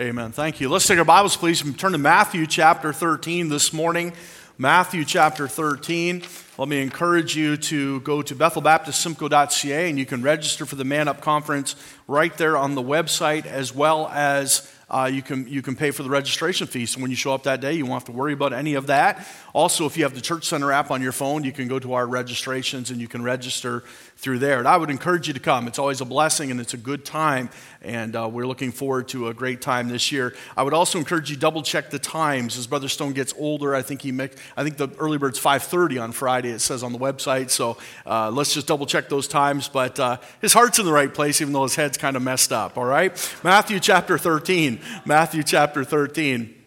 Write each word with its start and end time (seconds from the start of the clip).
Amen. 0.00 0.32
Thank 0.32 0.58
you. 0.58 0.70
Let's 0.70 0.86
take 0.86 0.98
our 0.98 1.04
Bibles, 1.04 1.36
please, 1.36 1.62
and 1.62 1.78
turn 1.78 1.92
to 1.92 1.98
Matthew 1.98 2.46
chapter 2.46 2.94
13 2.94 3.50
this 3.50 3.74
morning. 3.74 4.14
Matthew 4.56 5.04
chapter 5.04 5.46
13. 5.46 6.22
Let 6.56 6.68
me 6.68 6.80
encourage 6.80 7.36
you 7.36 7.58
to 7.58 8.00
go 8.00 8.22
to 8.22 8.34
bethelbaptistsimcoe.ca 8.34 9.90
and 9.90 9.98
you 9.98 10.06
can 10.06 10.22
register 10.22 10.64
for 10.64 10.76
the 10.76 10.84
Man 10.84 11.08
Up 11.08 11.20
Conference 11.20 11.76
right 12.08 12.34
there 12.38 12.56
on 12.56 12.74
the 12.74 12.82
website, 12.82 13.44
as 13.44 13.74
well 13.74 14.08
as 14.08 14.72
uh, 14.92 15.10
you, 15.12 15.22
can, 15.22 15.48
you 15.48 15.62
can 15.62 15.74
pay 15.74 15.90
for 15.90 16.02
the 16.02 16.10
registration 16.10 16.66
fee. 16.66 16.84
So 16.84 17.00
when 17.00 17.10
you 17.10 17.16
show 17.16 17.32
up 17.32 17.44
that 17.44 17.62
day, 17.62 17.72
you 17.72 17.86
won't 17.86 18.02
have 18.02 18.04
to 18.04 18.12
worry 18.12 18.34
about 18.34 18.52
any 18.52 18.74
of 18.74 18.88
that. 18.88 19.26
Also, 19.54 19.86
if 19.86 19.96
you 19.96 20.04
have 20.04 20.14
the 20.14 20.20
Church 20.20 20.44
Center 20.44 20.70
app 20.70 20.90
on 20.90 21.00
your 21.00 21.12
phone, 21.12 21.44
you 21.44 21.52
can 21.52 21.66
go 21.66 21.78
to 21.78 21.94
our 21.94 22.06
registrations 22.06 22.90
and 22.90 23.00
you 23.00 23.08
can 23.08 23.22
register 23.22 23.84
through 24.16 24.38
there. 24.38 24.58
And 24.58 24.68
I 24.68 24.76
would 24.76 24.90
encourage 24.90 25.26
you 25.26 25.34
to 25.34 25.40
come. 25.40 25.66
It's 25.66 25.78
always 25.78 26.00
a 26.00 26.04
blessing 26.04 26.50
and 26.50 26.60
it's 26.60 26.74
a 26.74 26.78
good 26.78 27.04
time. 27.04 27.50
And 27.80 28.14
uh, 28.14 28.28
we're 28.32 28.46
looking 28.46 28.70
forward 28.70 29.08
to 29.08 29.28
a 29.28 29.34
great 29.34 29.60
time 29.60 29.88
this 29.88 30.12
year. 30.12 30.34
I 30.56 30.62
would 30.62 30.74
also 30.74 30.98
encourage 30.98 31.30
you 31.30 31.36
double 31.36 31.62
check 31.62 31.90
the 31.90 31.98
times 31.98 32.56
as 32.56 32.66
Brother 32.66 32.88
Stone 32.88 33.14
gets 33.14 33.34
older. 33.36 33.74
I 33.74 33.82
think 33.82 34.02
he 34.02 34.12
make, 34.12 34.36
I 34.56 34.62
think 34.62 34.76
the 34.76 34.88
early 34.98 35.18
bird's 35.18 35.40
5:30 35.40 36.00
on 36.00 36.12
Friday. 36.12 36.50
It 36.50 36.60
says 36.60 36.82
on 36.82 36.92
the 36.92 36.98
website. 36.98 37.50
So 37.50 37.78
uh, 38.06 38.30
let's 38.30 38.54
just 38.54 38.66
double 38.66 38.86
check 38.86 39.08
those 39.08 39.26
times. 39.26 39.68
But 39.68 39.98
uh, 39.98 40.18
his 40.40 40.52
heart's 40.52 40.78
in 40.78 40.86
the 40.86 40.92
right 40.92 41.12
place, 41.12 41.40
even 41.40 41.52
though 41.52 41.64
his 41.64 41.74
head's 41.74 41.98
kind 41.98 42.16
of 42.16 42.22
messed 42.22 42.52
up. 42.52 42.78
All 42.78 42.84
right, 42.84 43.12
Matthew 43.42 43.80
chapter 43.80 44.18
13. 44.18 44.81
Matthew 45.04 45.42
chapter 45.42 45.84
13 45.84 46.58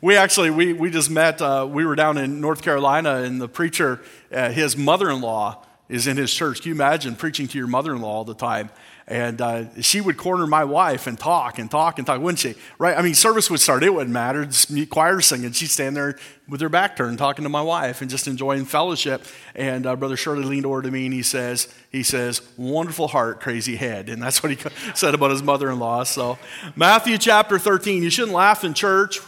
we 0.00 0.16
actually 0.16 0.50
we, 0.50 0.72
we 0.72 0.90
just 0.90 1.10
met 1.10 1.40
uh, 1.40 1.66
we 1.68 1.84
were 1.84 1.94
down 1.94 2.18
in 2.18 2.40
north 2.40 2.62
carolina 2.62 3.16
and 3.16 3.40
the 3.40 3.48
preacher 3.48 4.00
uh, 4.32 4.50
his 4.50 4.76
mother-in-law 4.76 5.64
is 5.92 6.06
in 6.06 6.16
his 6.16 6.32
church. 6.32 6.62
Can 6.62 6.70
you 6.70 6.74
imagine 6.74 7.14
preaching 7.14 7.46
to 7.48 7.58
your 7.58 7.66
mother-in-law 7.66 8.08
all 8.08 8.24
the 8.24 8.34
time 8.34 8.70
and 9.08 9.40
uh, 9.40 9.80
she 9.80 10.00
would 10.00 10.16
corner 10.16 10.46
my 10.46 10.64
wife 10.64 11.06
and 11.06 11.18
talk 11.18 11.58
and 11.58 11.70
talk 11.70 11.98
and 11.98 12.06
talk 12.06 12.20
wouldn't 12.20 12.38
she? 12.38 12.54
Right? 12.78 12.96
I 12.96 13.02
mean 13.02 13.14
service 13.14 13.50
would 13.50 13.60
start. 13.60 13.82
It 13.82 13.92
wouldn't 13.92 14.12
matter. 14.12 14.44
Just 14.44 14.72
choir 14.90 15.20
singing. 15.20 15.52
She'd 15.52 15.70
stand 15.70 15.96
there 15.96 16.18
with 16.48 16.60
her 16.60 16.68
back 16.68 16.96
turned 16.96 17.18
talking 17.18 17.42
to 17.42 17.48
my 17.48 17.62
wife 17.62 18.00
and 18.00 18.10
just 18.10 18.28
enjoying 18.28 18.64
fellowship. 18.64 19.24
And 19.54 19.86
uh, 19.86 19.96
brother 19.96 20.16
shirley 20.16 20.44
leaned 20.44 20.66
over 20.66 20.82
to 20.82 20.90
me 20.90 21.06
and 21.06 21.14
he 21.14 21.22
says 21.22 21.72
he 21.90 22.02
says 22.02 22.42
wonderful 22.56 23.08
heart 23.08 23.40
crazy 23.40 23.76
head. 23.76 24.08
And 24.08 24.22
that's 24.22 24.42
what 24.42 24.52
he 24.52 24.58
said 24.94 25.14
about 25.14 25.30
his 25.30 25.42
mother-in-law. 25.42 26.04
So 26.04 26.38
matthew 26.76 27.18
chapter 27.18 27.58
13 27.58 28.02
you 28.02 28.10
shouldn't 28.10 28.34
laugh 28.34 28.64
in 28.64 28.74
church. 28.74 29.20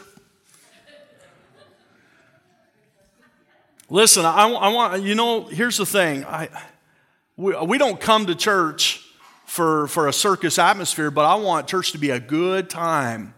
Listen, 3.91 4.25
I, 4.25 4.48
I, 4.48 4.72
want, 4.72 5.03
you 5.03 5.14
know, 5.14 5.44
here's 5.44 5.77
the 5.77 5.84
thing. 5.84 6.25
I, 6.25 6.48
we, 7.36 7.55
we 7.64 7.78
don't 7.78 8.00
come 8.00 8.27
to 8.27 8.34
church 8.34 9.03
for, 9.55 9.86
for 9.86 10.08
a 10.08 10.12
circus 10.12 10.58
atmosphere, 10.58 11.12
but 11.12 11.24
I 11.24 11.36
want 11.36 11.69
church 11.69 11.92
to 11.92 11.98
be 11.98 12.10
a 12.10 12.19
good 12.19 12.69
time. 12.69 13.34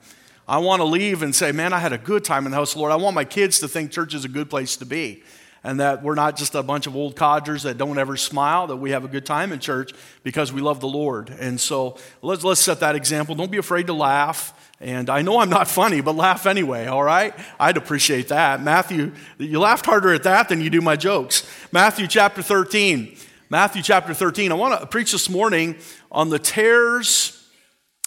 I 0.49 0.57
want 0.59 0.81
to 0.81 0.87
leave 0.87 1.21
and 1.21 1.35
say, 1.35 1.53
man, 1.53 1.75
I 1.75 1.79
had 1.79 1.93
a 1.93 1.99
good 1.99 2.25
time 2.25 2.47
in 2.47 2.53
the 2.53 2.57
house 2.57 2.71
of 2.71 2.77
the 2.77 2.81
Lord. 2.81 2.93
I 2.93 2.97
want 2.97 3.15
my 3.15 3.27
kids 3.27 3.61
to 3.61 3.69
think 3.69 3.91
church 3.91 4.15
is 4.15 4.25
a 4.25 4.29
good 4.29 4.49
place 4.49 4.79
to 4.79 4.87
be 4.87 5.23
and 5.63 5.79
that 5.79 6.03
we're 6.03 6.15
not 6.15 6.39
just 6.39 6.55
a 6.55 6.63
bunch 6.63 6.87
of 6.87 6.97
old 6.97 7.17
codgers 7.17 7.65
that 7.65 7.77
don't 7.77 7.99
ever 7.99 8.17
smile, 8.17 8.67
that 8.69 8.77
we 8.77 8.93
have 8.93 9.05
a 9.05 9.09
good 9.09 9.27
time 9.27 9.53
in 9.53 9.59
church 9.59 9.93
because 10.23 10.55
we 10.55 10.63
love 10.63 10.81
the 10.81 10.89
Lord. 10.89 11.29
And 11.29 11.61
so 11.61 11.99
let's, 12.23 12.43
let's 12.45 12.63
set 12.63 12.81
that 12.81 12.97
example. 12.97 13.35
Don't 13.35 13.51
be 13.51 13.59
afraid 13.59 13.89
to 13.89 13.93
laugh. 13.93 14.55
And 14.81 15.11
I 15.11 15.21
know 15.21 15.41
I'm 15.41 15.51
not 15.51 15.69
funny, 15.69 16.01
but 16.01 16.17
laugh 16.17 16.47
anyway, 16.47 16.87
all 16.87 17.03
right? 17.03 17.35
I'd 17.61 17.77
appreciate 17.77 18.29
that. 18.29 18.63
Matthew, 18.63 19.13
you 19.37 19.61
laughed 19.61 19.85
harder 19.85 20.15
at 20.15 20.23
that 20.23 20.49
than 20.49 20.63
you 20.63 20.71
do 20.71 20.81
my 20.81 20.97
jokes. 20.97 21.47
Matthew 21.73 22.07
chapter 22.07 22.41
13. 22.41 23.19
Matthew 23.49 23.81
chapter 23.81 24.13
13. 24.13 24.51
I 24.51 24.57
want 24.57 24.81
to 24.81 24.87
preach 24.89 25.13
this 25.13 25.31
morning 25.31 25.77
on 26.11 26.31
the 26.31 26.39
tares 26.39 27.49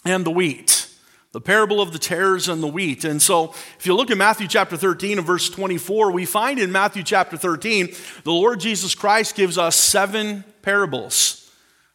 and 0.04 0.24
the 0.24 0.30
wheat. 0.30 0.86
The 1.32 1.40
parable 1.40 1.80
of 1.80 1.92
the 1.92 1.98
tares 1.98 2.48
and 2.48 2.62
the 2.62 2.66
wheat. 2.66 3.04
And 3.04 3.22
so, 3.22 3.54
if 3.78 3.86
you 3.86 3.94
look 3.94 4.10
at 4.10 4.18
Matthew 4.18 4.48
chapter 4.48 4.76
13 4.76 5.16
and 5.16 5.26
verse 5.26 5.48
24, 5.48 6.10
we 6.10 6.26
find 6.26 6.58
in 6.58 6.70
Matthew 6.70 7.02
chapter 7.02 7.38
13, 7.38 7.94
the 8.24 8.32
Lord 8.32 8.60
Jesus 8.60 8.94
Christ 8.94 9.34
gives 9.34 9.56
us 9.56 9.76
seven 9.76 10.44
parables. 10.60 11.50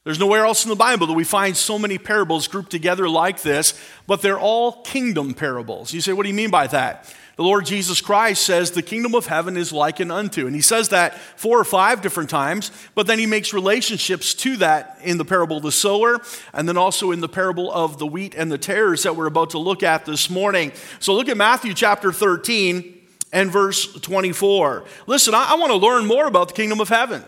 There's 0.05 0.19
nowhere 0.19 0.45
else 0.45 0.63
in 0.63 0.69
the 0.69 0.75
Bible 0.75 1.05
that 1.07 1.13
we 1.13 1.23
find 1.23 1.55
so 1.57 1.77
many 1.77 1.97
parables 1.97 2.47
grouped 2.47 2.71
together 2.71 3.09
like 3.09 3.41
this, 3.41 3.79
but 4.07 4.21
they're 4.21 4.39
all 4.39 4.83
kingdom 4.83 5.33
parables. 5.33 5.93
You 5.93 6.01
say, 6.01 6.13
what 6.13 6.23
do 6.23 6.29
you 6.29 6.35
mean 6.35 6.51
by 6.51 6.67
that? 6.67 7.13
The 7.35 7.43
Lord 7.43 7.65
Jesus 7.65 7.99
Christ 7.99 8.43
says 8.43 8.71
the 8.71 8.81
kingdom 8.81 9.13
of 9.13 9.25
heaven 9.25 9.57
is 9.57 9.73
likened 9.73 10.11
unto. 10.11 10.47
And 10.47 10.55
he 10.55 10.61
says 10.61 10.89
that 10.89 11.17
four 11.35 11.59
or 11.59 11.65
five 11.65 12.01
different 12.01 12.29
times, 12.29 12.71
but 12.95 13.07
then 13.07 13.19
he 13.19 13.25
makes 13.25 13.53
relationships 13.53 14.33
to 14.35 14.55
that 14.57 14.97
in 15.03 15.17
the 15.17 15.25
parable 15.25 15.57
of 15.57 15.63
the 15.63 15.71
sower 15.71 16.21
and 16.53 16.67
then 16.67 16.77
also 16.77 17.11
in 17.11 17.19
the 17.19 17.27
parable 17.27 17.69
of 17.71 17.99
the 17.99 18.07
wheat 18.07 18.35
and 18.35 18.49
the 18.49 18.57
tares 18.57 19.03
that 19.03 19.17
we're 19.17 19.25
about 19.25 19.49
to 19.49 19.57
look 19.57 19.83
at 19.83 20.05
this 20.05 20.29
morning. 20.29 20.71
So 20.99 21.13
look 21.13 21.27
at 21.27 21.35
Matthew 21.35 21.73
chapter 21.73 22.13
13 22.13 23.01
and 23.33 23.51
verse 23.51 23.91
24. 23.93 24.85
Listen, 25.05 25.33
I, 25.33 25.51
I 25.51 25.55
want 25.55 25.71
to 25.71 25.77
learn 25.77 26.05
more 26.05 26.27
about 26.27 26.47
the 26.47 26.53
kingdom 26.53 26.79
of 26.79 26.87
heaven. 26.87 27.21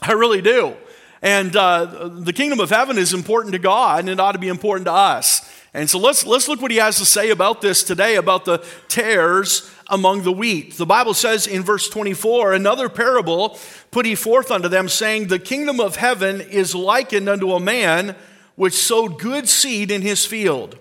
I 0.00 0.12
really 0.12 0.40
do. 0.40 0.74
And 1.20 1.54
uh, 1.54 2.08
the 2.08 2.32
kingdom 2.32 2.60
of 2.60 2.70
heaven 2.70 2.96
is 2.96 3.12
important 3.12 3.52
to 3.52 3.58
God, 3.58 4.00
and 4.00 4.08
it 4.08 4.18
ought 4.18 4.32
to 4.32 4.38
be 4.38 4.48
important 4.48 4.86
to 4.86 4.92
us. 4.92 5.59
And 5.72 5.88
so 5.88 5.98
let's, 5.98 6.26
let's 6.26 6.48
look 6.48 6.60
what 6.60 6.72
he 6.72 6.78
has 6.78 6.98
to 6.98 7.04
say 7.04 7.30
about 7.30 7.60
this 7.60 7.84
today, 7.84 8.16
about 8.16 8.44
the 8.44 8.64
tares 8.88 9.70
among 9.88 10.22
the 10.22 10.32
wheat. 10.32 10.74
The 10.74 10.86
Bible 10.86 11.14
says 11.14 11.46
in 11.46 11.62
verse 11.62 11.88
24, 11.88 12.52
another 12.52 12.88
parable 12.88 13.58
put 13.90 14.04
he 14.04 14.16
forth 14.16 14.50
unto 14.50 14.68
them, 14.68 14.88
saying, 14.88 15.28
The 15.28 15.38
kingdom 15.38 15.78
of 15.78 15.96
heaven 15.96 16.40
is 16.40 16.74
likened 16.74 17.28
unto 17.28 17.52
a 17.52 17.60
man 17.60 18.16
which 18.56 18.74
sowed 18.74 19.18
good 19.18 19.48
seed 19.48 19.90
in 19.90 20.02
his 20.02 20.26
field. 20.26 20.76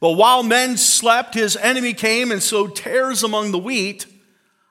But 0.00 0.12
while 0.12 0.42
men 0.42 0.76
slept, 0.76 1.34
his 1.34 1.56
enemy 1.56 1.94
came 1.94 2.30
and 2.30 2.42
sowed 2.42 2.76
tares 2.76 3.22
among 3.22 3.52
the 3.52 3.58
wheat 3.58 4.06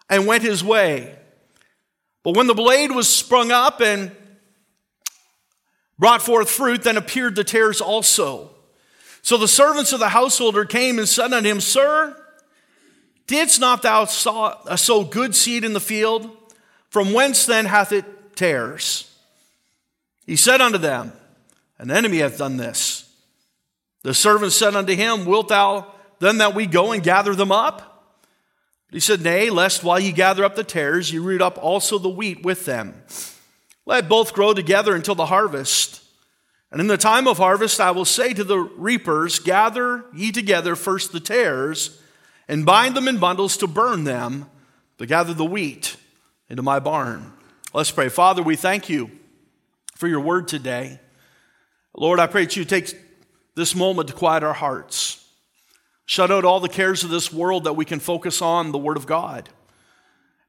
and 0.10 0.28
went 0.28 0.44
his 0.44 0.64
way. 0.64 1.16
But 2.24 2.36
when 2.36 2.48
the 2.48 2.54
blade 2.54 2.92
was 2.92 3.08
sprung 3.08 3.52
up 3.52 3.82
and 3.82 4.12
brought 5.98 6.22
forth 6.22 6.50
fruit, 6.50 6.84
then 6.84 6.98
appeared 6.98 7.36
the 7.36 7.44
tares 7.44 7.82
also. 7.82 8.55
So 9.26 9.38
the 9.38 9.48
servants 9.48 9.92
of 9.92 10.00
the 10.00 10.10
householder 10.10 10.66
came 10.66 11.00
and 11.00 11.10
said 11.10 11.34
unto 11.34 11.50
him, 11.50 11.60
Sir, 11.60 12.16
didst 13.26 13.60
not 13.60 13.82
thou 13.82 14.06
sow 14.06 15.04
good 15.04 15.34
seed 15.34 15.64
in 15.64 15.74
the 15.74 15.80
field? 15.80 16.30
From 16.90 17.12
whence 17.12 17.48
then 17.48 17.66
hath 17.66 17.92
it 17.92 18.36
tares? 18.36 19.12
He 20.28 20.36
said 20.36 20.62
unto 20.62 20.78
them, 20.78 21.12
An 21.80 21.90
enemy 21.90 22.20
hath 22.20 22.38
done 22.38 22.58
this. 22.58 23.12
The 24.04 24.14
servant 24.14 24.52
said 24.52 24.76
unto 24.76 24.94
him, 24.94 25.26
Wilt 25.26 25.48
thou 25.48 25.92
then 26.20 26.38
that 26.38 26.54
we 26.54 26.68
go 26.68 26.92
and 26.92 27.02
gather 27.02 27.34
them 27.34 27.52
up? 27.52 28.14
He 28.92 29.00
said, 29.00 29.24
Nay, 29.24 29.50
lest 29.50 29.84
while 29.84 30.00
ye 30.00 30.12
gather 30.12 30.46
up 30.46 30.56
the 30.56 30.64
tares, 30.64 31.12
ye 31.12 31.18
root 31.18 31.42
up 31.42 31.58
also 31.60 31.98
the 31.98 32.10
wheat 32.10 32.44
with 32.44 32.66
them. 32.66 32.94
Let 33.88 34.08
both 34.08 34.34
grow 34.34 34.54
together 34.54 34.94
until 34.94 35.16
the 35.16 35.26
harvest. 35.26 36.04
And 36.72 36.82
in 36.82 36.88
the 36.88 36.98
time 36.98 37.28
of 37.28 37.38
harvest, 37.38 37.80
I 37.80 37.92
will 37.92 38.06
say 38.06 38.34
to 38.34 38.44
the 38.44 38.60
reapers, 38.60 39.40
Gather 39.40 40.06
ye 40.14 40.32
together 40.32 40.76
first 40.76 41.12
the 41.12 41.20
tares, 41.20 42.02
and 42.48 42.66
bind 42.66 42.96
them 42.96 43.08
in 43.08 43.18
bundles 43.18 43.58
to 43.58 43.68
burn 43.68 44.04
them, 44.04 44.50
but 44.98 45.08
gather 45.08 45.34
the 45.34 45.46
wheat 45.46 45.96
into 46.50 46.64
my 46.64 46.80
barn. 46.80 47.34
Let's 47.74 47.92
pray. 47.92 48.10
Father, 48.10 48.44
we 48.44 48.56
thank 48.56 48.90
you 48.90 49.12
for 49.96 50.08
your 50.08 50.20
word 50.20 50.48
today. 50.48 51.00
Lord, 51.96 52.20
I 52.20 52.28
pray 52.28 52.46
that 52.46 52.56
you 52.56 52.66
take 52.66 52.94
this 53.56 53.74
moment 53.74 54.10
to 54.10 54.14
quiet 54.14 54.44
our 54.44 54.54
hearts. 54.54 55.26
Shut 56.06 56.30
out 56.30 56.46
all 56.46 56.60
the 56.60 56.70
cares 56.70 57.04
of 57.04 57.10
this 57.10 57.34
world 57.34 57.64
that 57.64 57.74
we 57.74 57.86
can 57.86 58.00
focus 58.00 58.42
on 58.42 58.72
the 58.72 58.78
Word 58.78 58.98
of 58.98 59.08
God. 59.08 59.50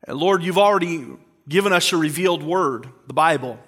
And 0.07 0.19
Lord, 0.19 0.43
you've 0.43 0.59
already 0.59 1.07
given 1.49 1.73
us 1.73 1.91
your 1.91 2.01
revealed 2.01 2.43
word, 2.43 2.89
the 3.07 3.15
Bible. 3.15 3.59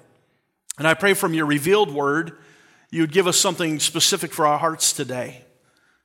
And 0.78 0.86
I 0.86 0.94
pray 0.94 1.14
from 1.14 1.34
your 1.34 1.46
revealed 1.46 1.92
word, 1.92 2.38
you 2.90 3.02
would 3.02 3.12
give 3.12 3.26
us 3.26 3.36
something 3.36 3.80
specific 3.80 4.32
for 4.32 4.46
our 4.46 4.58
hearts 4.58 4.92
today. 4.92 5.42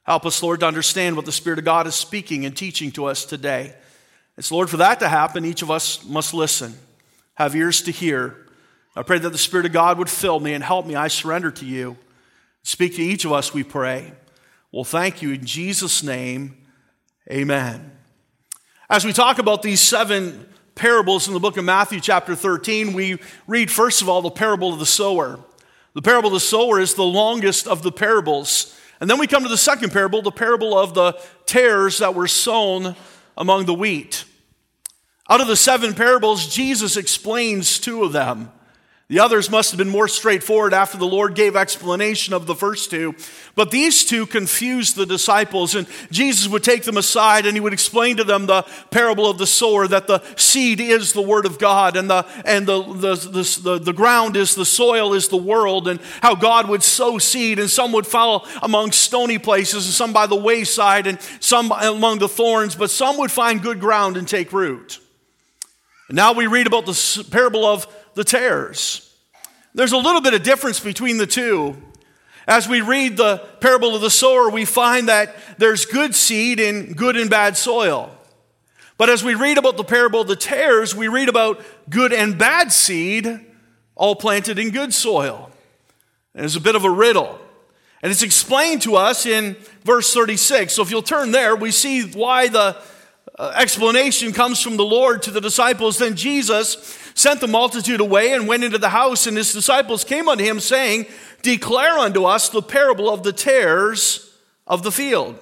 Help 0.04 0.26
us, 0.26 0.44
Lord, 0.44 0.60
to 0.62 0.66
understand 0.66 1.16
what 1.16 1.26
the 1.26 1.32
Spirit 1.32 1.60
of 1.60 1.66
God 1.66 1.88
is 1.88 1.96
speaking 1.96 2.46
and 2.46 2.58
teaching 2.58 2.92
to 2.94 3.06
us 3.06 3.24
today. 3.24 3.74
It's, 4.38 4.52
Lord, 4.52 4.70
for 4.70 4.78
that 4.78 5.00
to 5.00 5.08
happen, 5.08 5.46
each 5.46 5.62
of 5.62 5.72
us 5.72 6.04
must 6.04 6.34
listen, 6.34 6.74
have 7.36 7.56
ears 7.56 7.84
to 7.84 7.92
hear. 7.92 8.48
I 8.96 9.04
pray 9.04 9.20
that 9.20 9.30
the 9.30 9.38
Spirit 9.38 9.66
of 9.66 9.72
God 9.72 9.98
would 9.98 10.10
fill 10.10 10.40
me 10.40 10.54
and 10.54 10.64
help 10.64 10.86
me. 10.86 10.96
I 10.96 11.08
surrender 11.08 11.52
to 11.52 11.66
you. 11.66 11.98
Speak 12.64 12.96
to 12.96 13.02
each 13.02 13.26
of 13.26 13.32
us, 13.32 13.54
we 13.54 13.64
pray. 13.64 14.14
Well, 14.72 14.84
thank 14.84 15.22
you 15.22 15.32
in 15.32 15.46
Jesus' 15.46 16.04
name. 16.04 16.58
Amen. 17.32 17.92
As 18.90 19.06
we 19.06 19.14
talk 19.14 19.40
about 19.40 19.62
these 19.62 19.80
seven 19.80 20.48
parables 20.76 21.28
in 21.28 21.34
the 21.34 21.40
book 21.40 21.58
of 21.58 21.66
Matthew, 21.66 22.00
chapter 22.00 22.36
13, 22.36 22.94
we 22.94 23.20
read, 23.48 23.72
first 23.72 24.02
of 24.02 24.10
all, 24.10 24.22
the 24.22 24.32
parable 24.32 24.74
of 24.74 24.80
the 24.80 24.86
sower. 24.86 25.40
The 25.94 26.02
parable 26.02 26.28
of 26.28 26.34
the 26.34 26.40
sower 26.40 26.80
is 26.80 26.96
the 26.96 27.04
longest 27.04 27.68
of 27.68 27.84
the 27.84 27.92
parables. 27.92 28.78
And 29.00 29.10
then 29.10 29.20
we 29.20 29.28
come 29.28 29.44
to 29.44 29.50
the 29.50 29.58
second 29.58 29.92
parable, 29.92 30.22
the 30.22 30.32
parable 30.32 30.78
of 30.78 30.94
the 30.94 31.14
tares 31.46 32.00
that 32.00 32.16
were 32.16 32.28
sown 32.28 32.96
among 33.38 33.66
the 33.66 33.74
wheat. 33.74 34.26
Out 35.30 35.42
of 35.42 35.48
the 35.48 35.56
seven 35.56 35.94
parables, 35.94 36.48
Jesus 36.48 36.98
explains 36.98 37.80
two 37.80 38.04
of 38.04 38.12
them. 38.12 38.52
The 39.14 39.20
others 39.20 39.52
must 39.52 39.70
have 39.70 39.78
been 39.78 39.90
more 39.90 40.08
straightforward 40.08 40.74
after 40.74 40.98
the 40.98 41.06
Lord 41.06 41.36
gave 41.36 41.56
explanation 41.56 42.34
of 42.34 42.48
the 42.48 42.56
first 42.56 42.90
two. 42.90 43.14
But 43.54 43.70
these 43.70 44.04
two 44.04 44.26
confused 44.26 44.96
the 44.96 45.06
disciples, 45.06 45.76
and 45.76 45.86
Jesus 46.10 46.48
would 46.48 46.64
take 46.64 46.82
them 46.82 46.98
aside 46.98 47.46
and 47.46 47.56
he 47.56 47.62
would 47.62 47.74
explain 47.74 48.18
to 48.18 48.24
them 48.24 48.48
the 48.48 48.66
parable 48.90 49.30
of 49.30 49.38
the 49.38 49.46
sower 49.46 49.88
that 49.88 50.08
the 50.08 50.24
seed 50.36 50.80
is 50.80 51.14
the 51.14 51.22
word 51.22 51.46
of 51.46 51.60
God, 51.60 51.96
and 51.96 52.10
the, 52.10 52.26
and 52.44 52.66
the, 52.66 52.82
the, 52.82 53.16
the, 53.16 53.60
the, 53.62 53.80
the 53.84 53.94
ground 53.94 54.36
is 54.36 54.56
the 54.56 54.66
soil, 54.66 55.14
is 55.14 55.28
the 55.28 55.38
world, 55.38 55.88
and 55.88 56.00
how 56.24 56.34
God 56.34 56.68
would 56.68 56.82
sow 56.82 57.20
seed, 57.20 57.60
and 57.60 57.70
some 57.70 57.92
would 57.92 58.08
fall 58.08 58.48
among 58.64 58.94
stony 58.94 59.38
places, 59.38 59.86
and 59.86 59.94
some 59.94 60.12
by 60.12 60.26
the 60.26 60.36
wayside, 60.36 61.06
and 61.06 61.22
some 61.40 61.72
among 61.72 62.18
the 62.18 62.28
thorns, 62.28 62.74
but 62.74 62.90
some 62.90 63.20
would 63.20 63.30
find 63.30 63.62
good 63.62 63.80
ground 63.80 64.18
and 64.18 64.28
take 64.28 64.52
root. 64.52 65.00
And 66.10 66.16
now 66.16 66.34
we 66.34 66.48
read 66.48 66.66
about 66.66 66.88
the 66.88 67.28
parable 67.30 67.64
of 67.64 67.88
the 68.16 68.24
tares. 68.24 69.14
There's 69.74 69.92
a 69.92 69.98
little 69.98 70.22
bit 70.22 70.34
of 70.34 70.44
difference 70.44 70.80
between 70.80 71.18
the 71.18 71.28
two. 71.28 71.76
As 72.48 72.68
we 72.68 72.82
read 72.82 73.18
the 73.18 73.38
parable 73.60 73.96
of 73.96 74.02
the 74.02 74.10
sower, 74.10 74.50
we 74.50 74.66
find 74.66 75.08
that 75.08 75.36
there's 75.58 75.86
good 75.86 76.14
seed 76.14 76.60
in 76.60 76.94
good 76.94 77.16
and 77.16 77.30
bad 77.30 77.58
soil. 77.58 78.12
But 78.98 79.10
as 79.10 79.24
we 79.24 79.34
read 79.34 79.58
about 79.58 79.78
the 79.78 79.84
parable 79.84 80.22
of 80.22 80.28
the 80.28 80.36
tares, 80.36 80.96
we 80.96 81.08
read 81.08 81.30
about 81.30 81.62
good 81.90 82.14
and 82.14 82.38
bad 82.38 82.72
seed 82.72 83.40
all 83.96 84.16
planted 84.16 84.60
in 84.60 84.72
good 84.72 84.94
soil. 84.94 85.50
And 86.36 86.46
it's 86.46 86.56
a 86.56 86.62
bit 86.62 86.76
of 86.76 86.84
a 86.84 86.90
riddle. 86.90 87.40
And 88.02 88.12
it's 88.12 88.24
explained 88.24 88.82
to 88.84 88.96
us 88.96 89.26
in 89.26 89.56
verse 89.84 90.14
36. 90.14 90.74
So 90.74 90.82
if 90.82 90.92
you'll 90.92 91.02
turn 91.02 91.32
there, 91.32 91.56
we 91.56 91.72
see 91.72 92.04
why 92.04 92.50
the 92.50 92.76
Uh, 93.38 93.52
explanation 93.56 94.32
comes 94.32 94.62
from 94.62 94.78
the 94.78 94.86
Lord 94.86 95.24
to 95.24 95.32
the 95.32 95.42
disciples. 95.42 95.98
Then 95.98 96.16
Jesus 96.16 96.98
sent 97.16 97.42
the 97.42 97.48
multitude 97.48 98.00
away 98.00 98.34
and 98.34 98.48
went 98.48 98.64
into 98.64 98.78
the 98.78 98.90
house, 98.90 99.26
and 99.26 99.36
his 99.36 99.54
disciples 99.54 100.04
came 100.04 100.30
unto 100.30 100.44
him, 100.44 100.60
saying, 100.60 101.08
Declare 101.42 101.98
unto 101.98 102.26
us 102.26 102.50
the 102.50 102.62
parable 102.62 103.10
of 103.10 103.24
the 103.24 103.34
tares 103.34 104.38
of 104.68 104.84
the 104.84 104.92
field. 104.92 105.38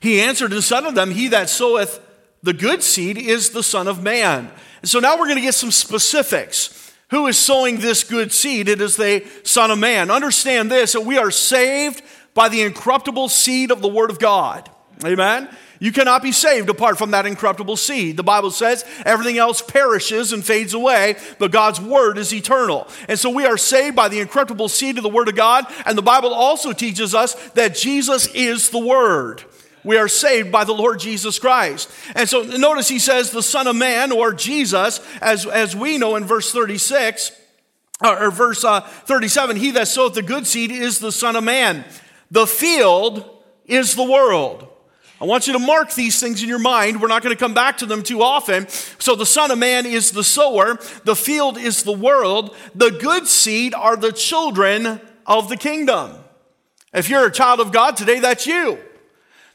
He 0.00 0.20
answered 0.20 0.52
and 0.52 0.62
said 0.62 0.84
unto 0.84 0.94
them, 0.94 1.10
He 1.10 1.28
that 1.28 1.48
soweth 1.48 2.00
the 2.42 2.52
good 2.52 2.82
seed 2.82 3.18
is 3.18 3.50
the 3.50 3.64
Son 3.64 3.88
of 3.88 4.02
Man. 4.02 4.50
And 4.80 4.88
so 4.88 5.00
now 5.00 5.18
we're 5.18 5.26
going 5.26 5.36
to 5.36 5.42
get 5.42 5.54
some 5.54 5.72
specifics. 5.72 6.92
Who 7.10 7.26
is 7.26 7.38
sowing 7.38 7.78
this 7.78 8.04
good 8.04 8.32
seed? 8.32 8.68
It 8.68 8.80
is 8.80 8.96
the 8.96 9.26
Son 9.42 9.70
of 9.70 9.78
Man. 9.78 10.10
Understand 10.10 10.70
this 10.70 10.92
that 10.92 11.00
we 11.00 11.18
are 11.18 11.32
saved 11.32 12.02
by 12.34 12.48
the 12.48 12.62
incorruptible 12.62 13.28
seed 13.30 13.72
of 13.72 13.82
the 13.82 13.88
Word 13.88 14.10
of 14.10 14.20
God. 14.20 14.70
Amen. 15.04 15.48
You 15.80 15.92
cannot 15.92 16.22
be 16.22 16.32
saved 16.32 16.68
apart 16.68 16.98
from 16.98 17.12
that 17.12 17.26
incorruptible 17.26 17.76
seed. 17.76 18.16
The 18.16 18.24
Bible 18.24 18.50
says 18.50 18.84
everything 19.04 19.38
else 19.38 19.62
perishes 19.62 20.32
and 20.32 20.44
fades 20.44 20.74
away, 20.74 21.16
but 21.38 21.52
God's 21.52 21.80
word 21.80 22.18
is 22.18 22.34
eternal. 22.34 22.88
And 23.08 23.18
so 23.18 23.30
we 23.30 23.46
are 23.46 23.56
saved 23.56 23.94
by 23.94 24.08
the 24.08 24.20
incorruptible 24.20 24.68
seed 24.68 24.96
of 24.96 25.04
the 25.04 25.08
word 25.08 25.28
of 25.28 25.36
God. 25.36 25.66
And 25.86 25.96
the 25.96 26.02
Bible 26.02 26.34
also 26.34 26.72
teaches 26.72 27.14
us 27.14 27.34
that 27.50 27.76
Jesus 27.76 28.26
is 28.34 28.70
the 28.70 28.78
word. 28.78 29.44
We 29.84 29.96
are 29.96 30.08
saved 30.08 30.50
by 30.50 30.64
the 30.64 30.74
Lord 30.74 30.98
Jesus 30.98 31.38
Christ. 31.38 31.90
And 32.14 32.28
so 32.28 32.42
notice 32.42 32.88
he 32.88 32.98
says 32.98 33.30
the 33.30 33.42
Son 33.42 33.66
of 33.66 33.76
Man 33.76 34.10
or 34.10 34.32
Jesus, 34.32 35.00
as, 35.20 35.46
as 35.46 35.76
we 35.76 35.96
know 35.98 36.16
in 36.16 36.24
verse 36.24 36.52
36, 36.52 37.32
or, 38.04 38.30
verse 38.30 38.64
uh, 38.64 38.80
37, 38.80 39.56
he 39.56 39.70
that 39.72 39.88
soweth 39.88 40.14
the 40.14 40.22
good 40.22 40.46
seed 40.46 40.70
is 40.70 40.98
the 40.98 41.12
Son 41.12 41.36
of 41.36 41.44
Man. 41.44 41.84
The 42.30 42.46
field 42.46 43.28
is 43.64 43.94
the 43.94 44.04
world. 44.04 44.67
I 45.20 45.24
want 45.24 45.48
you 45.48 45.52
to 45.54 45.58
mark 45.58 45.94
these 45.94 46.20
things 46.20 46.42
in 46.42 46.48
your 46.48 46.60
mind. 46.60 47.02
We're 47.02 47.08
not 47.08 47.22
going 47.22 47.34
to 47.34 47.38
come 47.38 47.54
back 47.54 47.78
to 47.78 47.86
them 47.86 48.04
too 48.04 48.22
often. 48.22 48.68
So, 48.68 49.16
the 49.16 49.26
Son 49.26 49.50
of 49.50 49.58
Man 49.58 49.84
is 49.84 50.12
the 50.12 50.22
sower, 50.22 50.78
the 51.04 51.16
field 51.16 51.58
is 51.58 51.82
the 51.82 51.92
world, 51.92 52.56
the 52.74 52.90
good 52.90 53.26
seed 53.26 53.74
are 53.74 53.96
the 53.96 54.12
children 54.12 55.00
of 55.26 55.48
the 55.48 55.56
kingdom. 55.56 56.12
If 56.94 57.08
you're 57.08 57.26
a 57.26 57.32
child 57.32 57.60
of 57.60 57.72
God 57.72 57.96
today, 57.96 58.20
that's 58.20 58.46
you. 58.46 58.78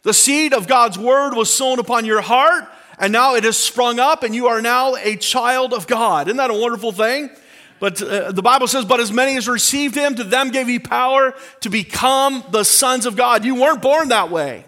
The 0.03 0.13
seed 0.13 0.53
of 0.53 0.67
God's 0.67 0.99
word 0.99 1.33
was 1.33 1.53
sown 1.53 1.79
upon 1.79 2.05
your 2.05 2.21
heart, 2.21 2.65
and 2.99 3.13
now 3.13 3.35
it 3.35 3.45
has 3.45 3.57
sprung 3.57 3.99
up, 3.99 4.23
and 4.23 4.35
you 4.35 4.47
are 4.47 4.61
now 4.61 4.95
a 4.95 5.15
child 5.15 5.73
of 5.73 5.87
God. 5.87 6.27
Isn't 6.27 6.37
that 6.37 6.51
a 6.51 6.53
wonderful 6.53 6.91
thing? 6.91 7.29
But 7.79 8.01
uh, 8.01 8.31
the 8.33 8.41
Bible 8.41 8.67
says, 8.67 8.83
But 8.85 8.99
as 8.99 9.11
many 9.13 9.37
as 9.37 9.47
received 9.47 9.95
him, 9.95 10.15
to 10.15 10.25
them 10.25 10.51
gave 10.51 10.67
he 10.67 10.77
power 10.77 11.33
to 11.61 11.69
become 11.69 12.43
the 12.51 12.65
sons 12.65 13.05
of 13.05 13.15
God. 13.15 13.45
You 13.45 13.55
weren't 13.55 13.81
born 13.81 14.09
that 14.09 14.29
way. 14.29 14.65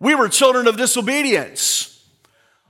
We 0.00 0.14
were 0.14 0.28
children 0.28 0.66
of 0.66 0.76
disobedience. 0.76 1.90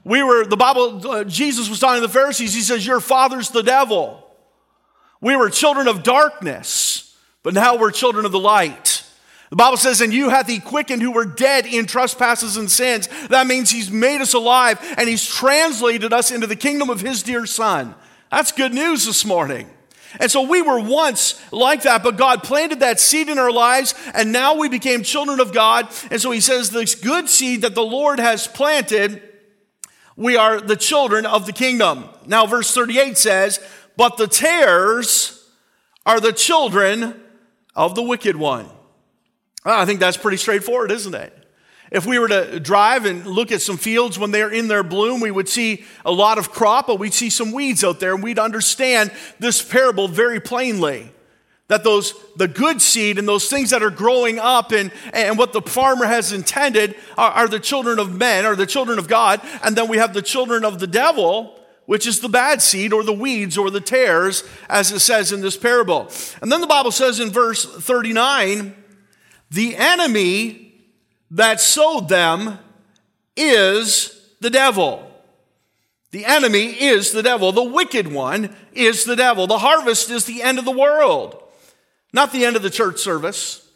We 0.05 0.23
were, 0.23 0.45
the 0.45 0.57
Bible, 0.57 1.11
uh, 1.11 1.25
Jesus 1.25 1.69
was 1.71 1.81
talking 1.81 2.01
to 2.01 2.07
the 2.07 2.13
Pharisees. 2.13 2.55
He 2.55 2.61
says, 2.61 2.87
Your 2.87 3.01
father's 3.01 3.51
the 3.51 3.63
devil. 3.63 4.21
We 5.21 5.35
were 5.37 5.49
children 5.49 5.89
of 5.89 6.03
darkness, 6.03 7.17
but 7.43 7.55
now 7.55 7.77
we're 7.77 7.91
children 7.91 8.27
of 8.27 8.33
the 8.33 8.39
light. 8.39 9.03
The 9.49 9.57
Bible 9.57 9.77
says, 9.79 10.01
And 10.01 10.13
you 10.13 10.29
hath 10.29 10.49
he 10.49 10.61
quickened 10.61 11.01
who 11.01 11.13
were 11.13 11.25
dead 11.25 11.65
in 11.65 11.87
trespasses 11.87 12.57
and 12.57 12.71
sins. 12.71 13.09
That 13.29 13.47
means 13.47 13.71
he's 13.71 13.91
made 13.91 14.21
us 14.21 14.35
alive 14.35 14.79
and 14.99 15.09
he's 15.09 15.25
translated 15.25 16.13
us 16.13 16.31
into 16.31 16.47
the 16.47 16.57
kingdom 16.57 16.91
of 16.91 17.01
his 17.01 17.23
dear 17.23 17.47
son. 17.47 17.95
That's 18.31 18.53
good 18.53 18.75
news 18.75 19.07
this 19.07 19.25
morning. 19.25 19.71
And 20.21 20.31
so 20.31 20.43
we 20.43 20.63
were 20.63 20.81
once 20.81 21.41
like 21.53 21.83
that, 21.83 22.03
but 22.03 22.17
God 22.17 22.43
planted 22.43 22.81
that 22.81 23.01
seed 23.01 23.29
in 23.29 23.39
our 23.39 23.51
lives, 23.51 23.95
and 24.15 24.33
now 24.33 24.57
we 24.57 24.69
became 24.69 25.03
children 25.03 25.41
of 25.41 25.53
God. 25.53 25.89
And 26.11 26.21
so 26.21 26.31
he 26.31 26.41
says, 26.41 26.71
This 26.71 26.95
good 26.95 27.29
seed 27.29 27.63
that 27.63 27.75
the 27.75 27.85
Lord 27.85 28.19
has 28.19 28.47
planted, 28.47 29.23
we 30.17 30.37
are 30.37 30.61
the 30.61 30.77
children 30.77 31.27
of 31.27 31.47
the 31.47 31.53
kingdom. 31.53 32.09
Now, 32.27 32.47
verse 32.47 32.73
38 32.73 33.19
says, 33.19 33.61
But 33.97 34.17
the 34.17 34.29
tares 34.29 35.49
are 36.07 36.21
the 36.21 36.33
children 36.33 37.21
of 37.75 37.95
the 37.95 38.03
wicked 38.03 38.37
one. 38.37 38.69
I 39.65 39.87
think 39.87 40.01
that's 40.01 40.17
pretty 40.17 40.37
straightforward, 40.37 40.91
isn't 40.91 41.15
it? 41.15 41.44
If 41.95 42.07
we 42.07 42.19
were 42.19 42.27
to 42.27 42.59
drive 42.59 43.05
and 43.05 43.25
look 43.25 43.53
at 43.53 43.63
some 43.63 43.77
fields 43.77 44.19
when 44.19 44.33
they're 44.33 44.51
in 44.51 44.67
their 44.67 44.83
bloom, 44.83 45.21
we 45.21 45.31
would 45.31 45.49
see 45.49 45.85
a 46.05 46.11
lot 46.11 46.39
of 46.39 46.51
crop, 46.51 46.89
but 46.89 46.99
we'd 46.99 47.15
see 47.15 47.31
some 47.31 47.53
weeds 47.53 47.85
out 47.85 48.01
there, 48.01 48.15
and 48.15 48.21
we'd 48.21 48.41
understand 48.41 49.13
this 49.39 49.63
parable 49.63 50.09
very 50.09 50.41
plainly. 50.41 51.13
That 51.69 51.85
those, 51.85 52.13
the 52.35 52.49
good 52.49 52.83
seed 52.83 53.17
and 53.17 53.29
those 53.29 53.49
things 53.49 53.71
that 53.71 53.85
are 53.85 53.91
growing 53.91 54.41
up 54.41 54.73
and, 54.73 54.91
and 55.13 55.39
what 55.39 55.53
the 55.53 55.63
farmer 55.63 56.05
has 56.05 56.33
intended 56.33 56.97
are, 57.17 57.31
are 57.31 57.49
the 57.49 57.61
children 57.61 58.01
of 58.01 58.13
men, 58.13 58.45
are 58.45 58.57
the 58.57 58.67
children 58.67 58.99
of 58.99 59.07
God. 59.07 59.41
And 59.63 59.77
then 59.77 59.87
we 59.87 59.99
have 59.99 60.15
the 60.15 60.21
children 60.21 60.65
of 60.65 60.81
the 60.81 60.89
devil, 60.89 61.57
which 61.87 62.09
is 62.09 62.19
the 62.19 62.29
bad 62.29 62.61
seed 62.61 62.93
or 62.93 63.05
the 63.05 63.13
weeds 63.13 63.57
or 63.57 63.71
the 63.71 63.81
tares, 63.81 64.43
as 64.69 64.91
it 64.91 64.99
says 64.99 65.31
in 65.31 65.43
this 65.43 65.57
parable. 65.57 66.11
And 66.43 66.51
then 66.51 66.61
the 66.61 66.67
Bible 66.67 66.91
says 66.91 67.21
in 67.21 67.31
verse 67.31 67.65
39 67.65 68.75
the 69.49 69.77
enemy 69.77 70.64
that 71.35 71.61
sowed 71.61 72.09
them 72.09 72.59
is 73.37 74.31
the 74.41 74.51
devil. 74.51 75.11
The 76.13 76.25
enemy 76.25 76.67
is 76.67 77.11
the 77.11 77.25
devil. 77.25 77.51
The 77.51 77.63
wicked 77.63 78.07
one 78.07 78.55
is 78.73 79.05
the 79.05 79.17
devil. 79.17 79.49
The 79.49 79.59
harvest 79.59 80.11
is 80.11 80.25
the 80.25 80.43
end 80.43 80.61
of 80.61 80.65
the 80.65 80.71
world, 80.71 81.43
not 82.13 82.33
the 82.33 82.45
end 82.45 82.55
of 82.55 82.63
the 82.63 82.71
church 82.71 83.01
service, 83.01 83.69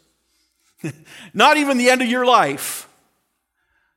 not 1.33 1.57
even 1.57 1.77
the 1.77 1.89
end 1.89 2.01
of 2.01 2.07
your 2.07 2.25
life. 2.25 2.88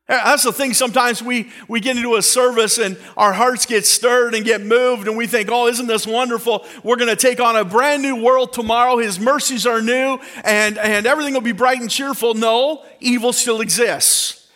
That's 0.08 0.42
the 0.42 0.52
thing. 0.52 0.74
Sometimes 0.74 1.22
we, 1.22 1.50
we 1.68 1.80
get 1.80 1.96
into 1.96 2.16
a 2.16 2.22
service 2.22 2.78
and 2.78 2.98
our 3.16 3.32
hearts 3.32 3.66
get 3.66 3.86
stirred 3.86 4.34
and 4.34 4.44
get 4.44 4.60
moved, 4.60 5.06
and 5.06 5.16
we 5.16 5.26
think, 5.26 5.48
oh, 5.50 5.68
isn't 5.68 5.86
this 5.86 6.06
wonderful? 6.06 6.66
We're 6.82 6.96
going 6.96 7.08
to 7.08 7.16
take 7.16 7.40
on 7.40 7.56
a 7.56 7.64
brand 7.64 8.02
new 8.02 8.22
world 8.22 8.52
tomorrow. 8.52 8.98
His 8.98 9.20
mercies 9.20 9.66
are 9.66 9.80
new, 9.80 10.18
and, 10.44 10.76
and 10.76 11.06
everything 11.06 11.34
will 11.34 11.40
be 11.40 11.52
bright 11.52 11.80
and 11.80 11.90
cheerful. 11.90 12.34
No, 12.34 12.84
evil 13.00 13.32
still 13.32 13.60
exists. 13.60 14.50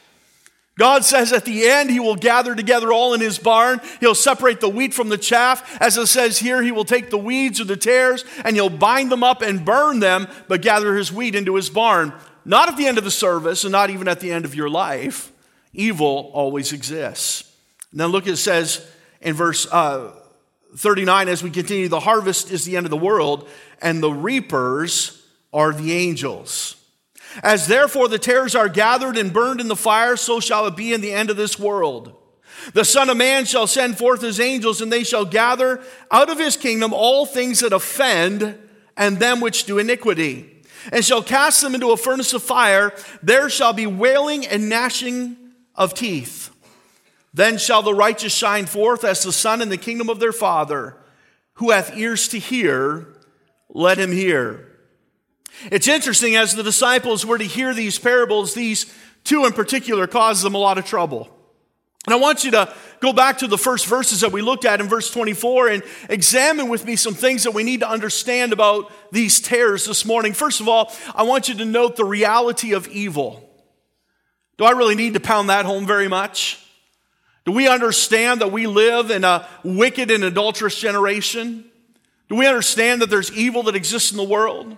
God 0.79 1.07
says 1.07 1.33
at 1.33 1.47
the 1.47 1.67
end, 1.67 1.91
He 1.91 2.00
will 2.00 2.17
gather 2.17 2.55
together 2.55 2.93
all 2.93 3.15
in 3.15 3.21
His 3.21 3.38
barn. 3.38 3.81
He'll 4.00 4.15
separate 4.15 4.61
the 4.61 4.69
wheat 4.69 4.93
from 4.93 5.09
the 5.09 5.17
chaff. 5.17 5.81
As 5.81 5.97
it 5.97 6.09
says 6.09 6.38
here, 6.38 6.61
He 6.61 6.73
will 6.73 6.85
take 6.85 7.09
the 7.09 7.17
weeds 7.17 7.62
or 7.62 7.65
the 7.65 7.79
tares 7.79 8.26
and 8.45 8.57
He'll 8.57 8.69
bind 8.69 9.11
them 9.11 9.25
up 9.25 9.41
and 9.41 9.65
burn 9.65 10.00
them, 10.00 10.29
but 10.49 10.61
gather 10.61 10.95
His 10.97 11.11
wheat 11.11 11.35
into 11.35 11.55
His 11.55 11.71
barn. 11.71 12.12
Not 12.45 12.69
at 12.69 12.76
the 12.76 12.87
end 12.87 12.99
of 12.99 13.05
the 13.05 13.11
service 13.11 13.65
and 13.65 13.73
not 13.73 13.88
even 13.88 14.07
at 14.07 14.21
the 14.21 14.31
end 14.31 14.45
of 14.45 14.55
your 14.55 14.69
life 14.69 15.33
evil 15.73 16.31
always 16.33 16.73
exists. 16.73 17.53
Now 17.93 18.07
look, 18.07 18.27
it 18.27 18.37
says 18.37 18.87
in 19.21 19.35
verse 19.35 19.67
uh, 19.71 20.13
39 20.77 21.29
as 21.29 21.43
we 21.43 21.51
continue, 21.51 21.89
the 21.89 22.01
harvest 22.01 22.51
is 22.51 22.65
the 22.65 22.77
end 22.77 22.87
of 22.87 22.91
the 22.91 22.97
world, 22.97 23.49
and 23.81 24.03
the 24.03 24.11
reapers 24.11 25.23
are 25.53 25.73
the 25.73 25.93
angels. 25.93 26.77
As 27.43 27.67
therefore 27.67 28.09
the 28.09 28.19
tares 28.19 28.55
are 28.55 28.69
gathered 28.69 29.17
and 29.17 29.33
burned 29.33 29.61
in 29.61 29.69
the 29.69 29.77
fire, 29.77 30.17
so 30.17 30.41
shall 30.41 30.67
it 30.67 30.77
be 30.77 30.93
in 30.93 31.01
the 31.01 31.13
end 31.13 31.31
of 31.31 31.37
this 31.37 31.59
world. 31.59 32.15
The 32.73 32.85
Son 32.85 33.11
of 33.11 33.17
Man 33.17 33.45
shall 33.45 33.67
send 33.67 33.99
forth 33.99 34.23
his 34.23 34.41
angels, 34.41 34.81
and 34.81 34.93
they 34.93 35.05
shall 35.05 35.25
gather 35.25 35.83
out 36.11 36.31
of 36.31 36.39
his 36.39 36.57
kingdom 36.57 36.93
all 36.93 37.27
things 37.27 37.61
that 37.61 37.73
offend 37.73 38.59
and 38.97 39.19
them 39.19 39.41
which 39.41 39.65
do 39.65 39.79
iniquity, 39.79 40.63
and 40.91 41.05
shall 41.05 41.23
cast 41.23 41.61
them 41.61 41.75
into 41.75 41.91
a 41.91 41.97
furnace 41.97 42.33
of 42.33 42.43
fire. 42.43 42.93
There 43.23 43.51
shall 43.51 43.73
be 43.73 43.87
wailing 43.87 44.47
and 44.47 44.69
gnashing 44.69 45.37
of 45.76 45.95
teeth. 45.95 46.50
Then 47.33 47.59
shall 47.59 47.83
the 47.83 47.95
righteous 47.95 48.35
shine 48.35 48.66
forth 48.66 49.04
as 49.04 49.23
the 49.23 49.33
sun 49.33 49.61
in 49.61 49.68
the 49.68 49.76
kingdom 49.76 50.09
of 50.09 50.21
their 50.21 50.33
Father. 50.33 50.97
who 51.54 51.71
hath 51.71 51.97
ears 51.97 52.28
to 52.28 52.38
hear, 52.38 53.09
let 53.71 53.97
him 53.97 54.12
hear. 54.12 54.76
It's 55.71 55.88
interesting 55.88 56.37
as 56.37 56.54
the 56.54 56.62
disciples 56.62 57.25
were 57.25 57.38
to 57.38 57.45
hear 57.45 57.73
these 57.73 57.99
parables, 57.99 58.52
these 58.52 58.92
two 59.25 59.47
in 59.47 59.52
particular 59.52 60.06
caused 60.06 60.45
them 60.45 60.54
a 60.54 60.59
lot 60.59 60.76
of 60.76 60.85
trouble. 60.85 61.30
And 62.06 62.14
I 62.14 62.18
want 62.18 62.45
you 62.45 62.52
to 62.52 62.73
go 63.00 63.12
back 63.12 63.38
to 63.38 63.49
the 63.49 63.59
first 63.59 63.87
verses 63.87 64.21
that 64.21 64.33
we 64.33 64.40
looked 64.40 64.64
at 64.64 64.80
in 64.80 64.87
verse 64.87 65.11
24 65.11 65.68
and 65.68 65.83
examine 66.09 66.68
with 66.68 66.85
me 66.85 66.95
some 66.95 67.14
things 67.14 67.42
that 67.42 67.50
we 67.52 67.64
need 67.64 67.80
to 67.80 67.88
understand 67.88 68.52
about 68.52 68.92
these 69.11 69.40
tares 69.40 69.87
this 69.87 70.04
morning. 70.04 70.33
First 70.33 70.61
of 70.61 70.68
all, 70.68 70.92
I 71.14 71.25
want 71.25 71.49
you 71.49 71.56
to 71.56 71.64
note 71.64 71.97
the 71.97 72.04
reality 72.04 72.75
of 72.75 72.87
evil. 72.88 73.46
Do 74.59 74.65
I 74.65 74.71
really 74.71 74.95
need 74.95 75.15
to 75.15 75.21
pound 75.21 75.51
that 75.51 75.67
home 75.67 75.87
very 75.87 76.09
much? 76.09 76.63
Do 77.45 77.53
we 77.53 77.69
understand 77.69 78.41
that 78.41 78.51
we 78.51 78.67
live 78.67 79.11
in 79.11 79.23
a 79.23 79.47
wicked 79.63 80.11
and 80.11 80.25
adulterous 80.25 80.79
generation? 80.79 81.65
Do 82.29 82.35
we 82.35 82.47
understand 82.47 83.03
that 83.03 83.11
there's 83.11 83.31
evil 83.33 83.63
that 83.65 83.77
exists 83.77 84.11
in 84.11 84.17
the 84.17 84.25
world? 84.25 84.77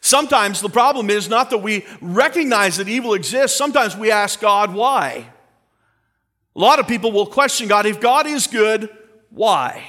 Sometimes 0.00 0.60
the 0.60 0.68
problem 0.68 1.10
is 1.10 1.28
not 1.28 1.50
that 1.50 1.58
we 1.58 1.86
recognize 2.00 2.76
that 2.78 2.88
evil 2.88 3.14
exists, 3.14 3.56
sometimes 3.56 3.96
we 3.96 4.10
ask 4.10 4.40
God 4.40 4.74
why. 4.74 5.26
A 6.54 6.58
lot 6.58 6.80
of 6.80 6.88
people 6.88 7.12
will 7.12 7.26
question 7.26 7.68
God 7.68 7.86
if 7.86 8.00
God 8.00 8.26
is 8.26 8.46
good, 8.46 8.90
why? 9.30 9.84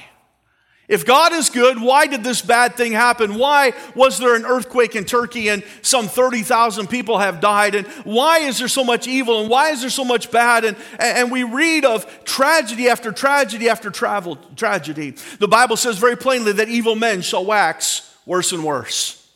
If 0.86 1.06
God 1.06 1.32
is 1.32 1.48
good, 1.48 1.80
why 1.80 2.06
did 2.06 2.22
this 2.22 2.42
bad 2.42 2.74
thing 2.74 2.92
happen? 2.92 3.36
Why 3.36 3.72
was 3.94 4.18
there 4.18 4.34
an 4.34 4.44
earthquake 4.44 4.94
in 4.94 5.06
Turkey 5.06 5.48
and 5.48 5.64
some 5.80 6.08
30,000 6.08 6.88
people 6.88 7.18
have 7.18 7.40
died? 7.40 7.74
And 7.74 7.86
why 8.04 8.40
is 8.40 8.58
there 8.58 8.68
so 8.68 8.84
much 8.84 9.08
evil? 9.08 9.40
And 9.40 9.48
why 9.48 9.70
is 9.70 9.80
there 9.80 9.88
so 9.88 10.04
much 10.04 10.30
bad? 10.30 10.64
And, 10.64 10.76
and 10.98 11.30
we 11.30 11.42
read 11.42 11.86
of 11.86 12.24
tragedy 12.24 12.88
after 12.90 13.12
tragedy 13.12 13.70
after 13.70 13.90
travel, 13.90 14.36
tragedy. 14.56 15.12
The 15.38 15.48
Bible 15.48 15.78
says 15.78 15.96
very 15.96 16.16
plainly 16.16 16.52
that 16.52 16.68
evil 16.68 16.96
men 16.96 17.22
shall 17.22 17.46
wax 17.46 18.14
worse 18.26 18.52
and 18.52 18.62
worse. 18.62 19.26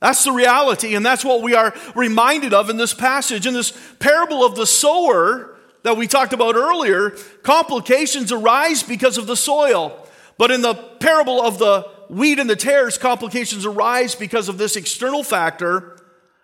That's 0.00 0.24
the 0.24 0.32
reality, 0.32 0.94
and 0.94 1.04
that's 1.04 1.26
what 1.26 1.42
we 1.42 1.54
are 1.54 1.74
reminded 1.94 2.54
of 2.54 2.70
in 2.70 2.78
this 2.78 2.94
passage. 2.94 3.46
In 3.46 3.52
this 3.52 3.78
parable 3.98 4.46
of 4.46 4.56
the 4.56 4.66
sower 4.66 5.58
that 5.82 5.98
we 5.98 6.06
talked 6.06 6.32
about 6.32 6.54
earlier, 6.54 7.10
complications 7.42 8.32
arise 8.32 8.82
because 8.82 9.18
of 9.18 9.26
the 9.26 9.36
soil. 9.36 10.06
But 10.40 10.50
in 10.50 10.62
the 10.62 10.72
parable 10.72 11.42
of 11.42 11.58
the 11.58 11.82
wheat 12.08 12.38
and 12.38 12.48
the 12.48 12.56
tares, 12.56 12.96
complications 12.96 13.66
arise 13.66 14.14
because 14.14 14.48
of 14.48 14.56
this 14.56 14.74
external 14.74 15.22
factor. 15.22 15.98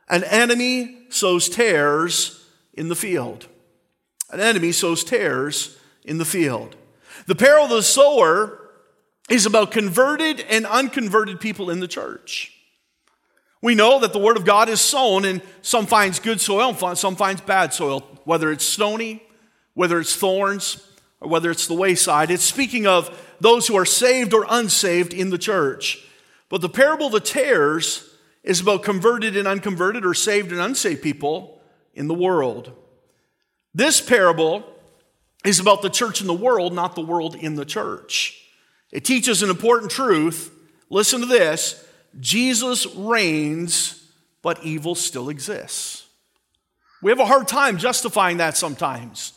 An 0.07 0.23
enemy 0.23 0.99
sows 1.09 1.49
tares 1.49 2.47
in 2.75 2.89
the 2.89 2.95
field. 2.95 3.47
An 4.31 4.39
enemy 4.39 4.73
sows 4.73 5.03
tares 5.03 5.79
in 6.05 6.19
the 6.19 6.27
field. 6.27 6.77
The 7.27 7.35
parable 7.35 7.65
of 7.65 7.71
the 7.71 7.83
sower 7.83 8.69
is 9.31 9.47
about 9.47 9.71
converted 9.71 10.41
and 10.41 10.67
unconverted 10.67 11.41
people 11.41 11.71
in 11.71 11.81
the 11.81 11.89
church. 11.89 12.53
We 13.63 13.75
know 13.75 13.99
that 14.01 14.13
the 14.13 14.19
word 14.19 14.37
of 14.37 14.45
God 14.45 14.69
is 14.69 14.83
sown, 14.83 15.25
and 15.25 15.41
some 15.63 15.87
finds 15.87 16.21
good 16.21 16.43
soil, 16.43 16.75
some 16.97 17.17
finds 17.17 17.41
bad 17.41 17.73
soil, 17.73 18.01
whether 18.25 18.53
it's 18.53 18.67
stony, 18.67 19.23
whether 19.73 19.99
it's 19.99 20.15
thorns, 20.15 20.87
or 21.21 21.29
whether 21.29 21.51
it's 21.51 21.67
the 21.67 21.75
wayside. 21.75 22.31
It's 22.31 22.45
speaking 22.45 22.87
of 22.87 23.17
those 23.41 23.67
who 23.67 23.77
are 23.77 23.85
saved 23.85 24.35
or 24.35 24.47
unsaved 24.49 25.13
in 25.13 25.31
the 25.31 25.39
church. 25.39 26.05
But 26.49 26.61
the 26.61 26.69
parable 26.69 27.07
of 27.07 27.13
the 27.13 27.21
tares 27.21 28.09
is 28.43 28.61
about 28.61 28.83
converted 28.83 29.37
and 29.37 29.49
unconverted 29.49 30.07
or 30.07 30.15
saved 30.15 30.53
and 30.53 30.61
unsaved 30.61 31.03
people 31.03 31.61
in 31.95 32.07
the 32.07 32.15
world. 32.15 32.73
This 33.75 34.01
parable 34.01 34.65
is 35.45 35.61
about 35.61 35.83
the 35.83 35.91
church 35.91 36.21
in 36.21 36.27
the 36.27 36.35
world, 36.35 36.73
not 36.73 36.95
the 36.95 37.01
world 37.01 37.35
in 37.35 37.57
the 37.57 37.65
church. 37.65 38.41
It 38.93 39.05
teaches 39.05 39.43
an 39.43 39.51
important 39.51 39.91
truth. 39.91 40.53
Listen 40.89 41.21
to 41.21 41.27
this 41.27 41.85
Jesus 42.19 42.87
reigns, 42.87 44.11
but 44.43 44.63
evil 44.65 44.95
still 44.95 45.29
exists. 45.29 46.07
We 47.03 47.11
have 47.11 47.21
a 47.21 47.27
hard 47.27 47.49
time 47.49 47.79
justifying 47.79 48.39
that 48.39 48.57
sometimes. 48.57 49.33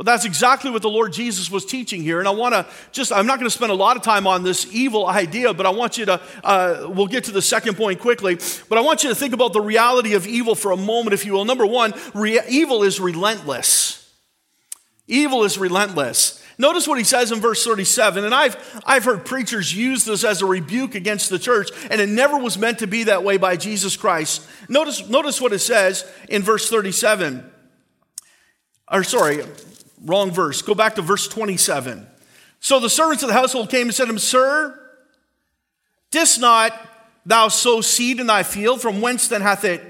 But 0.00 0.06
that's 0.06 0.24
exactly 0.24 0.70
what 0.70 0.80
the 0.80 0.88
Lord 0.88 1.12
Jesus 1.12 1.50
was 1.50 1.66
teaching 1.66 2.02
here. 2.02 2.20
And 2.20 2.26
I 2.26 2.30
want 2.30 2.54
to 2.54 2.64
just, 2.90 3.12
I'm 3.12 3.26
not 3.26 3.38
going 3.38 3.50
to 3.50 3.54
spend 3.54 3.70
a 3.70 3.74
lot 3.74 3.98
of 3.98 4.02
time 4.02 4.26
on 4.26 4.42
this 4.42 4.66
evil 4.72 5.06
idea, 5.06 5.52
but 5.52 5.66
I 5.66 5.68
want 5.68 5.98
you 5.98 6.06
to, 6.06 6.18
uh, 6.42 6.86
we'll 6.88 7.06
get 7.06 7.24
to 7.24 7.32
the 7.32 7.42
second 7.42 7.76
point 7.76 8.00
quickly. 8.00 8.38
But 8.70 8.78
I 8.78 8.80
want 8.80 9.02
you 9.02 9.10
to 9.10 9.14
think 9.14 9.34
about 9.34 9.52
the 9.52 9.60
reality 9.60 10.14
of 10.14 10.26
evil 10.26 10.54
for 10.54 10.70
a 10.70 10.76
moment, 10.78 11.12
if 11.12 11.26
you 11.26 11.34
will. 11.34 11.44
Number 11.44 11.66
one, 11.66 11.92
re- 12.14 12.40
evil 12.48 12.82
is 12.82 12.98
relentless. 12.98 14.10
Evil 15.06 15.44
is 15.44 15.58
relentless. 15.58 16.42
Notice 16.56 16.88
what 16.88 16.96
he 16.96 17.04
says 17.04 17.30
in 17.30 17.38
verse 17.38 17.62
37. 17.62 18.24
And 18.24 18.34
I've, 18.34 18.80
I've 18.86 19.04
heard 19.04 19.26
preachers 19.26 19.76
use 19.76 20.06
this 20.06 20.24
as 20.24 20.40
a 20.40 20.46
rebuke 20.46 20.94
against 20.94 21.28
the 21.28 21.38
church, 21.38 21.68
and 21.90 22.00
it 22.00 22.08
never 22.08 22.38
was 22.38 22.56
meant 22.56 22.78
to 22.78 22.86
be 22.86 23.04
that 23.04 23.22
way 23.22 23.36
by 23.36 23.58
Jesus 23.58 23.98
Christ. 23.98 24.48
Notice, 24.66 25.06
notice 25.10 25.42
what 25.42 25.52
it 25.52 25.58
says 25.58 26.10
in 26.30 26.40
verse 26.40 26.70
37. 26.70 27.44
Or 28.90 29.04
sorry, 29.04 29.44
Wrong 30.04 30.30
verse. 30.30 30.62
Go 30.62 30.74
back 30.74 30.94
to 30.94 31.02
verse 31.02 31.28
27. 31.28 32.06
So 32.60 32.78
the 32.78 32.90
servants 32.90 33.22
of 33.22 33.28
the 33.28 33.34
household 33.34 33.70
came 33.70 33.88
and 33.88 33.94
said 33.94 34.06
to 34.06 34.10
him, 34.10 34.18
Sir, 34.18 34.78
didst 36.10 36.40
not 36.40 36.72
thou 37.24 37.48
sow 37.48 37.80
seed 37.80 38.20
in 38.20 38.26
thy 38.26 38.42
field? 38.42 38.80
From 38.80 39.00
whence 39.00 39.28
then 39.28 39.42
hath 39.42 39.64
it 39.64 39.82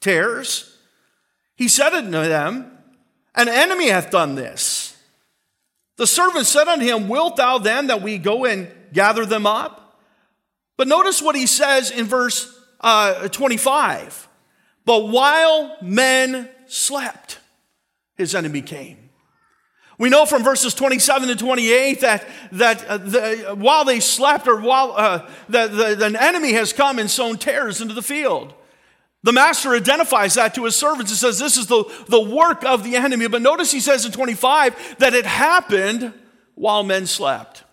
tares? 0.00 0.76
He 1.56 1.68
said 1.68 1.94
unto 1.94 2.10
them, 2.10 2.78
An 3.34 3.48
enemy 3.48 3.88
hath 3.88 4.10
done 4.10 4.34
this. 4.34 4.96
The 5.96 6.06
servant 6.06 6.46
said 6.46 6.66
unto 6.66 6.84
him, 6.84 7.08
Wilt 7.08 7.36
thou 7.36 7.58
then 7.58 7.88
that 7.88 8.02
we 8.02 8.18
go 8.18 8.44
and 8.44 8.68
gather 8.92 9.26
them 9.26 9.46
up? 9.46 9.98
But 10.76 10.88
notice 10.88 11.20
what 11.20 11.36
he 11.36 11.46
says 11.46 11.90
in 11.90 12.06
verse 12.06 12.58
uh, 12.80 13.28
25. 13.28 14.28
But 14.86 15.08
while 15.08 15.76
men 15.82 16.48
slept, 16.66 17.38
his 18.16 18.34
enemy 18.34 18.62
came. 18.62 18.96
We 20.00 20.08
know 20.08 20.24
from 20.24 20.42
verses 20.42 20.72
27 20.72 21.28
to 21.28 21.36
28 21.36 22.00
that, 22.00 22.26
that 22.52 22.86
uh, 22.86 22.96
the, 22.96 23.54
while 23.54 23.84
they 23.84 24.00
slept 24.00 24.48
or 24.48 24.58
while 24.58 24.92
uh, 24.92 25.30
the, 25.46 25.66
the, 25.68 25.94
the 25.94 26.22
enemy 26.22 26.54
has 26.54 26.72
come 26.72 26.98
and 26.98 27.10
sown 27.10 27.36
tares 27.36 27.82
into 27.82 27.92
the 27.92 28.00
field. 28.00 28.54
The 29.24 29.34
master 29.34 29.74
identifies 29.74 30.36
that 30.36 30.54
to 30.54 30.64
his 30.64 30.74
servants 30.74 31.10
and 31.10 31.18
says, 31.18 31.38
This 31.38 31.58
is 31.58 31.66
the, 31.66 31.84
the 32.08 32.18
work 32.18 32.64
of 32.64 32.82
the 32.82 32.96
enemy. 32.96 33.28
But 33.28 33.42
notice 33.42 33.70
he 33.70 33.80
says 33.80 34.06
in 34.06 34.12
25 34.12 35.00
that 35.00 35.12
it 35.12 35.26
happened 35.26 36.14
while 36.54 36.82
men 36.82 37.04
slept. 37.04 37.64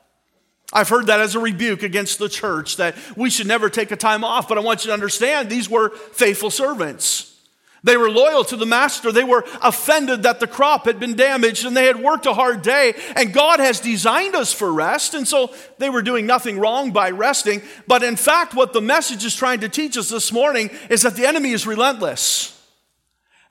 I've 0.74 0.90
heard 0.90 1.08
that 1.08 1.22
as 1.22 1.34
a 1.36 1.40
rebuke 1.40 1.82
against 1.82 2.20
the 2.20 2.28
church 2.28 2.76
that 2.76 2.98
we 3.16 3.30
should 3.30 3.48
never 3.48 3.70
take 3.70 3.92
a 3.92 3.96
time 3.96 4.26
off. 4.26 4.50
But 4.50 4.58
I 4.58 4.62
want 4.62 4.84
you 4.84 4.90
to 4.90 4.94
understand 4.94 5.50
these 5.50 5.70
were 5.70 5.92
faithful 5.92 6.52
servants. 6.52 7.37
They 7.84 7.98
were 7.98 8.10
loyal 8.10 8.44
to 8.46 8.56
the 8.56 8.66
master. 8.66 9.12
They 9.12 9.24
were 9.24 9.46
offended 9.62 10.24
that 10.24 10.40
the 10.40 10.48
crop 10.48 10.86
had 10.86 11.00
been 11.00 11.16
damaged 11.16 11.66
and 11.66 11.78
they 11.78 11.86
had 11.86 12.02
worked 12.02 12.26
a 12.26 12.34
hard 12.34 12.62
day. 12.62 12.96
And 13.16 13.34
God 13.34 13.60
has 13.60 13.80
designed 13.80 14.36
us 14.36 14.52
for 14.52 14.72
rest. 14.72 15.14
And 15.14 15.28
so 15.28 15.54
they 15.78 15.90
were 15.90 16.02
doing 16.02 16.26
nothing 16.26 16.60
wrong 16.60 16.92
by 16.92 17.12
resting. 17.12 17.62
But 17.88 18.04
in 18.04 18.16
fact, 18.16 18.54
what 18.54 18.74
the 18.74 18.82
message 18.82 19.24
is 19.24 19.36
trying 19.36 19.62
to 19.62 19.70
teach 19.70 19.98
us 19.98 20.10
this 20.10 20.32
morning 20.32 20.72
is 20.90 21.04
that 21.04 21.16
the 21.16 21.28
enemy 21.28 21.52
is 21.52 21.68
relentless. 21.68 22.54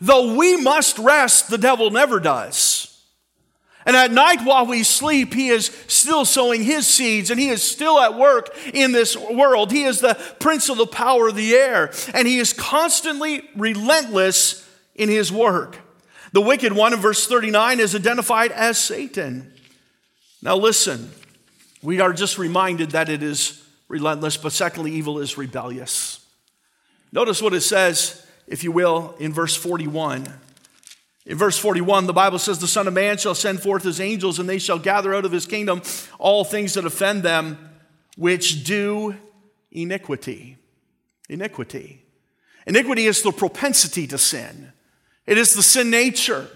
Though 0.00 0.37
we 0.37 0.56
must 0.61 0.99
rest, 0.99 1.49
the 1.49 1.59
devil 1.59 1.90
never 1.90 2.21
does. 2.21 2.96
And 3.87 3.95
at 3.97 4.11
night 4.11 4.43
while 4.43 4.66
we 4.66 4.83
sleep, 4.83 5.33
he 5.33 5.49
is 5.49 5.66
still 5.87 6.25
sowing 6.25 6.64
his 6.64 6.88
seeds 6.88 7.31
and 7.31 7.38
he 7.38 7.50
is 7.50 7.62
still 7.62 8.00
at 8.00 8.19
work 8.19 8.50
in 8.75 8.90
this 8.90 9.16
world. 9.16 9.71
He 9.71 9.85
is 9.85 10.00
the 10.00 10.14
prince 10.40 10.69
of 10.69 10.76
the 10.76 10.88
power 10.88 11.28
of 11.28 11.37
the 11.37 11.55
air 11.55 11.93
and 12.12 12.26
he 12.26 12.40
is 12.40 12.52
constantly 12.52 13.49
relentless 13.55 14.69
in 14.97 15.09
his 15.09 15.31
work. 15.31 15.78
The 16.33 16.40
wicked 16.40 16.73
one 16.73 16.93
in 16.93 16.99
verse 16.99 17.28
39 17.28 17.78
is 17.78 17.95
identified 17.95 18.50
as 18.50 18.76
Satan. 18.76 19.52
Now 20.43 20.57
listen, 20.57 21.12
we 21.81 22.00
are 22.00 22.12
just 22.12 22.38
reminded 22.38 22.90
that 22.90 23.09
it 23.09 23.23
is 23.23 23.64
relentless, 23.88 24.37
but 24.37 24.52
secondly, 24.52 24.93
evil 24.93 25.21
is 25.21 25.38
rebellious. 25.38 26.26
Notice 27.12 27.40
what 27.40 27.55
it 27.55 27.61
says, 27.61 28.26
if 28.49 28.64
you 28.64 28.73
will, 28.73 29.14
in 29.21 29.33
verse 29.33 29.55
41. 29.55 30.26
In 31.26 31.37
verse 31.37 31.59
41, 31.59 32.06
the 32.06 32.12
Bible 32.12 32.38
says, 32.38 32.61
The 32.61 32.68
Son 32.68 32.87
of 32.87 32.95
Man 32.95 33.18
shall 33.18 33.35
send 33.35 33.61
forth 33.61 33.83
his 33.83 34.00
angels, 34.00 34.38
and 34.38 34.49
they 34.49 34.59
shall 34.59 34.78
gather 34.78 35.12
out 35.12 35.25
of 35.25 35.33
his 35.33 35.45
kingdom 35.45 35.83
all 36.18 36.45
things 36.45 36.75
that 36.75 36.87
offend 36.87 37.25
them, 37.25 37.59
which 38.16 38.62
do 38.62 39.16
iniquity. 39.73 40.56
Iniquity. 41.28 42.04
Iniquity 42.64 43.06
is 43.06 43.23
the 43.23 43.33
propensity 43.33 44.06
to 44.06 44.18
sin, 44.18 44.73
it 45.26 45.37
is 45.37 45.54
the 45.54 45.62
sin 45.62 45.90
nature. 45.90 46.49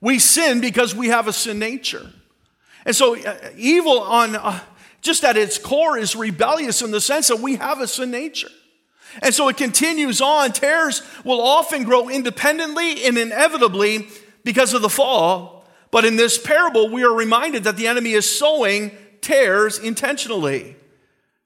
We 0.00 0.20
sin 0.20 0.60
because 0.60 0.94
we 0.94 1.08
have 1.08 1.26
a 1.26 1.32
sin 1.32 1.58
nature. 1.58 2.12
And 2.84 2.94
so, 2.94 3.20
uh, 3.20 3.36
evil 3.56 3.98
on 3.98 4.36
uh, 4.36 4.60
just 5.00 5.24
at 5.24 5.36
its 5.36 5.58
core 5.58 5.98
is 5.98 6.14
rebellious 6.14 6.82
in 6.82 6.92
the 6.92 7.00
sense 7.00 7.26
that 7.28 7.40
we 7.40 7.56
have 7.56 7.80
a 7.80 7.88
sin 7.88 8.12
nature. 8.12 8.50
And 9.22 9.34
so 9.34 9.48
it 9.48 9.56
continues 9.56 10.20
on. 10.20 10.52
Tares 10.52 11.02
will 11.24 11.40
often 11.40 11.84
grow 11.84 12.08
independently 12.08 13.04
and 13.04 13.18
inevitably 13.18 14.08
because 14.44 14.74
of 14.74 14.82
the 14.82 14.88
fall. 14.88 15.64
But 15.90 16.04
in 16.04 16.16
this 16.16 16.38
parable, 16.38 16.88
we 16.88 17.04
are 17.04 17.12
reminded 17.12 17.64
that 17.64 17.76
the 17.76 17.86
enemy 17.86 18.12
is 18.12 18.28
sowing 18.28 18.92
tares 19.20 19.78
intentionally. 19.78 20.76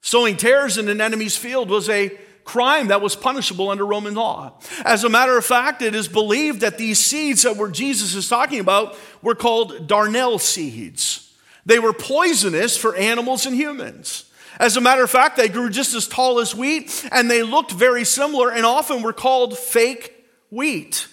Sowing 0.01 0.35
tares 0.35 0.77
in 0.77 0.89
an 0.89 0.99
enemy's 0.99 1.37
field 1.37 1.69
was 1.69 1.89
a 1.89 2.17
crime 2.43 2.89
that 2.89 3.01
was 3.01 3.15
punishable 3.15 3.69
under 3.69 3.85
Roman 3.85 4.15
law. 4.15 4.59
As 4.83 5.03
a 5.05 5.09
matter 5.09 5.37
of 5.37 5.45
fact, 5.45 5.81
it 5.81 5.95
is 5.95 6.09
believed 6.09 6.59
that 6.61 6.77
these 6.77 6.99
seeds 6.99 7.43
that 7.43 7.55
were 7.55 7.71
Jesus 7.71 8.15
is 8.15 8.27
talking 8.27 8.59
about 8.59 8.97
were 9.21 9.35
called 9.35 9.87
darnel 9.87 10.39
seeds. 10.39 11.33
They 11.65 11.79
were 11.79 11.93
poisonous 11.93 12.75
for 12.75 12.95
animals 12.95 13.45
and 13.45 13.55
humans. 13.55 14.25
As 14.59 14.77
a 14.77 14.81
matter 14.81 15.03
of 15.03 15.09
fact, 15.09 15.37
they 15.37 15.49
grew 15.49 15.69
just 15.69 15.95
as 15.95 16.07
tall 16.07 16.39
as 16.39 16.55
wheat 16.55 17.07
and 17.11 17.29
they 17.29 17.43
looked 17.43 17.71
very 17.71 18.03
similar 18.03 18.51
and 18.51 18.65
often 18.65 19.01
were 19.01 19.13
called 19.13 19.57
fake 19.57 20.13
wheat. 20.49 21.07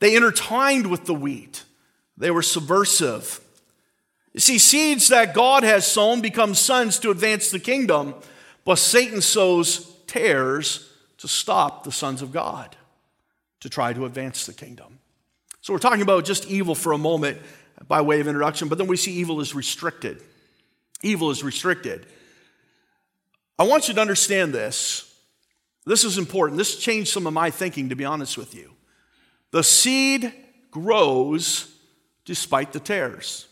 They 0.00 0.14
intertwined 0.14 0.86
with 0.88 1.06
the 1.06 1.14
wheat. 1.14 1.64
They 2.16 2.30
were 2.30 2.42
subversive. 2.42 3.40
You 4.32 4.40
see, 4.40 4.58
seeds 4.58 5.08
that 5.08 5.34
God 5.34 5.62
has 5.64 5.86
sown 5.86 6.20
become 6.20 6.54
sons 6.54 6.98
to 7.00 7.10
advance 7.10 7.50
the 7.50 7.58
kingdom, 7.58 8.14
but 8.64 8.76
Satan 8.76 9.20
sows 9.20 9.90
tares 10.06 10.90
to 11.18 11.28
stop 11.28 11.84
the 11.84 11.92
sons 11.92 12.22
of 12.22 12.32
God 12.32 12.76
to 13.60 13.68
try 13.68 13.92
to 13.92 14.04
advance 14.06 14.46
the 14.46 14.52
kingdom. 14.52 14.98
So 15.60 15.72
we're 15.72 15.78
talking 15.78 16.02
about 16.02 16.24
just 16.24 16.46
evil 16.46 16.74
for 16.74 16.92
a 16.92 16.98
moment 16.98 17.38
by 17.88 18.00
way 18.00 18.20
of 18.20 18.26
introduction, 18.26 18.68
but 18.68 18.78
then 18.78 18.86
we 18.86 18.96
see 18.96 19.12
evil 19.12 19.40
is 19.40 19.54
restricted. 19.54 20.22
Evil 21.02 21.30
is 21.30 21.42
restricted. 21.42 22.06
I 23.60 23.64
want 23.64 23.88
you 23.88 23.94
to 23.94 24.00
understand 24.00 24.54
this. 24.54 25.14
This 25.84 26.02
is 26.02 26.16
important. 26.16 26.56
This 26.56 26.76
changed 26.76 27.12
some 27.12 27.26
of 27.26 27.34
my 27.34 27.50
thinking, 27.50 27.90
to 27.90 27.94
be 27.94 28.06
honest 28.06 28.38
with 28.38 28.54
you. 28.54 28.72
The 29.50 29.62
seed 29.62 30.32
grows 30.70 31.70
despite 32.24 32.72
the 32.72 32.80
tares. 32.80 33.46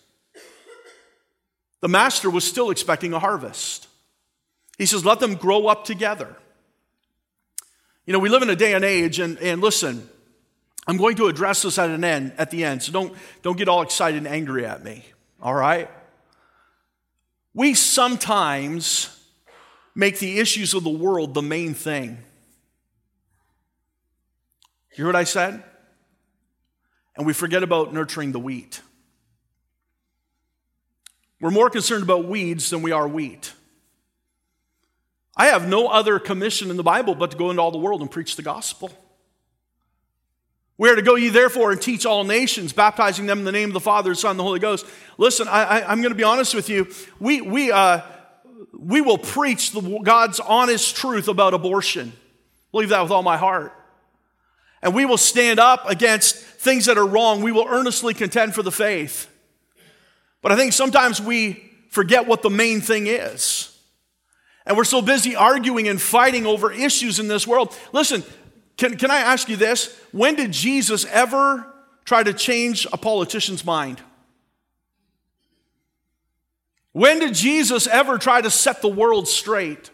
The 1.83 1.89
master 1.89 2.31
was 2.31 2.45
still 2.45 2.71
expecting 2.71 3.13
a 3.13 3.19
harvest. 3.19 3.87
He 4.79 4.87
says, 4.87 5.05
let 5.05 5.21
them 5.21 5.35
grow 5.35 5.67
up 5.67 5.85
together. 5.85 6.35
You 8.07 8.15
know, 8.15 8.19
we 8.19 8.31
live 8.31 8.41
in 8.41 8.49
a 8.49 8.57
day 8.57 8.73
and 8.73 8.87
age, 8.87 9.19
and, 9.19 9.37
and 9.41 9.61
listen, 9.61 10.09
I'm 10.87 10.97
going 10.97 11.17
to 11.17 11.27
address 11.27 11.61
this 11.61 11.79
at 11.79 11.91
an 11.91 12.03
end, 12.03 12.33
at 12.39 12.51
the 12.51 12.65
end, 12.65 12.83
so 12.83 12.93
don't, 12.93 13.13
don't 13.43 13.59
get 13.59 13.69
all 13.69 13.83
excited 13.83 14.17
and 14.17 14.27
angry 14.27 14.65
at 14.65 14.83
me, 14.83 15.05
all 15.43 15.55
right? 15.55 15.91
We 17.53 17.75
sometimes 17.75 19.15
make 19.99 20.21
the 20.21 20.39
issues 20.39 20.75
of 20.75 20.85
the 20.85 20.91
world 20.91 21.35
the 21.35 21.43
main 21.43 21.75
thing. 21.75 22.11
You 24.93 24.99
hear 24.99 25.07
what 25.07 25.17
I 25.17 25.25
said? 25.25 25.61
And 27.17 27.27
we 27.27 27.33
forget 27.33 27.65
about 27.65 27.93
nurturing 27.93 28.31
the 28.31 28.39
wheat. 28.39 28.81
We're 31.41 31.51
more 31.51 31.69
concerned 31.69 32.05
about 32.05 32.27
weeds 32.27 32.71
than 32.71 32.83
we 32.83 32.93
are 32.93 33.09
wheat. 33.09 33.53
I 35.37 35.47
have 35.47 35.69
no 35.69 35.89
other 35.89 36.21
commission 36.21 36.71
in 36.71 36.77
the 36.77 36.85
Bible 36.85 37.17
but 37.17 37.33
to 37.33 37.37
go 37.37 37.51
into 37.51 37.61
all 37.61 37.73
the 37.73 37.79
world 37.79 38.01
and 38.01 38.09
preach 38.09 38.37
the 38.37 38.43
gospel. 38.43 38.93
We 40.77 40.89
are 40.91 40.95
to 40.95 41.03
go 41.03 41.17
ye 41.17 41.29
therefore 41.29 41.73
and 41.73 41.83
teach 41.83 42.07
all 42.07 42.23
nations, 42.23 42.73
baptizing 42.73 43.27
them 43.27 43.41
in 43.41 43.45
the 43.45 43.51
name 43.51 43.71
of 43.71 43.75
the 43.75 43.81
Father, 43.81 44.11
the 44.11 44.17
Son, 44.17 44.33
and 44.33 44.39
the 44.39 44.45
Holy 44.45 44.61
Ghost. 44.61 44.87
Listen, 45.17 45.49
I, 45.49 45.93
am 45.93 46.03
going 46.03 46.13
to 46.13 46.17
be 46.17 46.23
honest 46.23 46.55
with 46.55 46.69
you. 46.69 46.87
We, 47.19 47.41
we, 47.41 47.73
uh, 47.73 48.03
we 48.73 49.01
will 49.01 49.19
preach 49.19 49.73
the, 49.73 49.81
God's 50.03 50.41
honest 50.41 50.97
truth 50.97 51.29
about 51.29 51.55
abortion. 51.55 52.13
Believe 52.73 52.91
that 52.91 53.03
with 53.03 53.11
all 53.11 53.23
my 53.23 53.37
heart. 53.37 53.73
And 54.83 54.95
we 54.95 55.07
will 55.07 55.19
stand 55.19 55.59
up 55.59 55.89
against 55.89 56.37
things 56.37 56.87
that 56.87 56.99
are 56.99 57.07
wrong. 57.07 57.43
We 57.43 57.53
will 57.53 57.67
earnestly 57.69 58.15
contend 58.15 58.55
for 58.55 58.63
the 58.63 58.71
faith. 58.71 59.29
But 60.43 60.53
I 60.53 60.57
think 60.57 60.73
sometimes 60.73 61.21
we 61.21 61.65
forget 61.91 62.27
what 62.27 62.43
the 62.43 62.51
main 62.51 62.81
thing 62.81 63.07
is. 63.07 63.77
And 64.67 64.77
we're 64.77 64.85
so 64.85 65.03
busy 65.03 65.35
arguing 65.35 65.89
and 65.89 66.01
fighting 66.01 66.47
over 66.47 66.71
issues 66.71 67.19
in 67.19 67.27
this 67.27 67.47
world. 67.47 67.75
Listen, 67.93 68.23
can, 68.77 68.97
can 68.97 69.11
I 69.11 69.19
ask 69.19 69.49
you 69.49 69.57
this? 69.57 69.99
When 70.13 70.37
did 70.37 70.53
Jesus 70.53 71.05
ever 71.07 71.67
try 72.05 72.23
to 72.23 72.33
change 72.33 72.87
a 72.93 72.97
politician's 72.97 73.65
mind? 73.65 74.03
When 76.99 77.21
did 77.21 77.33
Jesus 77.33 77.87
ever 77.87 78.19
try 78.19 78.41
to 78.41 78.51
set 78.51 78.83
the 78.83 78.89
world 78.89 79.29
straight? 79.29 79.89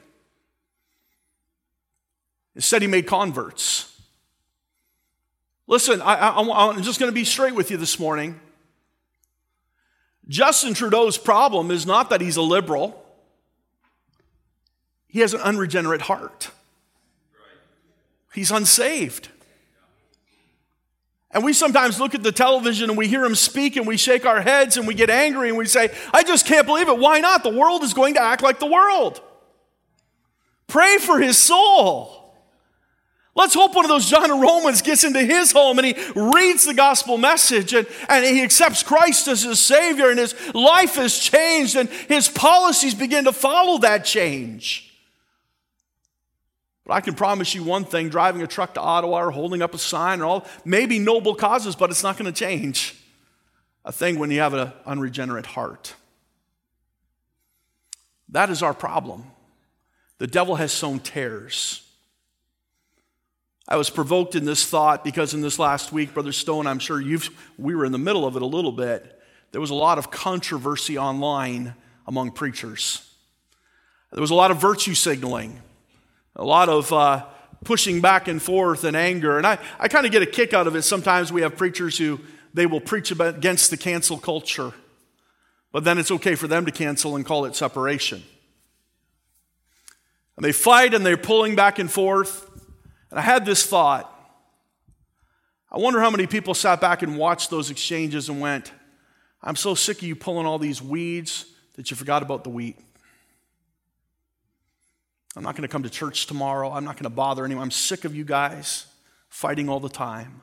Instead, 2.55 2.81
he 2.81 2.89
made 2.89 3.07
converts. 3.07 4.01
Listen, 5.67 6.01
I, 6.01 6.31
I'm 6.31 6.83
just 6.83 6.99
going 6.99 7.11
to 7.11 7.15
be 7.15 7.27
straight 7.27 7.55
with 7.55 7.71
you 7.71 7.77
this 7.77 7.99
morning. 7.99 8.41
Justin 10.29 10.73
Trudeau's 10.73 11.19
problem 11.19 11.71
is 11.71 11.85
not 11.85 12.09
that 12.09 12.23
he's 12.23 12.39
a 12.39 12.43
liberal. 12.43 13.05
He 15.07 15.21
has 15.21 15.35
an 15.35 15.43
unregenerate 15.43 16.01
heart. 16.01 16.53
He's 18.33 18.51
unsaved. 18.51 19.29
And 21.35 21.43
we 21.43 21.53
sometimes 21.53 21.99
look 21.99 22.15
at 22.15 22.23
the 22.23 22.31
television 22.31 22.89
and 22.89 22.97
we 22.97 23.09
hear 23.09 23.25
him 23.25 23.35
speak 23.35 23.75
and 23.75 23.89
we 23.89 23.97
shake 23.97 24.25
our 24.25 24.41
heads 24.41 24.77
and 24.77 24.87
we 24.87 24.95
get 24.95 25.11
angry 25.11 25.49
and 25.49 25.59
we 25.59 25.67
say, 25.67 25.93
I 26.13 26.23
just 26.23 26.47
can't 26.47 26.65
believe 26.65 26.89
it. 26.89 26.97
Why 26.97 27.19
not? 27.19 27.43
The 27.43 27.51
world 27.51 27.83
is 27.83 27.93
going 27.93 28.15
to 28.15 28.23
act 28.23 28.41
like 28.41 28.61
the 28.61 28.67
world. 28.67 29.21
Pray 30.69 30.99
for 30.99 31.19
his 31.19 31.37
soul. 31.37 32.21
Let's 33.35 33.53
hope 33.53 33.75
one 33.75 33.85
of 33.85 33.89
those 33.89 34.09
John 34.09 34.31
and 34.31 34.41
Romans 34.41 34.81
gets 34.81 35.03
into 35.03 35.25
his 35.25 35.51
home 35.51 35.81
and 35.81 35.87
he 35.89 35.97
reads 36.15 36.65
the 36.65 36.75
gospel 36.75 37.19
message 37.19 37.75
and, 37.75 37.89
and 38.09 38.25
he 38.25 38.41
accepts 38.41 38.85
Christ 38.85 39.27
as 39.27 39.43
his 39.43 39.59
Savior 39.59 40.11
and 40.11 40.21
his 40.21 40.37
life 40.55 40.95
has 40.95 41.19
changed 41.19 41.75
and 41.75 41.89
his 41.89 42.29
policies 42.29 42.95
begin 42.95 43.25
to 43.25 43.33
follow 43.33 43.79
that 43.79 44.05
change. 44.05 44.94
But 46.87 46.95
I 46.95 47.01
can 47.01 47.15
promise 47.15 47.55
you 47.55 47.63
one 47.63 47.85
thing 47.85 48.11
driving 48.11 48.43
a 48.43 48.47
truck 48.47 48.75
to 48.75 48.81
Ottawa 48.81 49.25
or 49.25 49.31
holding 49.31 49.63
up 49.63 49.75
a 49.75 49.79
sign 49.79 50.21
or 50.21 50.27
all, 50.27 50.47
maybe 50.65 50.99
noble 50.99 51.35
causes, 51.35 51.75
but 51.75 51.91
it's 51.91 52.03
not 52.03 52.19
going 52.19 52.31
to 52.31 52.39
change 52.39 52.95
a 53.85 53.93
thing 53.93 54.19
when 54.19 54.31
you 54.31 54.41
have 54.41 54.55
an 54.55 54.73
unregenerate 54.85 55.47
heart. 55.47 55.95
That 58.29 58.51
is 58.51 58.63
our 58.63 58.75
problem. 58.75 59.25
The 60.19 60.27
devil 60.27 60.57
has 60.57 60.73
sown 60.73 61.01
tares. 61.01 61.81
I 63.67 63.77
was 63.77 63.89
provoked 63.89 64.35
in 64.35 64.45
this 64.45 64.67
thought 64.67 65.05
because 65.05 65.33
in 65.33 65.41
this 65.41 65.59
last 65.59 65.91
week, 65.91 66.13
Brother 66.13 66.33
Stone, 66.33 66.67
I'm 66.67 66.79
sure 66.79 67.01
you've, 67.01 67.31
we 67.59 67.75
were 67.75 67.87
in 67.87 67.93
the 67.93 67.99
middle 67.99 68.27
of 68.27 68.37
it 68.37 68.43
a 68.43 68.47
little 68.47 68.73
bit. 68.73 69.23
There 69.53 69.61
was 69.61 69.71
a 69.71 69.75
lot 69.75 69.97
of 69.97 70.11
controversy 70.11 70.99
online 70.99 71.75
among 72.07 72.33
preachers. 72.33 73.11
There 74.13 74.21
was 74.21 74.31
a 74.31 74.35
lot 74.35 74.51
of 74.51 74.61
virtue 74.61 74.95
signaling 74.95 75.63
a 76.37 76.45
lot 76.45 76.69
of 76.69 76.93
uh, 76.93 77.25
pushing 77.65 78.01
back 78.01 78.29
and 78.29 78.43
forth 78.43 78.85
and 78.85 78.97
anger. 78.97 79.39
And 79.39 79.47
I, 79.47 79.59
I 79.79 79.89
kind 79.89 80.07
of 80.07 80.13
get 80.13 80.23
a 80.23 80.27
kick 80.27 80.53
out 80.53 80.67
of 80.67 80.77
it. 80.77 80.83
Sometimes 80.83 81.33
we 81.33 81.43
have 81.43 81.57
preachers 81.57 81.99
who 81.99 82.21
they 82.53 82.67
will 82.67 82.81
preach 82.81 83.11
against 83.11 83.71
the 83.71 83.77
cancel 83.77 84.19
culture, 84.19 84.73
but 85.73 85.85
then 85.85 85.99
it's 85.99 86.11
okay 86.11 86.35
for 86.35 86.47
them 86.47 86.67
to 86.67 86.73
cancel 86.73 87.17
and 87.17 87.27
call 87.27 87.45
it 87.45 87.57
separation. 87.57 88.23
And 90.37 90.45
they 90.45 90.53
fight 90.53 90.95
and 90.95 91.05
they're 91.05 91.17
pulling 91.17 91.57
back 91.57 91.79
and 91.79 91.91
forth. 91.91 92.49
And 93.11 93.19
I 93.19 93.23
had 93.23 93.45
this 93.45 93.67
thought. 93.67 94.11
I 95.71 95.79
wonder 95.79 96.01
how 96.01 96.11
many 96.11 96.27
people 96.27 96.55
sat 96.55 96.81
back 96.81 97.03
and 97.03 97.17
watched 97.17 97.51
those 97.51 97.71
exchanges 97.71 98.29
and 98.29 98.41
went, 98.41 98.73
I'm 99.43 99.57
so 99.57 99.75
sick 99.75 99.99
of 99.99 100.03
you 100.05 100.17
pulling 100.17 100.47
all 100.47 100.59
these 100.59 100.81
weeds 100.81 101.47
that 101.75 101.91
you 101.91 101.97
forgot 101.97 102.23
about 102.23 102.45
the 102.45 102.51
wheat. 102.51 102.79
I'm 105.37 105.43
not 105.43 105.57
going 105.57 105.63
to 105.63 105.73
come 105.73 105.83
to 105.83 105.91
church 105.91 106.27
tomorrow. 106.27 106.71
I'm 106.71 106.85
not 106.85 106.95
going 106.95 107.05
to 107.05 107.11
bother 107.11 107.45
anyone. 107.45 107.65
I'm 107.65 107.71
sick 107.71 108.05
of 108.05 108.15
you 108.15 108.25
guys 108.25 108.87
fighting 109.29 109.69
all 109.69 109.81
the 109.81 109.89
time. 109.89 110.43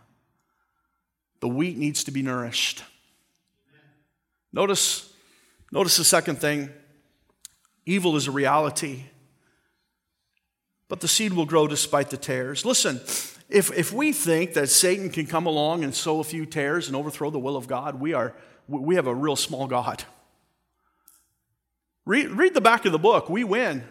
The 1.40 1.48
wheat 1.48 1.78
needs 1.78 2.04
to 2.04 2.12
be 2.12 2.22
nourished. 2.22 2.84
Notice, 4.54 5.12
notice 5.72 5.98
the 5.98 6.04
second 6.04 6.38
thing 6.40 6.70
evil 7.86 8.16
is 8.16 8.28
a 8.28 8.32
reality, 8.32 9.06
but 10.88 11.00
the 11.00 11.08
seed 11.08 11.34
will 11.34 11.46
grow 11.46 11.68
despite 11.68 12.10
the 12.10 12.18
tares. 12.18 12.66
Listen, 12.66 12.98
if, 13.50 13.72
if 13.78 13.92
we 13.94 14.12
think 14.12 14.54
that 14.54 14.70
Satan 14.70 15.10
can 15.10 15.26
come 15.26 15.46
along 15.46 15.84
and 15.84 15.96
sow 15.96 16.20
a 16.20 16.24
few 16.24 16.46
tares 16.46 16.88
and 16.88 16.96
overthrow 16.96 17.30
the 17.30 17.40
will 17.40 17.56
of 17.56 17.68
God, 17.68 18.00
we, 18.00 18.14
are, 18.14 18.34
we 18.68 18.96
have 18.96 19.08
a 19.08 19.16
real 19.16 19.36
small 19.36 19.68
God. 19.68 20.04
Read, 22.06 22.30
read 22.32 22.54
the 22.54 22.62
back 22.62 22.86
of 22.86 22.92
the 22.92 23.00
book. 23.00 23.30
We 23.30 23.44
win. 23.44 23.84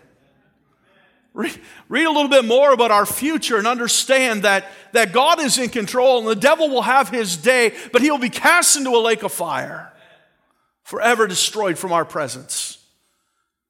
Read, 1.32 1.60
read, 1.88 2.06
a 2.06 2.10
little 2.10 2.28
bit 2.28 2.44
more 2.44 2.72
about 2.72 2.90
our 2.90 3.06
future 3.06 3.56
and 3.56 3.66
understand 3.66 4.42
that, 4.42 4.66
that 4.92 5.12
God 5.12 5.40
is 5.40 5.58
in 5.58 5.68
control 5.68 6.18
and 6.18 6.26
the 6.26 6.34
devil 6.34 6.68
will 6.68 6.82
have 6.82 7.08
his 7.08 7.36
day, 7.36 7.72
but 7.92 8.02
he 8.02 8.10
will 8.10 8.18
be 8.18 8.30
cast 8.30 8.76
into 8.76 8.90
a 8.90 8.98
lake 8.98 9.22
of 9.22 9.32
fire, 9.32 9.92
forever 10.82 11.28
destroyed 11.28 11.78
from 11.78 11.92
our 11.92 12.04
presence. 12.04 12.84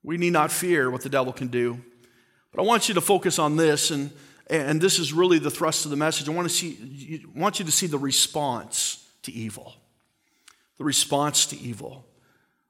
We 0.02 0.16
need 0.16 0.32
not 0.32 0.50
fear 0.50 0.90
what 0.90 1.02
the 1.02 1.10
devil 1.10 1.32
can 1.34 1.48
do. 1.48 1.82
But 2.50 2.62
I 2.62 2.64
want 2.64 2.88
you 2.88 2.94
to 2.94 3.00
focus 3.02 3.38
on 3.38 3.56
this, 3.56 3.90
and, 3.90 4.10
and 4.48 4.80
this 4.80 4.98
is 4.98 5.12
really 5.12 5.38
the 5.38 5.50
thrust 5.50 5.84
of 5.84 5.90
the 5.90 5.96
message. 5.98 6.28
I 6.28 6.32
want, 6.32 6.48
to 6.48 6.54
see, 6.54 7.22
I 7.22 7.38
want 7.38 7.58
you 7.58 7.66
to 7.66 7.72
see 7.72 7.86
the 7.86 7.98
response 7.98 9.06
to 9.22 9.32
evil. 9.32 9.74
The 10.78 10.84
response 10.84 11.44
to 11.46 11.58
evil. 11.58 12.06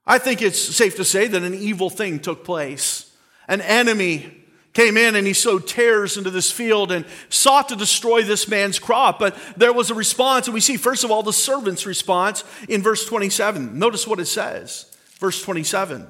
I 0.04 0.18
think 0.18 0.42
it's 0.42 0.58
safe 0.58 0.96
to 0.96 1.04
say 1.04 1.28
that 1.28 1.42
an 1.42 1.54
evil 1.54 1.90
thing 1.90 2.18
took 2.18 2.44
place 2.44 3.06
an 3.48 3.60
enemy 3.60 4.39
came 4.72 4.96
in 4.96 5.16
and 5.16 5.26
he 5.26 5.32
sowed 5.32 5.66
tares 5.66 6.16
into 6.16 6.30
this 6.30 6.50
field 6.50 6.92
and 6.92 7.04
sought 7.28 7.68
to 7.70 7.76
destroy 7.76 8.22
this 8.22 8.48
man's 8.48 8.78
crop. 8.78 9.18
But 9.18 9.36
there 9.56 9.72
was 9.72 9.90
a 9.90 9.94
response, 9.94 10.46
and 10.46 10.54
we 10.54 10.60
see, 10.60 10.76
first 10.76 11.04
of 11.04 11.10
all, 11.10 11.22
the 11.22 11.32
servant's 11.32 11.86
response 11.86 12.44
in 12.68 12.82
verse 12.82 13.04
27. 13.04 13.78
Notice 13.78 14.06
what 14.06 14.20
it 14.20 14.26
says. 14.26 14.86
Verse 15.18 15.42
27. 15.42 16.06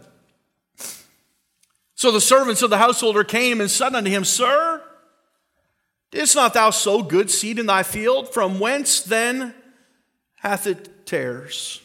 So 1.94 2.10
the 2.10 2.20
servants 2.20 2.62
of 2.62 2.70
the 2.70 2.78
householder 2.78 3.24
came 3.24 3.60
and 3.60 3.70
said 3.70 3.94
unto 3.94 4.10
him, 4.10 4.24
Sir, 4.24 4.82
didst 6.10 6.34
not 6.34 6.54
thou 6.54 6.70
sow 6.70 7.02
good 7.02 7.30
seed 7.30 7.58
in 7.58 7.66
thy 7.66 7.82
field? 7.82 8.32
From 8.32 8.58
whence 8.58 9.00
then 9.00 9.54
hath 10.36 10.66
it 10.66 11.06
tares? 11.06 11.80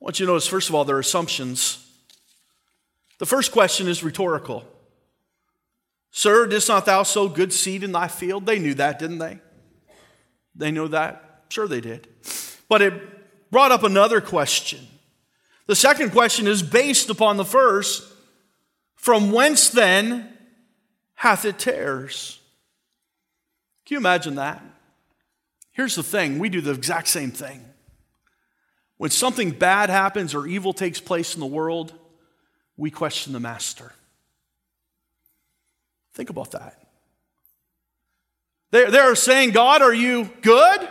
I 0.00 0.04
want 0.04 0.18
you 0.18 0.26
to 0.26 0.32
notice, 0.32 0.46
first 0.46 0.68
of 0.68 0.74
all, 0.74 0.84
their 0.84 0.98
assumptions. 0.98 1.86
The 3.18 3.26
first 3.26 3.52
question 3.52 3.86
is 3.86 4.02
rhetorical. 4.02 4.64
Sir, 6.10 6.46
didst 6.46 6.68
not 6.68 6.86
thou 6.86 7.02
sow 7.02 7.28
good 7.28 7.52
seed 7.52 7.82
in 7.82 7.92
thy 7.92 8.08
field? 8.08 8.46
They 8.46 8.58
knew 8.58 8.74
that, 8.74 8.98
didn't 8.98 9.18
they? 9.18 9.38
They 10.54 10.70
know 10.70 10.88
that? 10.88 11.44
Sure, 11.48 11.68
they 11.68 11.80
did. 11.80 12.08
But 12.68 12.82
it 12.82 13.50
brought 13.50 13.72
up 13.72 13.82
another 13.82 14.20
question. 14.20 14.80
The 15.66 15.76
second 15.76 16.10
question 16.10 16.46
is 16.46 16.62
based 16.62 17.10
upon 17.10 17.36
the 17.36 17.44
first 17.44 18.04
From 18.96 19.32
whence 19.32 19.70
then 19.70 20.36
hath 21.14 21.44
it 21.44 21.58
tares? 21.58 22.38
Can 23.86 23.94
you 23.94 23.98
imagine 23.98 24.34
that? 24.34 24.62
Here's 25.72 25.94
the 25.94 26.02
thing 26.02 26.38
we 26.38 26.48
do 26.48 26.60
the 26.60 26.72
exact 26.72 27.08
same 27.08 27.30
thing. 27.30 27.64
When 28.98 29.10
something 29.10 29.52
bad 29.52 29.88
happens 29.88 30.34
or 30.34 30.46
evil 30.46 30.72
takes 30.72 31.00
place 31.00 31.34
in 31.34 31.40
the 31.40 31.46
world, 31.46 31.94
we 32.76 32.90
question 32.90 33.32
the 33.32 33.40
master. 33.40 33.92
Think 36.20 36.28
about 36.28 36.50
that. 36.50 36.76
They're, 38.72 38.90
they're 38.90 39.14
saying, 39.14 39.52
God, 39.52 39.80
are 39.80 39.94
you 39.94 40.28
good, 40.42 40.86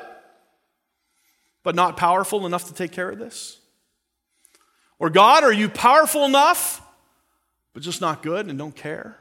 but 1.62 1.76
not 1.76 1.98
powerful 1.98 2.48
enough 2.48 2.65
to 2.70 2.74
take 2.74 2.92
care 2.92 3.12
of 3.12 3.20
this? 3.20 3.60
Or, 4.98 5.12
God, 5.12 5.44
are 5.44 5.54
you 5.54 5.70
powerful 5.70 6.26
enough, 6.26 6.82
but 7.74 7.84
just 7.84 8.02
not 8.02 8.24
good 8.24 8.48
and 8.48 8.58
don't 8.58 8.76
care? 8.76 9.20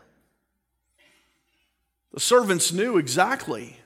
The 2.14 2.21
servants 2.21 2.73
knew 2.73 2.97
exactly. 2.97 3.77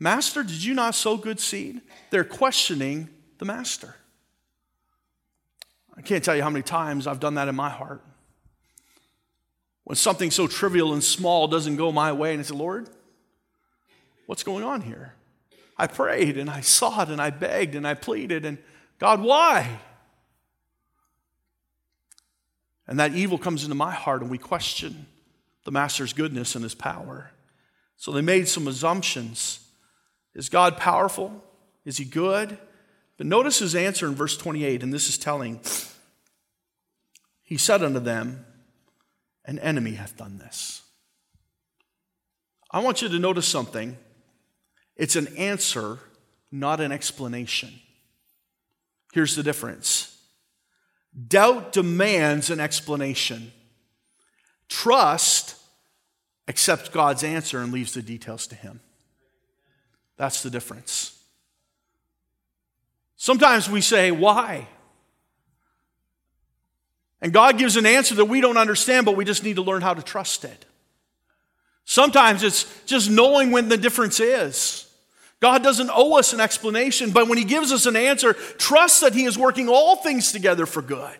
Master, 0.00 0.42
did 0.42 0.64
you 0.64 0.72
not 0.72 0.94
sow 0.94 1.18
good 1.18 1.40
seed? 1.40 1.82
They're 2.08 2.24
questioning 2.24 3.10
the 3.36 3.44
master. 3.44 3.96
I 5.94 6.00
can't 6.00 6.24
tell 6.24 6.34
you 6.34 6.42
how 6.42 6.48
many 6.48 6.62
times 6.62 7.06
I've 7.06 7.20
done 7.20 7.34
that 7.34 7.48
in 7.48 7.54
my 7.54 7.68
heart 7.68 8.02
when 9.88 9.96
something 9.96 10.30
so 10.30 10.46
trivial 10.46 10.92
and 10.92 11.02
small 11.02 11.48
doesn't 11.48 11.76
go 11.76 11.90
my 11.90 12.12
way, 12.12 12.32
and 12.32 12.40
I 12.40 12.42
say, 12.42 12.54
Lord, 12.54 12.90
what's 14.26 14.42
going 14.42 14.62
on 14.62 14.82
here? 14.82 15.14
I 15.78 15.86
prayed 15.86 16.36
and 16.36 16.50
I 16.50 16.60
sought 16.60 17.08
and 17.08 17.22
I 17.22 17.30
begged 17.30 17.74
and 17.74 17.86
I 17.86 17.94
pleaded, 17.94 18.44
and 18.44 18.58
God, 18.98 19.22
why? 19.22 19.80
And 22.86 23.00
that 23.00 23.14
evil 23.14 23.38
comes 23.38 23.64
into 23.64 23.74
my 23.74 23.94
heart, 23.94 24.20
and 24.20 24.30
we 24.30 24.36
question 24.36 25.06
the 25.64 25.70
Master's 25.70 26.12
goodness 26.12 26.54
and 26.54 26.62
his 26.62 26.74
power. 26.74 27.30
So 27.96 28.12
they 28.12 28.20
made 28.20 28.46
some 28.46 28.68
assumptions. 28.68 29.66
Is 30.34 30.50
God 30.50 30.76
powerful? 30.76 31.42
Is 31.86 31.96
he 31.96 32.04
good? 32.04 32.58
But 33.16 33.26
notice 33.26 33.60
his 33.60 33.74
answer 33.74 34.06
in 34.06 34.14
verse 34.14 34.36
28, 34.36 34.82
and 34.82 34.92
this 34.92 35.08
is 35.08 35.16
telling. 35.16 35.60
He 37.42 37.56
said 37.56 37.82
unto 37.82 38.00
them, 38.00 38.44
an 39.48 39.58
enemy 39.60 39.92
hath 39.92 40.16
done 40.16 40.38
this. 40.38 40.82
I 42.70 42.80
want 42.80 43.00
you 43.00 43.08
to 43.08 43.18
notice 43.18 43.48
something. 43.48 43.96
It's 44.94 45.16
an 45.16 45.26
answer, 45.38 45.98
not 46.52 46.80
an 46.80 46.92
explanation. 46.92 47.72
Here's 49.12 49.34
the 49.34 49.42
difference 49.42 50.14
doubt 51.26 51.72
demands 51.72 52.50
an 52.50 52.60
explanation, 52.60 53.50
trust 54.68 55.56
accepts 56.46 56.90
God's 56.90 57.24
answer 57.24 57.60
and 57.60 57.72
leaves 57.72 57.94
the 57.94 58.02
details 58.02 58.46
to 58.48 58.54
Him. 58.54 58.80
That's 60.18 60.42
the 60.42 60.50
difference. 60.50 61.18
Sometimes 63.16 63.68
we 63.70 63.80
say, 63.80 64.10
Why? 64.10 64.68
And 67.20 67.32
God 67.32 67.58
gives 67.58 67.76
an 67.76 67.86
answer 67.86 68.14
that 68.16 68.26
we 68.26 68.40
don't 68.40 68.56
understand, 68.56 69.06
but 69.06 69.16
we 69.16 69.24
just 69.24 69.42
need 69.42 69.56
to 69.56 69.62
learn 69.62 69.82
how 69.82 69.94
to 69.94 70.02
trust 70.02 70.44
it. 70.44 70.64
Sometimes 71.84 72.42
it's 72.42 72.66
just 72.84 73.10
knowing 73.10 73.50
when 73.50 73.68
the 73.68 73.76
difference 73.76 74.20
is. 74.20 74.86
God 75.40 75.62
doesn't 75.62 75.90
owe 75.92 76.18
us 76.18 76.32
an 76.32 76.40
explanation, 76.40 77.10
but 77.10 77.28
when 77.28 77.38
He 77.38 77.44
gives 77.44 77.72
us 77.72 77.86
an 77.86 77.96
answer, 77.96 78.34
trust 78.34 79.00
that 79.00 79.14
He 79.14 79.24
is 79.24 79.38
working 79.38 79.68
all 79.68 79.96
things 79.96 80.32
together 80.32 80.66
for 80.66 80.82
good. 80.82 81.16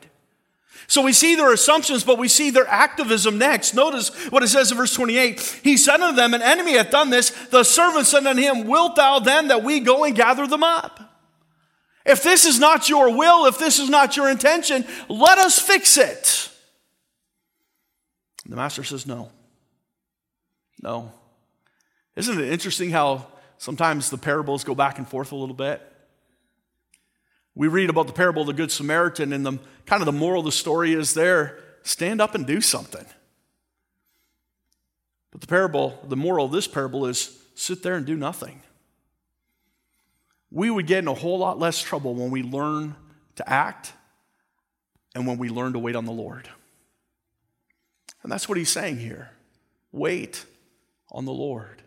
So 0.88 1.02
we 1.02 1.12
see 1.12 1.34
their 1.34 1.52
assumptions, 1.52 2.02
but 2.02 2.18
we 2.18 2.28
see 2.28 2.50
their 2.50 2.66
activism 2.66 3.37
next. 3.37 3.74
Notice 3.74 4.08
what 4.30 4.42
it 4.42 4.48
says 4.48 4.70
in 4.70 4.78
verse 4.78 4.94
28. 4.94 5.61
He 5.62 5.76
said 5.76 6.00
unto 6.00 6.16
them, 6.16 6.32
An 6.32 6.42
enemy 6.42 6.76
hath 6.78 6.90
done 6.90 7.11
this. 7.11 7.30
The 7.48 7.62
servant 7.62 8.06
said 8.06 8.26
unto 8.26 8.40
him, 8.40 8.66
Wilt 8.66 8.96
thou 8.96 9.18
then 9.18 9.48
that 9.48 9.62
we 9.62 9.80
go 9.80 10.04
and 10.04 10.16
gather 10.16 10.46
them 10.46 10.62
up? 10.62 11.08
If 12.09 12.23
this 12.23 12.47
is 12.47 12.59
not 12.59 12.88
your 12.88 13.14
will, 13.14 13.44
if 13.44 13.59
this 13.59 13.79
is 13.79 13.90
not 13.90 14.16
your 14.16 14.31
intention, 14.31 14.87
let 15.11 15.37
us 15.37 15.59
fix 15.59 15.99
it. 15.99 16.49
The 18.49 18.57
master 18.57 18.83
says, 18.83 19.07
No. 19.07 19.31
No. 20.83 21.12
Isn't 22.16 22.40
it 22.40 22.51
interesting 22.51 22.90
how 22.90 23.27
sometimes 23.59 24.09
the 24.09 24.16
parables 24.16 24.64
go 24.64 24.75
back 24.75 24.97
and 24.97 25.07
forth 25.07 25.33
a 25.33 25.37
little 25.37 25.55
bit? 25.55 25.83
We 27.55 27.68
read 27.68 27.90
about 27.90 28.07
the 28.07 28.12
parable 28.14 28.42
of 28.42 28.47
the 28.47 28.55
Good 28.55 28.73
Samaritan, 28.73 29.35
and 29.35 29.44
the 29.44 29.59
kind 29.85 30.01
of 30.01 30.07
the 30.07 30.12
moral 30.12 30.40
of 30.40 30.47
the 30.47 30.53
story 30.53 30.94
is 30.94 31.12
there 31.12 31.59
stand 31.83 32.23
up 32.23 32.35
and 32.35 32.47
do 32.47 32.62
something. 32.62 33.05
But 35.31 35.42
the 35.42 35.47
parable, 35.47 35.99
the 36.09 36.16
moral 36.16 36.47
of 36.47 36.53
this 36.53 36.66
parable 36.66 37.05
is 37.05 37.38
sit 37.55 37.83
there 37.83 37.97
and 37.97 38.07
do 38.07 38.16
nothing 38.16 38.62
we 40.50 40.70
would 40.70 40.87
get 40.87 40.98
in 40.98 41.08
a 41.08 41.14
whole 41.14 41.38
lot 41.38 41.58
less 41.58 41.80
trouble 41.80 42.14
when 42.14 42.30
we 42.30 42.42
learn 42.42 42.96
to 43.37 43.48
act 43.48 43.92
and 45.14 45.26
when 45.26 45.38
we 45.38 45.48
learn 45.48 45.72
to 45.74 45.78
wait 45.78 45.96
on 45.96 46.04
the 46.04 46.12
Lord. 46.12 46.48
And 48.22 48.32
that's 48.32 48.48
what 48.48 48.58
he's 48.58 48.70
saying 48.70 48.98
here. 48.98 49.30
Wait 49.92 50.44
on 51.11 51.24
the 51.24 51.32
Lord. 51.32 51.82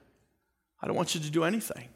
I 0.82 0.88
don't 0.88 0.95
want 0.95 1.15
you 1.15 1.21
to 1.21 1.30
do 1.30 1.43
anything. 1.43 1.89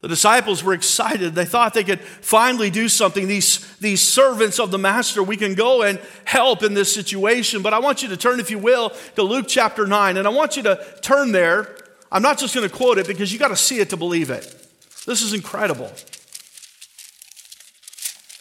The 0.00 0.08
disciples 0.08 0.62
were 0.62 0.74
excited. 0.74 1.34
They 1.34 1.46
thought 1.46 1.72
they 1.72 1.82
could 1.82 2.00
finally 2.00 2.68
do 2.68 2.90
something. 2.90 3.26
These, 3.26 3.78
these 3.78 4.02
servants 4.02 4.60
of 4.60 4.70
the 4.70 4.76
Master, 4.76 5.22
we 5.22 5.36
can 5.36 5.54
go 5.54 5.82
and 5.82 5.98
help 6.26 6.62
in 6.62 6.74
this 6.74 6.92
situation. 6.92 7.62
But 7.62 7.72
I 7.72 7.78
want 7.78 8.02
you 8.02 8.10
to 8.10 8.16
turn, 8.16 8.38
if 8.38 8.50
you 8.50 8.58
will, 8.58 8.90
to 9.16 9.22
Luke 9.22 9.46
chapter 9.48 9.86
9. 9.86 10.18
And 10.18 10.26
I 10.26 10.30
want 10.30 10.58
you 10.58 10.62
to 10.64 10.84
turn 11.00 11.32
there. 11.32 11.74
I'm 12.12 12.20
not 12.20 12.38
just 12.38 12.54
going 12.54 12.68
to 12.68 12.74
quote 12.74 12.98
it 12.98 13.06
because 13.06 13.32
you 13.32 13.38
got 13.38 13.48
to 13.48 13.56
see 13.56 13.80
it 13.80 13.90
to 13.90 13.96
believe 13.96 14.28
it. 14.28 14.63
This 15.06 15.22
is 15.22 15.32
incredible. 15.34 15.92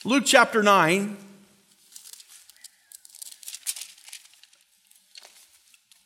Luke 0.05 0.23
chapter 0.25 0.63
9. 0.63 1.17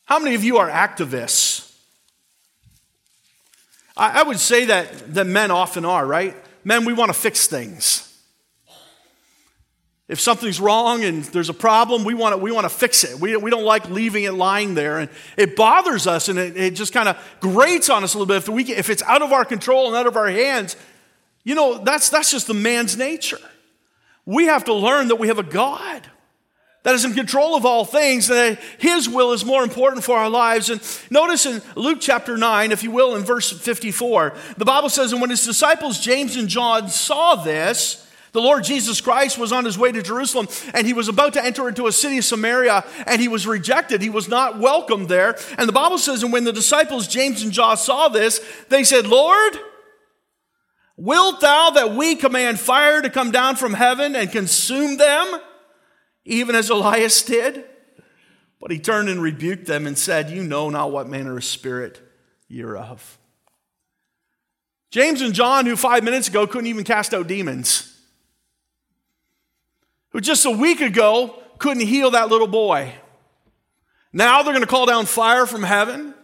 How 0.05 0.19
many 0.19 0.35
of 0.35 0.43
you 0.43 0.57
are 0.57 0.69
activists? 0.69 1.75
I, 3.97 4.21
would 4.23 4.39
say 4.39 4.65
that, 4.65 5.15
that 5.15 5.25
men 5.25 5.49
often 5.49 5.83
are, 5.83 6.05
right? 6.05 6.35
Men, 6.63 6.85
we 6.85 6.93
want 6.93 7.09
to 7.09 7.19
fix 7.19 7.47
things. 7.47 8.06
If 10.07 10.21
something's 10.21 10.61
wrong 10.61 11.03
and 11.03 11.25
there's 11.25 11.49
a 11.49 11.53
problem, 11.53 12.05
we 12.05 12.13
want 12.13 12.33
to, 12.33 12.37
we 12.37 12.51
want 12.51 12.63
to 12.63 12.69
fix 12.69 13.03
it. 13.03 13.19
We, 13.19 13.35
we 13.35 13.51
don't 13.51 13.65
like 13.65 13.89
leaving 13.89 14.23
it 14.23 14.33
lying 14.33 14.73
there. 14.73 14.99
And 14.99 15.09
it 15.35 15.57
bothers 15.57 16.07
us 16.07 16.29
and 16.29 16.39
it, 16.39 16.55
it 16.55 16.75
just 16.75 16.93
kind 16.93 17.09
of 17.09 17.17
grates 17.41 17.89
on 17.89 18.03
us 18.05 18.13
a 18.13 18.17
little 18.17 18.33
bit. 18.33 18.37
If, 18.37 18.49
we, 18.49 18.63
if 18.73 18.89
it's 18.89 19.03
out 19.03 19.21
of 19.21 19.33
our 19.33 19.43
control 19.43 19.87
and 19.87 19.95
out 19.97 20.07
of 20.07 20.15
our 20.15 20.29
hands, 20.29 20.77
you 21.43 21.55
know, 21.55 21.83
that's, 21.83 22.09
that's 22.09 22.31
just 22.31 22.47
the 22.47 22.53
man's 22.53 22.97
nature. 22.97 23.39
We 24.25 24.45
have 24.45 24.63
to 24.65 24.73
learn 24.73 25.09
that 25.09 25.17
we 25.17 25.27
have 25.27 25.39
a 25.39 25.43
God 25.43 26.09
that 26.83 26.95
is 26.95 27.03
in 27.03 27.13
control 27.13 27.57
of 27.57 27.65
all 27.65 27.83
things, 27.83 28.27
that 28.27 28.61
His 28.77 29.09
will 29.09 29.33
is 29.33 29.43
more 29.43 29.61
important 29.61 30.05
for 30.05 30.17
our 30.17 30.29
lives. 30.29 30.69
And 30.69 30.79
notice 31.09 31.45
in 31.45 31.61
Luke 31.75 31.97
chapter 31.99 32.37
9, 32.37 32.71
if 32.71 32.81
you 32.81 32.91
will, 32.91 33.17
in 33.17 33.23
verse 33.23 33.51
54, 33.51 34.33
the 34.57 34.63
Bible 34.63 34.87
says, 34.87 35.11
And 35.11 35.19
when 35.19 35.29
His 35.29 35.43
disciples 35.43 35.99
James 35.99 36.37
and 36.37 36.47
John 36.47 36.87
saw 36.87 37.35
this, 37.35 38.06
the 38.38 38.41
Lord 38.43 38.63
Jesus 38.63 39.02
Christ 39.02 39.39
was 39.39 39.52
on 39.52 39.65
his 39.65 39.80
way 39.80 39.91
to 39.91 40.04
Jerusalem 40.04 40.47
and 40.76 40.86
he 40.86 40.93
was 40.93 41.08
about 41.08 41.34
to 41.34 41.43
enter 41.43 41.67
into 41.67 41.88
a 41.88 41.91
city 41.91 42.19
of 42.19 42.23
Samaria 42.23 42.86
and 43.08 43.19
he 43.19 43.28
was 43.28 43.47
rejected. 43.47 44.00
He 44.00 44.12
was 44.12 44.28
not 44.28 44.60
welcomed 44.60 45.10
there. 45.10 45.36
And 45.58 45.67
the 45.67 45.73
Bible 45.73 45.97
says, 45.97 46.21
and 46.21 46.32
when 46.32 46.43
the 46.43 46.54
disciples 46.54 47.08
James 47.08 47.41
and 47.41 47.52
John 47.52 47.78
saw 47.78 48.10
this, 48.10 48.39
they 48.69 48.84
said, 48.84 49.08
Lord, 49.08 49.58
wilt 50.97 51.41
thou 51.41 51.71
that 51.71 51.95
we 51.95 52.13
command 52.13 52.60
fire 52.60 53.02
to 53.02 53.10
come 53.10 53.32
down 53.32 53.56
from 53.56 53.73
heaven 53.73 54.15
and 54.15 54.32
consume 54.32 54.97
them, 54.97 55.41
even 56.23 56.54
as 56.54 56.69
Elias 56.69 57.23
did? 57.23 57.65
But 58.62 58.69
he 58.69 58.78
turned 58.78 59.10
and 59.10 59.19
rebuked 59.19 59.65
them 59.65 59.88
and 59.88 59.97
said, 59.97 60.30
You 60.30 60.43
know 60.43 60.69
not 60.69 60.91
what 60.91 61.10
manner 61.10 61.38
of 61.38 61.43
spirit 61.43 62.00
you're 62.47 62.78
of. 62.78 63.17
James 64.91 65.21
and 65.21 65.34
John, 65.34 65.65
who 65.65 65.76
five 65.76 66.04
minutes 66.04 66.28
ago 66.28 66.45
couldn't 66.45 66.67
even 66.67 66.84
cast 66.84 67.15
out 67.15 67.26
demons, 67.26 67.96
who 70.17 70.21
just 70.21 70.45
a 70.45 70.51
week 70.51 70.82
ago 70.82 71.39
couldn't 71.60 71.86
heal 71.86 72.10
that 72.10 72.30
little 72.30 72.47
boy. 72.47 72.91
Now 74.12 74.41
they're 74.41 74.51
going 74.51 74.65
to 74.65 74.67
call 74.67 74.88
down 74.88 75.06
fire 75.06 75.45
from 75.45 75.62
heaven. 75.62 76.15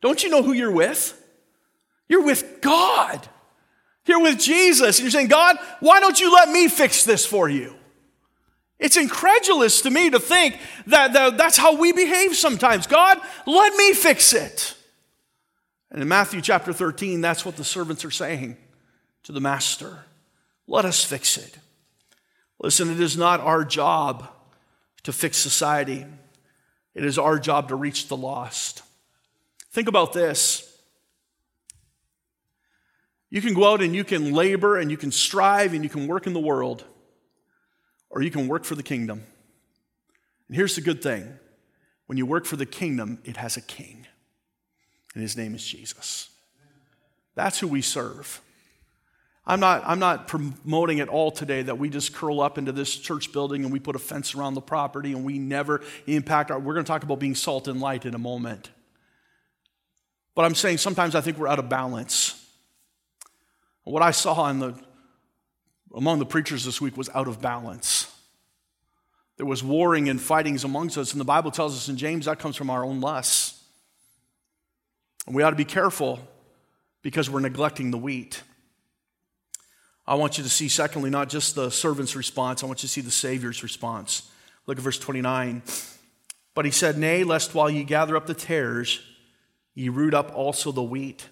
Don't 0.00 0.24
you 0.24 0.30
know 0.30 0.42
who 0.42 0.54
you're 0.54 0.72
with? 0.72 1.22
You're 2.08 2.24
with 2.24 2.62
God. 2.62 3.28
You're 4.06 4.22
with 4.22 4.38
Jesus. 4.38 4.98
And 4.98 5.04
you're 5.04 5.10
saying, 5.10 5.28
God, 5.28 5.58
why 5.80 6.00
don't 6.00 6.18
you 6.18 6.32
let 6.32 6.48
me 6.48 6.66
fix 6.66 7.04
this 7.04 7.26
for 7.26 7.46
you? 7.46 7.74
It's 8.78 8.96
incredulous 8.96 9.82
to 9.82 9.90
me 9.90 10.08
to 10.08 10.18
think 10.18 10.56
that, 10.86 11.12
that 11.12 11.36
that's 11.36 11.58
how 11.58 11.76
we 11.76 11.92
behave 11.92 12.34
sometimes. 12.34 12.86
God, 12.86 13.20
let 13.46 13.76
me 13.76 13.92
fix 13.92 14.32
it. 14.32 14.74
And 15.90 16.00
in 16.00 16.08
Matthew 16.08 16.40
chapter 16.40 16.72
13, 16.72 17.20
that's 17.20 17.44
what 17.44 17.58
the 17.58 17.64
servants 17.64 18.02
are 18.02 18.10
saying 18.10 18.56
to 19.24 19.32
the 19.32 19.42
master. 19.42 20.04
Let 20.66 20.86
us 20.86 21.04
fix 21.04 21.36
it. 21.36 21.58
Listen, 22.58 22.90
it 22.90 23.00
is 23.00 23.16
not 23.16 23.40
our 23.40 23.64
job 23.64 24.28
to 25.02 25.12
fix 25.12 25.36
society, 25.36 26.04
it 26.94 27.04
is 27.04 27.18
our 27.18 27.38
job 27.38 27.68
to 27.68 27.76
reach 27.76 28.08
the 28.08 28.16
lost. 28.16 28.82
Think 29.70 29.88
about 29.88 30.12
this. 30.12 30.62
You 33.28 33.42
can 33.42 33.54
go 33.54 33.70
out 33.72 33.82
and 33.82 33.94
you 33.94 34.04
can 34.04 34.32
labor 34.32 34.78
and 34.78 34.90
you 34.90 34.96
can 34.96 35.10
strive 35.10 35.74
and 35.74 35.84
you 35.84 35.90
can 35.90 36.06
work 36.06 36.26
in 36.26 36.32
the 36.32 36.40
world 36.40 36.84
or 38.08 38.22
you 38.22 38.30
can 38.30 38.48
work 38.48 38.64
for 38.64 38.74
the 38.74 38.82
kingdom. 38.82 39.22
And 40.48 40.56
here's 40.56 40.76
the 40.76 40.80
good 40.80 41.02
thing 41.02 41.38
when 42.06 42.16
you 42.16 42.24
work 42.24 42.46
for 42.46 42.56
the 42.56 42.66
kingdom, 42.66 43.18
it 43.24 43.36
has 43.36 43.56
a 43.56 43.60
king, 43.60 44.06
and 45.12 45.22
his 45.22 45.36
name 45.36 45.54
is 45.54 45.66
Jesus. 45.66 46.30
That's 47.34 47.58
who 47.58 47.68
we 47.68 47.82
serve. 47.82 48.40
I'm 49.46 49.60
not, 49.60 49.84
I'm 49.86 50.00
not 50.00 50.26
promoting 50.26 50.98
at 51.00 51.08
all 51.08 51.30
today 51.30 51.62
that 51.62 51.78
we 51.78 51.88
just 51.88 52.12
curl 52.12 52.40
up 52.40 52.58
into 52.58 52.72
this 52.72 52.96
church 52.96 53.32
building 53.32 53.62
and 53.62 53.72
we 53.72 53.78
put 53.78 53.94
a 53.94 53.98
fence 54.00 54.34
around 54.34 54.54
the 54.54 54.60
property 54.60 55.12
and 55.12 55.24
we 55.24 55.38
never 55.38 55.82
impact 56.06 56.50
our. 56.50 56.58
We're 56.58 56.74
going 56.74 56.84
to 56.84 56.88
talk 56.88 57.04
about 57.04 57.20
being 57.20 57.36
salt 57.36 57.68
and 57.68 57.80
light 57.80 58.04
in 58.06 58.14
a 58.14 58.18
moment. 58.18 58.70
But 60.34 60.46
I'm 60.46 60.56
saying 60.56 60.78
sometimes 60.78 61.14
I 61.14 61.20
think 61.20 61.38
we're 61.38 61.46
out 61.46 61.60
of 61.60 61.68
balance. 61.68 62.44
What 63.84 64.02
I 64.02 64.10
saw 64.10 64.50
in 64.50 64.58
the 64.58 64.74
among 65.94 66.18
the 66.18 66.26
preachers 66.26 66.64
this 66.64 66.80
week 66.80 66.96
was 66.96 67.08
out 67.14 67.28
of 67.28 67.40
balance. 67.40 68.12
There 69.36 69.46
was 69.46 69.62
warring 69.62 70.08
and 70.08 70.20
fightings 70.20 70.64
amongst 70.64 70.98
us, 70.98 71.12
and 71.12 71.20
the 71.20 71.24
Bible 71.24 71.50
tells 71.50 71.76
us 71.76 71.88
in 71.88 71.96
James 71.96 72.26
that 72.26 72.38
comes 72.38 72.56
from 72.56 72.68
our 72.68 72.84
own 72.84 73.00
lusts. 73.00 73.62
And 75.26 75.34
we 75.34 75.42
ought 75.42 75.50
to 75.50 75.56
be 75.56 75.64
careful 75.64 76.20
because 77.02 77.30
we're 77.30 77.40
neglecting 77.40 77.90
the 77.90 77.98
wheat. 77.98 78.42
I 80.08 80.14
want 80.14 80.38
you 80.38 80.44
to 80.44 80.50
see, 80.50 80.68
secondly, 80.68 81.10
not 81.10 81.28
just 81.28 81.54
the 81.54 81.70
servant's 81.70 82.14
response, 82.14 82.62
I 82.62 82.66
want 82.66 82.82
you 82.82 82.88
to 82.88 82.92
see 82.92 83.00
the 83.00 83.10
Savior's 83.10 83.62
response. 83.62 84.30
Look 84.66 84.78
at 84.78 84.84
verse 84.84 84.98
29. 84.98 85.62
But 86.54 86.64
he 86.64 86.70
said, 86.70 86.96
Nay, 86.96 87.24
lest 87.24 87.54
while 87.54 87.68
ye 87.68 87.84
gather 87.84 88.16
up 88.16 88.26
the 88.26 88.34
tares, 88.34 89.00
ye 89.74 89.88
root 89.88 90.14
up 90.14 90.34
also 90.34 90.72
the 90.72 90.82
wheat 90.82 91.28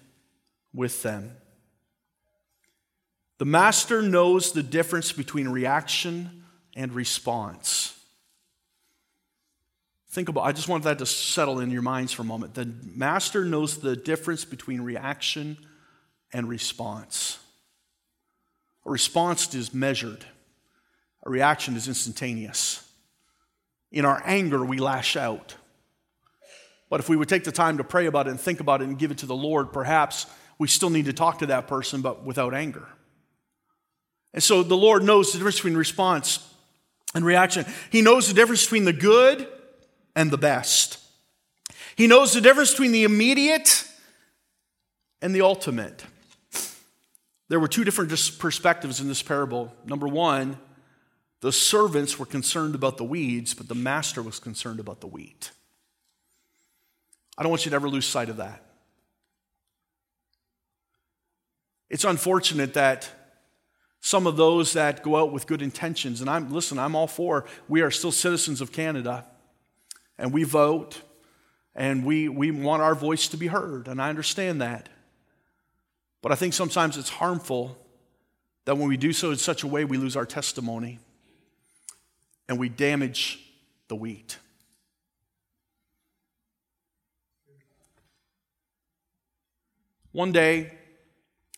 with 0.73 1.03
them. 1.03 1.37
The 3.37 3.45
master 3.45 4.01
knows 4.01 4.51
the 4.51 4.63
difference 4.63 5.11
between 5.11 5.49
reaction 5.49 6.43
and 6.75 6.93
response. 6.93 7.93
Think 10.09 10.29
about 10.29 10.45
I 10.45 10.53
just 10.53 10.69
want 10.69 10.85
that 10.85 10.99
to 10.99 11.05
settle 11.05 11.59
in 11.59 11.71
your 11.71 11.81
minds 11.81 12.13
for 12.13 12.21
a 12.21 12.25
moment. 12.25 12.53
The 12.53 12.71
master 12.95 13.43
knows 13.43 13.79
the 13.79 13.97
difference 13.97 14.45
between 14.45 14.81
reaction 14.81 15.57
and 16.31 16.47
response. 16.47 17.39
A 18.85 18.91
response 18.91 19.53
is 19.53 19.73
measured. 19.73 20.25
A 21.25 21.29
reaction 21.29 21.75
is 21.75 21.87
instantaneous. 21.87 22.87
In 23.91 24.05
our 24.05 24.21
anger, 24.25 24.63
we 24.63 24.77
lash 24.77 25.15
out. 25.15 25.55
But 26.89 26.99
if 26.99 27.09
we 27.09 27.15
would 27.15 27.29
take 27.29 27.43
the 27.43 27.51
time 27.51 27.77
to 27.77 27.83
pray 27.83 28.05
about 28.05 28.27
it 28.27 28.31
and 28.31 28.39
think 28.39 28.59
about 28.59 28.81
it 28.81 28.87
and 28.87 28.97
give 28.97 29.11
it 29.11 29.17
to 29.19 29.25
the 29.25 29.35
Lord, 29.35 29.73
perhaps 29.73 30.27
we 30.59 30.67
still 30.67 30.89
need 30.89 31.05
to 31.05 31.13
talk 31.13 31.39
to 31.39 31.47
that 31.47 31.67
person, 31.67 32.01
but 32.01 32.23
without 32.23 32.53
anger. 32.53 32.87
And 34.33 34.43
so 34.43 34.63
the 34.63 34.77
Lord 34.77 35.03
knows 35.03 35.31
the 35.31 35.39
difference 35.39 35.57
between 35.57 35.77
response 35.77 36.47
and 37.15 37.25
reaction. 37.25 37.65
He 37.89 38.01
knows 38.01 38.27
the 38.27 38.33
difference 38.33 38.63
between 38.63 38.85
the 38.85 38.93
good 38.93 39.47
and 40.15 40.29
the 40.29 40.37
best. 40.37 40.99
He 41.95 42.07
knows 42.07 42.33
the 42.33 42.41
difference 42.41 42.71
between 42.71 42.91
the 42.91 43.05
immediate 43.05 43.87
and 45.21 45.33
the 45.33 45.41
ultimate. 45.41 46.03
There 47.47 47.59
were 47.59 47.67
two 47.67 47.83
different 47.83 48.09
perspectives 48.39 48.99
in 48.99 49.07
this 49.07 49.21
parable. 49.21 49.73
Number 49.85 50.07
one, 50.07 50.57
the 51.41 51.51
servants 51.51 52.17
were 52.17 52.25
concerned 52.25 52.73
about 52.75 52.97
the 52.97 53.03
weeds, 53.03 53.53
but 53.53 53.67
the 53.67 53.75
master 53.75 54.21
was 54.21 54.39
concerned 54.39 54.79
about 54.79 55.01
the 55.01 55.07
wheat. 55.07 55.51
I 57.37 57.43
don't 57.43 57.49
want 57.49 57.65
you 57.65 57.69
to 57.69 57.75
ever 57.75 57.89
lose 57.89 58.05
sight 58.05 58.29
of 58.29 58.37
that. 58.37 58.63
It's 61.89 62.03
unfortunate 62.03 62.73
that 62.73 63.09
some 64.01 64.27
of 64.27 64.37
those 64.37 64.73
that 64.73 65.03
go 65.03 65.15
out 65.17 65.31
with 65.31 65.47
good 65.47 65.61
intentions. 65.61 66.21
And 66.21 66.29
I'm, 66.29 66.51
listen, 66.51 66.77
I'm 66.79 66.95
all 66.95 67.07
for, 67.07 67.45
we 67.67 67.81
are 67.81 67.91
still 67.91 68.11
citizens 68.11 68.61
of 68.61 68.71
Canada 68.71 69.25
and 70.17 70.31
we 70.31 70.43
vote 70.43 71.01
and 71.75 72.05
we, 72.05 72.29
we 72.29 72.51
want 72.51 72.81
our 72.81 72.95
voice 72.95 73.27
to 73.29 73.37
be 73.37 73.47
heard. 73.47 73.87
And 73.87 74.01
I 74.01 74.09
understand 74.09 74.61
that. 74.61 74.89
But 76.25 76.31
I 76.31 76.35
think 76.37 76.55
sometimes 76.55 76.97
it's 76.97 77.09
harmful 77.09 77.77
that 78.65 78.79
when 78.79 78.87
we 78.87 78.97
do 78.97 79.13
so 79.13 79.29
in 79.29 79.37
such 79.37 79.61
a 79.61 79.67
way, 79.67 79.85
we 79.85 79.97
lose 79.97 80.15
our 80.15 80.25
testimony 80.25 80.97
and 82.49 82.57
we 82.57 82.67
damage 82.67 83.47
the 83.89 83.95
wheat. 83.95 84.39
One 90.13 90.31
day, 90.31 90.73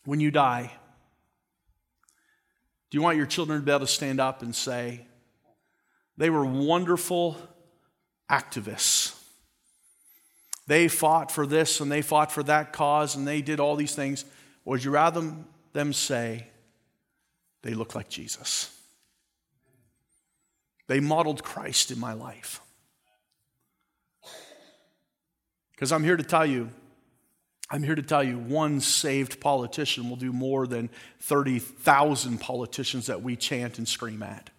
when 0.04 0.20
you 0.20 0.30
die, 0.30 0.70
do 2.90 2.98
you 2.98 3.00
want 3.00 3.16
your 3.16 3.24
children 3.24 3.60
to 3.60 3.64
be 3.64 3.72
able 3.72 3.86
to 3.86 3.86
stand 3.86 4.20
up 4.20 4.42
and 4.42 4.54
say, 4.54 5.06
they 6.18 6.28
were 6.28 6.44
wonderful 6.44 7.38
activists? 8.30 9.18
They 10.66 10.88
fought 10.88 11.32
for 11.32 11.46
this 11.46 11.80
and 11.80 11.90
they 11.90 12.02
fought 12.02 12.30
for 12.30 12.42
that 12.42 12.74
cause 12.74 13.16
and 13.16 13.26
they 13.26 13.40
did 13.40 13.60
all 13.60 13.74
these 13.74 13.94
things. 13.94 14.26
Or 14.68 14.72
would 14.72 14.84
you 14.84 14.90
rather 14.90 15.32
them 15.72 15.94
say, 15.94 16.46
they 17.62 17.72
look 17.72 17.94
like 17.94 18.10
Jesus? 18.10 18.70
They 20.88 21.00
modeled 21.00 21.42
Christ 21.42 21.90
in 21.90 21.98
my 21.98 22.12
life. 22.12 22.60
Because 25.70 25.90
I'm 25.90 26.04
here 26.04 26.18
to 26.18 26.22
tell 26.22 26.44
you, 26.44 26.68
I'm 27.70 27.82
here 27.82 27.94
to 27.94 28.02
tell 28.02 28.22
you 28.22 28.36
one 28.36 28.82
saved 28.82 29.40
politician 29.40 30.10
will 30.10 30.16
do 30.16 30.34
more 30.34 30.66
than 30.66 30.90
30,000 31.20 32.36
politicians 32.36 33.06
that 33.06 33.22
we 33.22 33.36
chant 33.36 33.78
and 33.78 33.88
scream 33.88 34.22
at. 34.22 34.50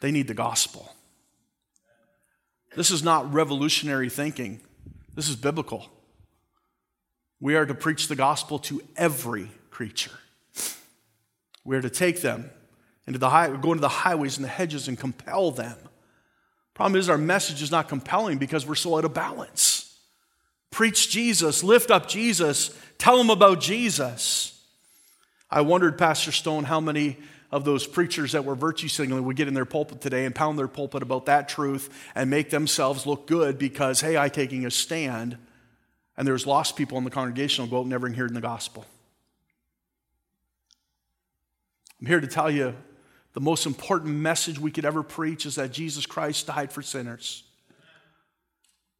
They 0.00 0.12
need 0.12 0.28
the 0.28 0.34
gospel. 0.34 0.94
This 2.74 2.90
is 2.90 3.02
not 3.02 3.34
revolutionary 3.34 4.08
thinking, 4.08 4.62
this 5.14 5.28
is 5.28 5.36
biblical. 5.36 5.90
We 7.42 7.56
are 7.56 7.66
to 7.66 7.74
preach 7.74 8.06
the 8.06 8.14
gospel 8.14 8.60
to 8.60 8.80
every 8.96 9.50
creature. 9.72 10.12
We 11.64 11.76
are 11.76 11.82
to 11.82 11.90
take 11.90 12.22
them 12.22 12.48
into 13.04 13.18
the 13.18 13.30
high, 13.30 13.48
go 13.48 13.72
into 13.72 13.80
the 13.80 13.88
highways 13.88 14.36
and 14.36 14.44
the 14.44 14.48
hedges 14.48 14.86
and 14.86 14.96
compel 14.96 15.50
them. 15.50 15.76
Problem 16.72 17.00
is, 17.00 17.08
our 17.08 17.18
message 17.18 17.60
is 17.60 17.72
not 17.72 17.88
compelling 17.88 18.38
because 18.38 18.64
we're 18.64 18.76
so 18.76 18.96
out 18.96 19.04
of 19.04 19.12
balance. 19.12 19.98
Preach 20.70 21.10
Jesus, 21.10 21.64
lift 21.64 21.90
up 21.90 22.08
Jesus, 22.08 22.78
tell 22.96 23.18
them 23.18 23.28
about 23.28 23.60
Jesus. 23.60 24.64
I 25.50 25.62
wondered, 25.62 25.98
Pastor 25.98 26.30
Stone, 26.30 26.62
how 26.62 26.80
many 26.80 27.18
of 27.50 27.64
those 27.64 27.88
preachers 27.88 28.32
that 28.32 28.44
were 28.44 28.54
virtue 28.54 28.86
signaling 28.86 29.24
would 29.24 29.36
get 29.36 29.48
in 29.48 29.54
their 29.54 29.64
pulpit 29.64 30.00
today 30.00 30.26
and 30.26 30.34
pound 30.34 30.60
their 30.60 30.68
pulpit 30.68 31.02
about 31.02 31.26
that 31.26 31.48
truth 31.48 31.90
and 32.14 32.30
make 32.30 32.50
themselves 32.50 33.04
look 33.04 33.26
good 33.26 33.58
because, 33.58 34.00
hey, 34.00 34.16
I'm 34.16 34.30
taking 34.30 34.64
a 34.64 34.70
stand, 34.70 35.38
and 36.16 36.26
there's 36.26 36.46
lost 36.46 36.76
people 36.76 36.98
in 36.98 37.04
the 37.04 37.10
congregation 37.10 37.64
will 37.64 37.70
go 37.70 37.80
out 37.80 37.86
never 37.86 38.08
hearing 38.08 38.34
the 38.34 38.40
gospel. 38.40 38.84
I'm 42.00 42.06
here 42.06 42.20
to 42.20 42.26
tell 42.26 42.50
you 42.50 42.74
the 43.32 43.40
most 43.40 43.64
important 43.64 44.14
message 44.16 44.58
we 44.58 44.70
could 44.70 44.84
ever 44.84 45.02
preach 45.02 45.46
is 45.46 45.54
that 45.54 45.72
Jesus 45.72 46.04
Christ 46.04 46.46
died 46.46 46.72
for 46.72 46.82
sinners. 46.82 47.44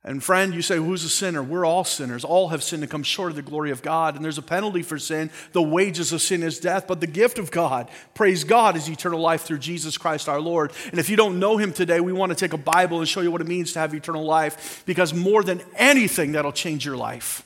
And 0.04 0.22
friend, 0.22 0.52
you 0.52 0.62
say, 0.62 0.78
who's 0.78 1.04
a 1.04 1.08
sinner? 1.08 1.44
We're 1.44 1.64
all 1.64 1.84
sinners. 1.84 2.24
All 2.24 2.48
have 2.48 2.64
sinned 2.64 2.82
and 2.82 2.90
come 2.90 3.04
short 3.04 3.30
of 3.30 3.36
the 3.36 3.42
glory 3.42 3.70
of 3.70 3.82
God. 3.82 4.16
And 4.16 4.24
there's 4.24 4.38
a 4.38 4.42
penalty 4.42 4.82
for 4.82 4.98
sin. 4.98 5.30
The 5.52 5.62
wages 5.62 6.12
of 6.12 6.20
sin 6.20 6.42
is 6.42 6.58
death, 6.58 6.88
but 6.88 7.00
the 7.00 7.06
gift 7.06 7.38
of 7.38 7.52
God, 7.52 7.88
praise 8.12 8.42
God, 8.42 8.76
is 8.76 8.88
eternal 8.88 9.20
life 9.20 9.42
through 9.42 9.58
Jesus 9.58 9.96
Christ 9.96 10.28
our 10.28 10.40
Lord. 10.40 10.72
And 10.90 10.98
if 10.98 11.08
you 11.08 11.16
don't 11.16 11.38
know 11.38 11.56
him 11.56 11.72
today, 11.72 12.00
we 12.00 12.12
want 12.12 12.30
to 12.30 12.36
take 12.36 12.52
a 12.52 12.58
Bible 12.58 12.98
and 12.98 13.08
show 13.08 13.20
you 13.20 13.30
what 13.30 13.40
it 13.40 13.46
means 13.46 13.74
to 13.74 13.78
have 13.78 13.94
eternal 13.94 14.24
life 14.24 14.82
because 14.86 15.14
more 15.14 15.44
than 15.44 15.62
anything, 15.76 16.32
that'll 16.32 16.50
change 16.50 16.84
your 16.84 16.96
life. 16.96 17.44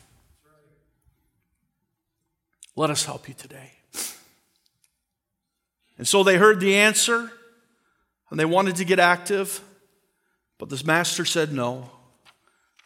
Let 2.75 2.88
us 2.88 3.05
help 3.05 3.29
you 3.29 3.35
today. 3.35 3.73
And 5.99 6.09
so 6.09 6.23
they 6.23 6.38
heard 6.38 6.61
the 6.61 6.75
answer 6.75 7.31
and 8.31 8.40
they 8.40 8.45
wanted 8.47 8.77
to 8.77 8.85
get 8.87 8.99
active, 8.99 9.61
but 10.57 10.71
this 10.71 10.87
master 10.87 11.27
said 11.27 11.53
no. 11.53 11.90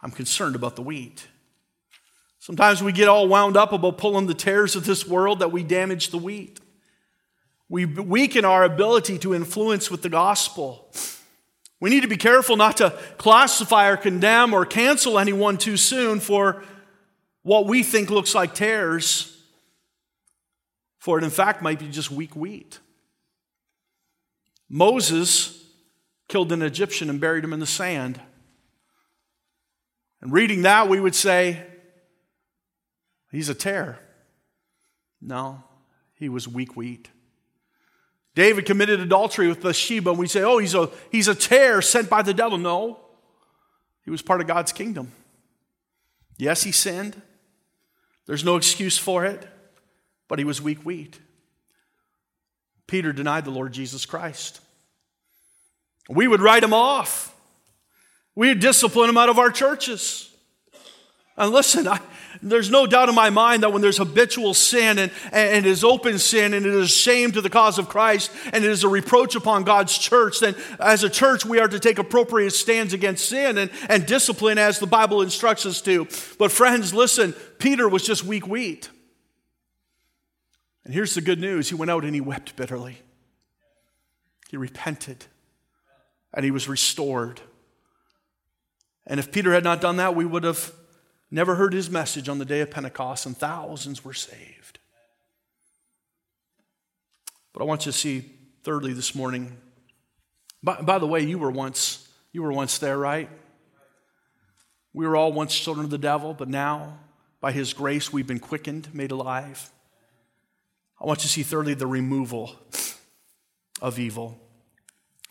I'm 0.03 0.11
concerned 0.11 0.55
about 0.57 0.77
the 0.77 0.83
wheat. 0.83 1.27
Sometimes 2.39 2.83
we 2.83 2.93
get 2.93 3.09
all 3.09 3.29
wound 3.29 3.57
up 3.57 3.73
about 3.73 3.99
pulling 3.99 4.27
the 4.27 4.35
tares 4.35 4.75
of 4.75 4.87
this 4.87 5.07
world 5.07 5.41
that 5.41 5.53
we 5.53 5.63
damage 5.63 6.09
the 6.09 6.19
wheat. 6.19 6.59
We 7.69 7.85
weaken 7.85 8.45
our 8.45 8.65
ability 8.65 9.19
to 9.19 9.35
influence 9.35 9.91
with 9.91 10.03
the 10.03 10.09
gospel. 10.09 10.91
We 11.81 11.91
need 11.91 12.01
to 12.01 12.09
be 12.09 12.17
careful 12.17 12.57
not 12.57 12.79
to 12.79 12.99
classify 13.19 13.89
or 13.89 13.97
condemn 13.97 14.53
or 14.53 14.67
cancel 14.67 15.19
anyone 15.19 15.59
too 15.59 15.77
soon 15.77 16.19
for 16.19 16.63
what 17.43 17.67
we 17.67 17.83
think 17.83 18.11
looks 18.11 18.35
like 18.35 18.55
tares, 18.55 19.37
for 20.99 21.19
it 21.19 21.25
in 21.25 21.31
fact 21.31 21.63
might 21.63 21.79
be 21.79 21.89
just 21.89 22.11
weak 22.11 22.35
wheat. 22.35 22.79
Moses 24.69 25.65
killed 26.29 26.53
an 26.53 26.63
Egyptian 26.63 27.11
and 27.11 27.21
buried 27.21 27.45
him 27.45 27.53
in 27.53 27.61
the 27.61 27.67
sand. 27.67 28.21
And 30.21 30.33
reading 30.33 30.63
that, 30.63 30.89
we 30.89 31.01
would 31.01 31.15
say, 31.15 31.63
he's 33.31 33.49
a 33.49 33.55
tare. 33.55 33.99
No, 35.21 35.63
he 36.15 36.29
was 36.29 36.47
weak 36.47 36.77
wheat. 36.77 37.09
David 38.35 38.65
committed 38.65 39.01
adultery 39.01 39.49
with 39.49 39.63
Bathsheba, 39.63 40.11
and 40.11 40.19
we 40.19 40.27
say, 40.27 40.43
oh, 40.43 40.59
he's 40.59 40.75
a, 40.75 40.91
he's 41.11 41.29
a 41.29 41.35
tare 41.35 41.83
sent 41.83 42.09
by 42.09 42.23
the 42.23 42.35
devil. 42.35 42.59
No, 42.59 43.01
he 44.05 44.11
was 44.11 44.23
part 44.23 44.41
of 44.41 44.47
God's 44.47 44.73
kingdom. 44.73 45.13
Yes, 46.39 46.63
he 46.63 46.73
sinned. 46.73 47.21
There's 48.27 48.45
no 48.45 48.57
excuse 48.57 48.97
for 48.97 49.25
it, 49.25 49.47
but 50.29 50.39
he 50.39 50.45
was 50.45 50.63
weak 50.63 50.85
wheat. 50.85 51.19
Peter 52.87 53.13
denied 53.13 53.45
the 53.45 53.51
Lord 53.51 53.73
Jesus 53.73 54.07
Christ. 54.07 54.61
We 56.09 56.27
would 56.27 56.41
write 56.41 56.63
him 56.63 56.73
off. 56.73 57.35
We 58.41 58.55
discipline 58.55 59.09
them 59.09 59.19
out 59.19 59.29
of 59.29 59.39
our 59.39 59.51
churches. 59.51 60.35
And 61.37 61.53
listen, 61.53 61.87
I, 61.87 62.01
there's 62.41 62.71
no 62.71 62.87
doubt 62.87 63.11
in 63.11 63.15
my 63.15 63.29
mind 63.29 63.63
that 63.63 63.71
when 63.71 63.83
there's 63.83 63.99
habitual 63.99 64.55
sin 64.55 64.99
and, 64.99 65.13
and 65.31 65.67
it 65.67 65.69
is 65.69 65.85
open 65.85 66.19
sin 66.19 66.55
and 66.55 66.65
it 66.65 66.73
is 66.73 66.91
shame 66.91 67.33
to 67.33 67.43
the 67.43 67.51
cause 67.51 67.79
of 67.79 67.91
Christ 67.91 68.33
and 68.55 68.65
it 68.65 68.71
is 68.71 68.83
a 68.83 68.89
reproach 68.89 69.35
upon 69.35 69.65
God's 69.65 69.99
church, 69.99 70.41
then 70.41 70.55
as 70.79 71.05
a 71.05 71.11
church 71.11 71.45
we 71.45 71.59
are 71.59 71.69
to 71.69 71.79
take 71.79 71.99
appropriate 71.99 72.53
stands 72.53 72.95
against 72.95 73.29
sin 73.29 73.59
and, 73.59 73.71
and 73.91 74.07
discipline 74.07 74.57
as 74.57 74.79
the 74.79 74.87
Bible 74.87 75.21
instructs 75.21 75.67
us 75.67 75.83
to. 75.83 76.09
But 76.39 76.51
friends, 76.51 76.95
listen, 76.95 77.35
Peter 77.59 77.91
was 77.91 78.07
just 78.07 78.25
weak 78.25 78.47
wheat. 78.47 78.89
And 80.87 80.95
here's 80.95 81.15
the 81.15 81.21
good 81.21 81.41
news 81.41 81.69
he 81.69 81.75
went 81.75 81.91
out 81.91 82.07
and 82.07 82.15
he 82.15 82.23
wept 82.23 82.57
bitterly. 82.57 83.03
He 84.49 84.57
repented 84.57 85.27
and 86.33 86.43
he 86.43 86.51
was 86.51 86.71
restored. 86.71 87.43
And 89.07 89.19
if 89.19 89.33
Peter 89.33 89.53
had 89.53 89.65
not 89.65 89.81
done 89.81 89.97
that, 89.97 90.15
we 90.15 90.25
would 90.25 90.45
have 90.45 90.73
never 91.31 91.55
heard 91.55 91.73
his 91.73 91.91
message 91.91 92.29
on 92.29 92.39
the 92.39 92.45
day 92.45 92.61
of 92.61 92.71
Pentecost, 92.71 93.27
and 93.27 93.37
thousands 93.37 94.05
were 94.05 94.15
saved. 94.15 94.79
But 97.53 97.63
I 97.63 97.65
want 97.65 97.87
you 97.87 97.93
to 97.93 97.99
see, 97.99 98.25
thirdly, 98.63 98.93
this 98.93 99.15
morning. 99.15 99.57
By, 100.63 100.81
by 100.81 100.99
the 100.99 101.07
way, 101.07 101.21
you 101.21 101.39
were 101.39 101.51
once 101.51 102.07
you 102.33 102.43
were 102.43 102.53
once 102.53 102.79
there, 102.79 102.97
right? 102.97 103.29
We 104.93 105.07
were 105.07 105.17
all 105.17 105.33
once 105.33 105.59
children 105.59 105.85
of 105.85 105.91
the 105.91 105.99
devil, 105.99 106.35
but 106.35 106.49
now, 106.49 106.99
by 107.41 107.53
his 107.53 107.73
grace, 107.73 108.13
we've 108.13 108.27
been 108.27 108.39
quickened, 108.39 108.95
made 108.95 109.11
alive. 109.11 109.71
I 111.01 111.07
want 111.07 111.21
you 111.21 111.23
to 111.23 111.29
see, 111.29 111.43
thirdly, 111.43 111.75
the 111.75 111.87
removal 111.87 112.57
of 113.81 113.99
evil. 113.99 114.39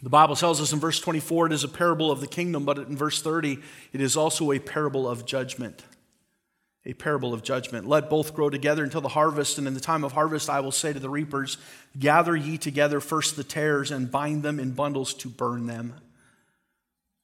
The 0.01 0.09
Bible 0.09 0.35
tells 0.35 0.61
us 0.61 0.71
in 0.71 0.79
verse 0.79 0.99
24 0.99 1.47
it 1.47 1.53
is 1.53 1.63
a 1.63 1.67
parable 1.67 2.11
of 2.11 2.21
the 2.21 2.27
kingdom, 2.27 2.63
but 2.63 2.77
in 2.77 2.95
verse 2.95 3.21
30 3.21 3.59
it 3.91 4.01
is 4.01 4.15
also 4.15 4.51
a 4.51 4.59
parable 4.59 5.09
of 5.09 5.25
judgment. 5.25 5.83
A 6.85 6.93
parable 6.93 7.33
of 7.33 7.43
judgment. 7.43 7.87
Let 7.87 8.09
both 8.09 8.33
grow 8.33 8.49
together 8.49 8.83
until 8.83 9.01
the 9.01 9.09
harvest, 9.09 9.57
and 9.57 9.67
in 9.67 9.73
the 9.73 9.81
time 9.81 10.05
of 10.05 10.13
harvest 10.13 10.49
I 10.49 10.61
will 10.61 10.71
say 10.71 10.93
to 10.93 10.99
the 10.99 11.09
reapers, 11.09 11.57
Gather 11.97 12.35
ye 12.35 12.57
together 12.57 13.01
first 13.01 13.35
the 13.35 13.43
tares 13.43 13.91
and 13.91 14.09
bind 14.09 14.43
them 14.43 14.59
in 14.59 14.71
bundles 14.71 15.13
to 15.15 15.29
burn 15.29 15.67
them, 15.67 15.95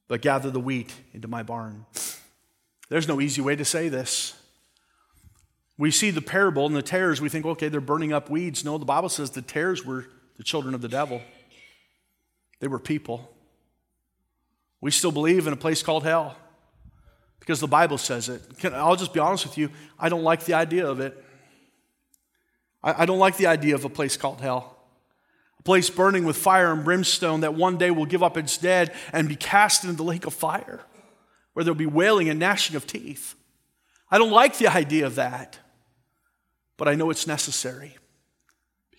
but 0.09 0.21
gather 0.21 0.51
the 0.51 0.59
wheat 0.59 0.93
into 1.13 1.29
my 1.29 1.41
barn. 1.41 1.85
There's 2.89 3.07
no 3.07 3.21
easy 3.21 3.41
way 3.41 3.55
to 3.55 3.65
say 3.65 3.87
this. 3.87 4.35
We 5.77 5.91
see 5.91 6.11
the 6.11 6.21
parable 6.21 6.65
and 6.65 6.75
the 6.75 6.81
tares, 6.81 7.21
we 7.21 7.29
think, 7.29 7.45
okay, 7.45 7.69
they're 7.69 7.81
burning 7.81 8.13
up 8.13 8.29
weeds. 8.29 8.63
No, 8.63 8.77
the 8.77 8.85
Bible 8.85 9.09
says 9.09 9.31
the 9.31 9.41
tares 9.41 9.85
were 9.85 10.05
the 10.37 10.43
children 10.43 10.73
of 10.75 10.81
the 10.81 10.87
devil. 10.87 11.21
They 12.59 12.67
were 12.67 12.79
people. 12.79 13.31
We 14.81 14.91
still 14.91 15.11
believe 15.11 15.47
in 15.47 15.53
a 15.53 15.57
place 15.57 15.81
called 15.81 16.03
hell 16.03 16.35
because 17.39 17.59
the 17.59 17.67
Bible 17.67 17.97
says 17.97 18.29
it. 18.29 18.41
Can, 18.59 18.73
I'll 18.73 18.95
just 18.95 19.13
be 19.13 19.19
honest 19.19 19.45
with 19.45 19.57
you, 19.57 19.69
I 19.99 20.09
don't 20.09 20.23
like 20.23 20.45
the 20.45 20.53
idea 20.53 20.87
of 20.87 20.99
it. 20.99 21.23
I, 22.83 23.03
I 23.03 23.05
don't 23.05 23.19
like 23.19 23.37
the 23.37 23.47
idea 23.47 23.75
of 23.75 23.85
a 23.85 23.89
place 23.89 24.17
called 24.17 24.41
hell. 24.41 24.77
A 25.59 25.63
place 25.63 25.89
burning 25.89 26.25
with 26.25 26.37
fire 26.37 26.71
and 26.71 26.83
brimstone 26.83 27.41
that 27.41 27.53
one 27.55 27.77
day 27.77 27.91
will 27.91 28.05
give 28.05 28.23
up 28.23 28.37
its 28.37 28.57
dead 28.57 28.93
and 29.11 29.29
be 29.29 29.35
cast 29.35 29.83
into 29.83 29.95
the 29.95 30.03
lake 30.03 30.25
of 30.25 30.33
fire 30.33 30.81
where 31.53 31.63
there'll 31.63 31.75
be 31.75 31.85
wailing 31.85 32.29
and 32.29 32.39
gnashing 32.39 32.75
of 32.75 32.85
teeth. 32.85 33.33
I 34.11 34.17
don't 34.17 34.31
like 34.31 34.57
the 34.57 34.67
idea 34.67 35.05
of 35.05 35.15
that, 35.15 35.57
but 36.77 36.87
I 36.87 36.95
know 36.95 37.09
it's 37.09 37.25
necessary. 37.25 37.97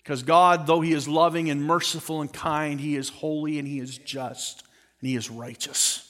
Because 0.07 0.23
God, 0.23 0.67
though 0.67 0.79
He 0.79 0.93
is 0.93 1.05
loving 1.05 1.49
and 1.49 1.61
merciful 1.61 2.21
and 2.21 2.31
kind, 2.31 2.79
He 2.79 2.95
is 2.95 3.09
holy 3.09 3.59
and 3.59 3.67
He 3.67 3.81
is 3.81 3.97
just 3.97 4.63
and 5.01 5.09
He 5.09 5.17
is 5.17 5.29
righteous. 5.29 6.09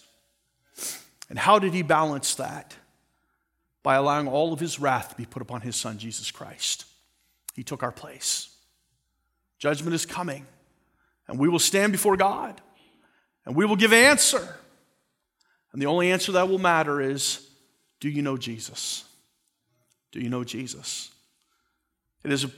And 1.31 1.39
how 1.39 1.57
did 1.57 1.73
He 1.73 1.81
balance 1.81 2.35
that? 2.35 2.75
By 3.81 3.95
allowing 3.95 4.27
all 4.27 4.53
of 4.53 4.59
His 4.59 4.79
wrath 4.79 5.09
to 5.09 5.15
be 5.15 5.25
put 5.25 5.41
upon 5.41 5.61
His 5.61 5.75
Son, 5.75 5.97
Jesus 5.97 6.29
Christ. 6.29 6.85
He 7.55 7.63
took 7.63 7.81
our 7.81 7.91
place. 7.91 8.55
Judgment 9.57 9.95
is 9.95 10.05
coming, 10.05 10.45
and 11.27 11.39
we 11.39 11.49
will 11.49 11.57
stand 11.57 11.91
before 11.91 12.17
God, 12.17 12.61
and 13.47 13.55
we 13.55 13.65
will 13.65 13.75
give 13.75 13.93
answer. 13.93 14.57
And 15.73 15.81
the 15.81 15.87
only 15.87 16.11
answer 16.11 16.33
that 16.33 16.47
will 16.47 16.59
matter 16.59 17.01
is 17.01 17.49
do 17.99 18.09
you 18.09 18.21
know 18.21 18.37
Jesus? 18.37 19.05
Do 20.11 20.19
you 20.19 20.29
know 20.29 20.43
Jesus? 20.43 21.09
It 22.23 22.31
is 22.31 22.43
a 22.43 22.51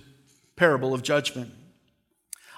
parable 0.59 0.93
of 0.93 1.01
judgment. 1.01 1.49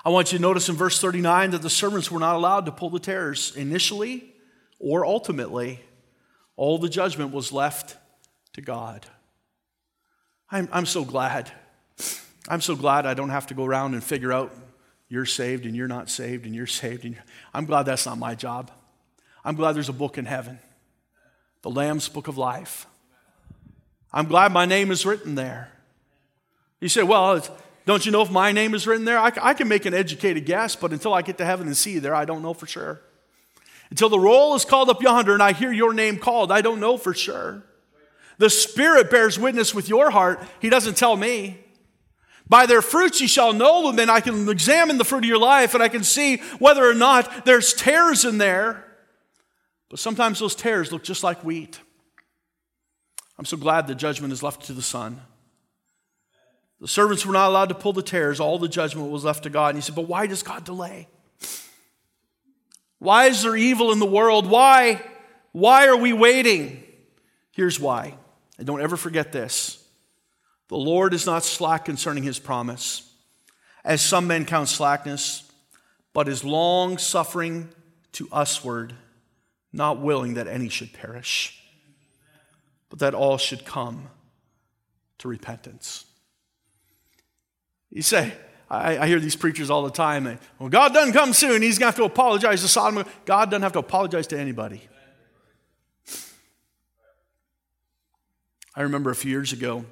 I 0.03 0.09
want 0.09 0.31
you 0.31 0.39
to 0.39 0.41
notice 0.41 0.67
in 0.69 0.75
verse 0.75 0.99
39 0.99 1.51
that 1.51 1.61
the 1.61 1.69
servants 1.69 2.09
were 2.09 2.19
not 2.19 2.35
allowed 2.35 2.65
to 2.65 2.71
pull 2.71 2.89
the 2.89 2.99
tares 2.99 3.55
initially 3.55 4.33
or 4.79 5.05
ultimately. 5.05 5.79
All 6.55 6.79
the 6.79 6.89
judgment 6.89 7.31
was 7.31 7.51
left 7.51 7.97
to 8.53 8.61
God. 8.61 9.05
I'm, 10.49 10.67
I'm 10.71 10.87
so 10.87 11.05
glad. 11.05 11.51
I'm 12.49 12.59
so 12.59 12.75
glad 12.75 13.05
I 13.05 13.13
don't 13.13 13.29
have 13.29 13.45
to 13.47 13.53
go 13.53 13.65
around 13.65 13.93
and 13.93 14.03
figure 14.03 14.33
out 14.33 14.51
you're 15.07 15.27
saved 15.27 15.67
and 15.67 15.75
you're 15.75 15.87
not 15.87 16.09
saved 16.09 16.47
and 16.47 16.55
you're 16.55 16.65
saved. 16.65 17.05
And 17.05 17.13
you're... 17.13 17.23
I'm 17.53 17.65
glad 17.65 17.83
that's 17.83 18.07
not 18.07 18.17
my 18.17 18.33
job. 18.33 18.71
I'm 19.45 19.55
glad 19.55 19.73
there's 19.73 19.89
a 19.89 19.93
book 19.93 20.17
in 20.17 20.25
heaven, 20.25 20.57
the 21.61 21.69
Lamb's 21.69 22.09
Book 22.09 22.27
of 22.27 22.35
Life. 22.35 22.87
I'm 24.11 24.25
glad 24.25 24.51
my 24.51 24.65
name 24.65 24.89
is 24.89 25.05
written 25.05 25.35
there. 25.35 25.71
You 26.79 26.89
say, 26.89 27.03
well, 27.03 27.39
don't 27.91 28.05
you 28.05 28.11
know 28.11 28.21
if 28.21 28.31
my 28.31 28.51
name 28.51 28.73
is 28.73 28.87
written 28.87 29.05
there? 29.05 29.19
I, 29.19 29.31
I 29.41 29.53
can 29.53 29.67
make 29.67 29.85
an 29.85 29.93
educated 29.93 30.45
guess, 30.45 30.75
but 30.75 30.91
until 30.91 31.13
I 31.13 31.21
get 31.21 31.37
to 31.39 31.45
heaven 31.45 31.67
and 31.67 31.75
see 31.75 31.91
you 31.91 31.99
there, 31.99 32.15
I 32.15 32.25
don't 32.25 32.41
know 32.41 32.53
for 32.53 32.65
sure. 32.65 33.01
Until 33.89 34.07
the 34.07 34.19
roll 34.19 34.55
is 34.55 34.63
called 34.63 34.89
up 34.89 35.01
yonder 35.01 35.33
and 35.33 35.43
I 35.43 35.51
hear 35.51 35.71
your 35.71 35.93
name 35.93 36.17
called, 36.17 36.51
I 36.51 36.61
don't 36.61 36.79
know 36.79 36.97
for 36.97 37.13
sure. 37.13 37.63
The 38.37 38.49
Spirit 38.49 39.11
bears 39.11 39.37
witness 39.37 39.75
with 39.75 39.89
your 39.89 40.09
heart. 40.09 40.41
He 40.61 40.69
doesn't 40.69 40.95
tell 40.95 41.17
me. 41.17 41.59
By 42.47 42.65
their 42.65 42.81
fruits 42.81 43.21
you 43.21 43.27
shall 43.27 43.53
know 43.53 43.87
them, 43.87 43.99
and 43.99 44.09
I 44.09 44.19
can 44.19 44.49
examine 44.49 44.97
the 44.97 45.05
fruit 45.05 45.23
of 45.23 45.29
your 45.29 45.37
life 45.37 45.73
and 45.73 45.83
I 45.83 45.89
can 45.89 46.03
see 46.03 46.37
whether 46.59 46.89
or 46.89 46.93
not 46.93 47.45
there's 47.45 47.73
tares 47.73 48.25
in 48.25 48.37
there. 48.37 48.85
But 49.89 49.99
sometimes 49.99 50.39
those 50.39 50.55
tares 50.55 50.91
look 50.91 51.03
just 51.03 51.23
like 51.23 51.43
wheat. 51.43 51.79
I'm 53.37 53.45
so 53.45 53.57
glad 53.57 53.87
the 53.87 53.95
judgment 53.95 54.31
is 54.31 54.41
left 54.41 54.65
to 54.67 54.73
the 54.73 54.81
Son. 54.81 55.21
The 56.81 56.87
servants 56.87 57.25
were 57.25 57.33
not 57.33 57.47
allowed 57.47 57.69
to 57.69 57.75
pull 57.75 57.93
the 57.93 58.01
tares. 58.01 58.39
All 58.39 58.57
the 58.57 58.67
judgment 58.67 59.11
was 59.11 59.23
left 59.23 59.43
to 59.43 59.51
God. 59.51 59.67
And 59.69 59.77
he 59.77 59.81
said, 59.81 59.95
But 59.95 60.07
why 60.07 60.25
does 60.25 60.41
God 60.41 60.65
delay? 60.65 61.07
Why 62.97 63.25
is 63.25 63.43
there 63.43 63.55
evil 63.55 63.91
in 63.91 63.99
the 63.99 64.05
world? 64.05 64.49
Why 64.49 65.01
Why 65.51 65.87
are 65.87 65.97
we 65.97 66.11
waiting? 66.11 66.83
Here's 67.51 67.79
why. 67.79 68.15
And 68.57 68.65
don't 68.65 68.81
ever 68.81 68.97
forget 68.97 69.31
this 69.31 69.77
the 70.69 70.77
Lord 70.77 71.13
is 71.13 71.25
not 71.25 71.43
slack 71.43 71.85
concerning 71.85 72.23
his 72.23 72.39
promise, 72.39 73.07
as 73.83 74.01
some 74.01 74.25
men 74.25 74.45
count 74.45 74.69
slackness, 74.69 75.43
but 76.13 76.27
is 76.27 76.43
long 76.43 76.97
suffering 76.97 77.69
to 78.13 78.27
usward, 78.33 78.95
not 79.71 79.99
willing 79.99 80.33
that 80.35 80.47
any 80.47 80.69
should 80.69 80.93
perish, 80.93 81.61
but 82.89 82.99
that 82.99 83.13
all 83.13 83.37
should 83.37 83.65
come 83.65 84.07
to 85.19 85.27
repentance. 85.27 86.05
You 87.91 88.01
say, 88.01 88.33
I, 88.69 88.99
I 88.99 89.07
hear 89.07 89.19
these 89.19 89.35
preachers 89.35 89.69
all 89.69 89.83
the 89.83 89.91
time. 89.91 90.39
well, 90.57 90.69
God 90.69 90.93
doesn't 90.93 91.13
come 91.13 91.33
soon. 91.33 91.61
He's 91.61 91.77
going 91.77 91.91
to 91.91 91.97
have 91.97 92.05
to 92.05 92.05
apologize 92.05 92.61
to 92.61 92.69
Sodom. 92.69 93.05
God 93.25 93.51
doesn't 93.51 93.63
have 93.63 93.73
to 93.73 93.79
apologize 93.79 94.27
to 94.27 94.39
anybody. 94.39 94.87
I 98.73 98.83
remember 98.83 99.11
a 99.11 99.15
few 99.15 99.31
years 99.31 99.51
ago 99.51 99.83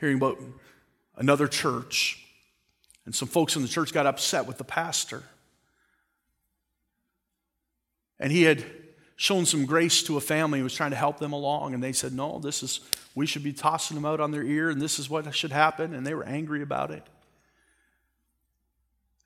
hearing 0.00 0.16
about 0.16 0.40
another 1.16 1.46
church, 1.46 2.24
and 3.04 3.14
some 3.14 3.28
folks 3.28 3.54
in 3.54 3.62
the 3.62 3.68
church 3.68 3.92
got 3.92 4.06
upset 4.06 4.46
with 4.46 4.56
the 4.56 4.64
pastor. 4.64 5.22
And 8.18 8.32
he 8.32 8.44
had 8.44 8.64
shown 9.16 9.46
some 9.46 9.66
grace 9.66 10.02
to 10.04 10.16
a 10.16 10.20
family 10.20 10.58
who 10.58 10.64
was 10.64 10.74
trying 10.74 10.90
to 10.90 10.96
help 10.96 11.18
them 11.18 11.32
along, 11.32 11.74
and 11.74 11.82
they 11.82 11.92
said, 11.92 12.12
No, 12.12 12.38
this 12.38 12.62
is, 12.62 12.80
we 13.14 13.26
should 13.26 13.42
be 13.42 13.52
tossing 13.52 13.94
them 13.94 14.04
out 14.04 14.20
on 14.20 14.30
their 14.30 14.42
ear, 14.42 14.70
and 14.70 14.80
this 14.80 14.98
is 14.98 15.08
what 15.08 15.32
should 15.34 15.52
happen. 15.52 15.94
And 15.94 16.06
they 16.06 16.14
were 16.14 16.24
angry 16.24 16.62
about 16.62 16.90
it. 16.90 17.06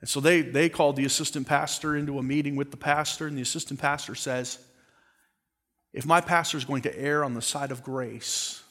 And 0.00 0.08
so 0.08 0.20
they, 0.20 0.42
they 0.42 0.68
called 0.68 0.96
the 0.96 1.04
assistant 1.04 1.46
pastor 1.46 1.96
into 1.96 2.18
a 2.18 2.22
meeting 2.22 2.56
with 2.56 2.70
the 2.70 2.76
pastor, 2.76 3.26
and 3.26 3.36
the 3.36 3.42
assistant 3.42 3.80
pastor 3.80 4.14
says, 4.14 4.58
If 5.92 6.06
my 6.06 6.20
pastor 6.20 6.58
is 6.58 6.64
going 6.64 6.82
to 6.82 6.98
err 6.98 7.24
on 7.24 7.34
the 7.34 7.42
side 7.42 7.70
of 7.70 7.82
grace, 7.82 8.62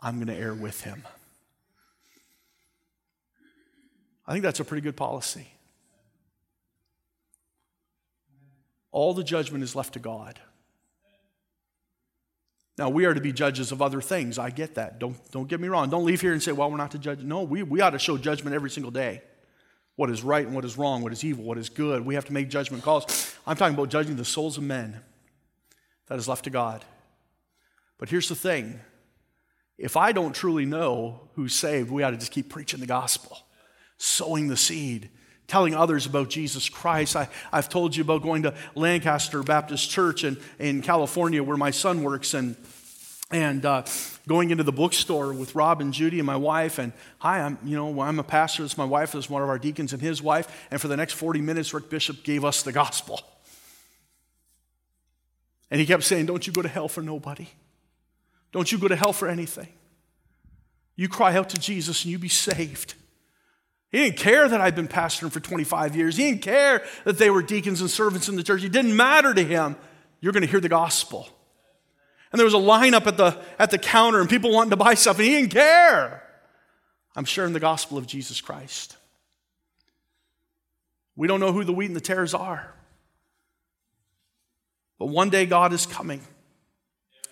I'm 0.00 0.16
going 0.16 0.28
to 0.28 0.36
err 0.36 0.54
with 0.54 0.82
him. 0.82 1.04
I 4.26 4.32
think 4.32 4.42
that's 4.42 4.60
a 4.60 4.64
pretty 4.64 4.82
good 4.82 4.96
policy. 4.96 5.48
All 8.90 9.14
the 9.14 9.24
judgment 9.24 9.64
is 9.64 9.76
left 9.76 9.94
to 9.94 9.98
God. 9.98 10.38
Now, 12.78 12.88
we 12.88 13.06
are 13.06 13.14
to 13.14 13.20
be 13.20 13.32
judges 13.32 13.72
of 13.72 13.82
other 13.82 14.00
things. 14.00 14.38
I 14.38 14.50
get 14.50 14.76
that. 14.76 15.00
Don't, 15.00 15.16
don't 15.32 15.48
get 15.48 15.60
me 15.60 15.66
wrong. 15.66 15.90
Don't 15.90 16.04
leave 16.04 16.20
here 16.20 16.32
and 16.32 16.42
say, 16.42 16.52
well, 16.52 16.70
we're 16.70 16.76
not 16.76 16.92
to 16.92 16.98
judge. 16.98 17.20
No, 17.20 17.42
we, 17.42 17.64
we 17.64 17.80
ought 17.80 17.90
to 17.90 17.98
show 17.98 18.16
judgment 18.16 18.54
every 18.54 18.70
single 18.70 18.92
day 18.92 19.22
what 19.96 20.10
is 20.10 20.22
right 20.22 20.46
and 20.46 20.54
what 20.54 20.64
is 20.64 20.78
wrong, 20.78 21.02
what 21.02 21.12
is 21.12 21.24
evil, 21.24 21.42
what 21.42 21.58
is 21.58 21.68
good. 21.68 22.06
We 22.06 22.14
have 22.14 22.24
to 22.26 22.32
make 22.32 22.48
judgment 22.48 22.84
calls. 22.84 23.34
I'm 23.44 23.56
talking 23.56 23.74
about 23.74 23.88
judging 23.88 24.14
the 24.14 24.24
souls 24.24 24.56
of 24.56 24.62
men. 24.62 25.00
That 26.06 26.20
is 26.20 26.28
left 26.28 26.44
to 26.44 26.50
God. 26.50 26.84
But 27.98 28.08
here's 28.08 28.28
the 28.28 28.36
thing 28.36 28.78
if 29.76 29.96
I 29.96 30.12
don't 30.12 30.34
truly 30.34 30.64
know 30.64 31.28
who's 31.34 31.54
saved, 31.54 31.90
we 31.90 32.04
ought 32.04 32.10
to 32.10 32.16
just 32.16 32.30
keep 32.30 32.48
preaching 32.48 32.78
the 32.78 32.86
gospel, 32.86 33.38
sowing 33.96 34.46
the 34.46 34.56
seed, 34.56 35.10
telling 35.48 35.74
others 35.74 36.06
about 36.06 36.28
Jesus 36.28 36.68
Christ. 36.68 37.16
I, 37.16 37.28
I've 37.52 37.68
told 37.68 37.96
you 37.96 38.02
about 38.02 38.22
going 38.22 38.42
to 38.42 38.54
Lancaster 38.74 39.42
Baptist 39.42 39.90
Church 39.90 40.22
in, 40.22 40.36
in 40.58 40.82
California 40.82 41.42
where 41.42 41.56
my 41.56 41.72
son 41.72 42.04
works 42.04 42.34
and 42.34 42.54
and 43.30 43.66
uh, 43.66 43.84
going 44.26 44.50
into 44.50 44.64
the 44.64 44.72
bookstore 44.72 45.34
with 45.34 45.54
Rob 45.54 45.82
and 45.82 45.92
Judy 45.92 46.18
and 46.18 46.24
my 46.24 46.36
wife, 46.36 46.78
and 46.78 46.94
hi, 47.18 47.40
I'm 47.40 47.58
you 47.62 47.76
know 47.76 48.00
I'm 48.00 48.18
a 48.18 48.22
pastor. 48.22 48.62
Is 48.62 48.78
my 48.78 48.86
wife. 48.86 49.14
Is 49.14 49.28
one 49.28 49.42
of 49.42 49.50
our 49.50 49.58
deacons 49.58 49.92
and 49.92 50.00
his 50.00 50.22
wife. 50.22 50.66
And 50.70 50.80
for 50.80 50.88
the 50.88 50.96
next 50.96 51.12
40 51.12 51.42
minutes, 51.42 51.74
Rick 51.74 51.90
Bishop 51.90 52.22
gave 52.22 52.42
us 52.42 52.62
the 52.62 52.72
gospel. 52.72 53.20
And 55.70 55.78
he 55.78 55.86
kept 55.86 56.04
saying, 56.04 56.24
"Don't 56.24 56.46
you 56.46 56.54
go 56.54 56.62
to 56.62 56.68
hell 56.68 56.88
for 56.88 57.02
nobody. 57.02 57.48
Don't 58.50 58.72
you 58.72 58.78
go 58.78 58.88
to 58.88 58.96
hell 58.96 59.12
for 59.12 59.28
anything. 59.28 59.68
You 60.96 61.10
cry 61.10 61.36
out 61.36 61.50
to 61.50 61.58
Jesus 61.58 62.04
and 62.04 62.12
you 62.12 62.18
be 62.18 62.30
saved." 62.30 62.94
He 63.90 63.98
didn't 63.98 64.18
care 64.18 64.48
that 64.48 64.60
I'd 64.60 64.74
been 64.74 64.88
pastoring 64.88 65.32
for 65.32 65.40
25 65.40 65.96
years. 65.96 66.16
He 66.16 66.24
didn't 66.24 66.42
care 66.42 66.84
that 67.04 67.18
they 67.18 67.30
were 67.30 67.42
deacons 67.42 67.80
and 67.80 67.90
servants 67.90 68.28
in 68.28 68.36
the 68.36 68.42
church. 68.42 68.62
It 68.62 68.72
didn't 68.72 68.94
matter 68.94 69.32
to 69.32 69.42
him. 69.42 69.76
You're 70.20 70.32
going 70.32 70.42
to 70.42 70.50
hear 70.50 70.60
the 70.60 70.68
gospel. 70.68 71.28
And 72.30 72.38
there 72.38 72.44
was 72.44 72.54
a 72.54 72.58
lineup 72.58 73.06
at 73.06 73.16
the, 73.16 73.38
at 73.58 73.70
the 73.70 73.78
counter 73.78 74.20
and 74.20 74.28
people 74.28 74.52
wanting 74.52 74.70
to 74.70 74.76
buy 74.76 74.94
stuff, 74.94 75.18
and 75.18 75.26
he 75.26 75.32
didn't 75.32 75.52
care. 75.52 76.22
I'm 77.16 77.24
sharing 77.24 77.54
the 77.54 77.60
gospel 77.60 77.96
of 77.96 78.06
Jesus 78.06 78.40
Christ. 78.40 78.96
We 81.16 81.26
don't 81.26 81.40
know 81.40 81.52
who 81.52 81.64
the 81.64 81.72
wheat 81.72 81.86
and 81.86 81.96
the 81.96 82.00
tares 82.00 82.34
are. 82.34 82.74
But 84.98 85.06
one 85.06 85.30
day 85.30 85.46
God 85.46 85.72
is 85.72 85.86
coming, 85.86 86.20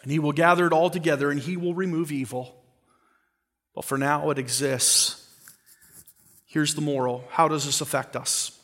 and 0.03 0.11
he 0.11 0.19
will 0.19 0.33
gather 0.33 0.67
it 0.67 0.73
all 0.73 0.89
together, 0.89 1.31
and 1.31 1.39
he 1.39 1.57
will 1.57 1.75
remove 1.75 2.13
evil. 2.13 2.55
But 3.75 3.85
for 3.85 3.99
now, 3.99 4.31
it 4.31 4.39
exists. 4.39 5.26
Here's 6.57 6.75
the 6.75 6.81
moral 6.81 7.23
how 7.29 7.49
does 7.49 7.67
this 7.67 7.83
affect 7.83 8.17
us? 8.17 8.59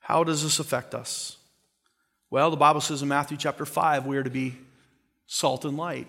How 0.00 0.24
does 0.24 0.42
this 0.42 0.58
affect 0.58 0.92
us? 0.92 1.36
Well, 2.30 2.50
the 2.50 2.56
Bible 2.56 2.80
says 2.80 3.00
in 3.00 3.06
Matthew 3.06 3.36
chapter 3.36 3.64
5, 3.64 4.06
we 4.06 4.16
are 4.16 4.24
to 4.24 4.28
be 4.28 4.58
salt 5.28 5.64
and 5.64 5.76
light. 5.76 6.08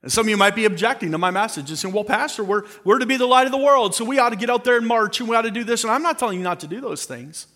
And 0.00 0.10
some 0.10 0.24
of 0.24 0.30
you 0.30 0.38
might 0.38 0.54
be 0.54 0.64
objecting 0.64 1.10
to 1.10 1.18
my 1.18 1.30
message 1.30 1.68
and 1.68 1.78
saying, 1.78 1.92
well, 1.92 2.02
Pastor, 2.02 2.42
we're, 2.42 2.62
we're 2.82 2.98
to 2.98 3.04
be 3.04 3.18
the 3.18 3.26
light 3.26 3.44
of 3.44 3.52
the 3.52 3.58
world, 3.58 3.94
so 3.94 4.06
we 4.06 4.18
ought 4.18 4.30
to 4.30 4.36
get 4.36 4.48
out 4.48 4.64
there 4.64 4.78
and 4.78 4.86
march 4.86 5.20
and 5.20 5.28
we 5.28 5.36
ought 5.36 5.42
to 5.42 5.50
do 5.50 5.62
this. 5.62 5.84
And 5.84 5.90
I'm 5.90 6.02
not 6.02 6.18
telling 6.18 6.38
you 6.38 6.42
not 6.42 6.60
to 6.60 6.66
do 6.66 6.80
those 6.80 7.04
things. 7.04 7.48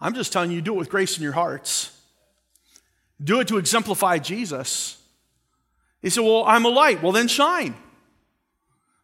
I'm 0.00 0.14
just 0.14 0.32
telling 0.32 0.50
you 0.50 0.62
do 0.62 0.72
it 0.72 0.78
with 0.78 0.88
grace 0.88 1.18
in 1.18 1.22
your 1.22 1.32
hearts. 1.32 1.94
Do 3.22 3.40
it 3.40 3.48
to 3.48 3.58
exemplify 3.58 4.16
Jesus. 4.16 4.96
He 6.00 6.08
said, 6.08 6.24
Well, 6.24 6.44
I'm 6.44 6.64
a 6.64 6.70
light. 6.70 7.02
Well, 7.02 7.12
then 7.12 7.28
shine. 7.28 7.74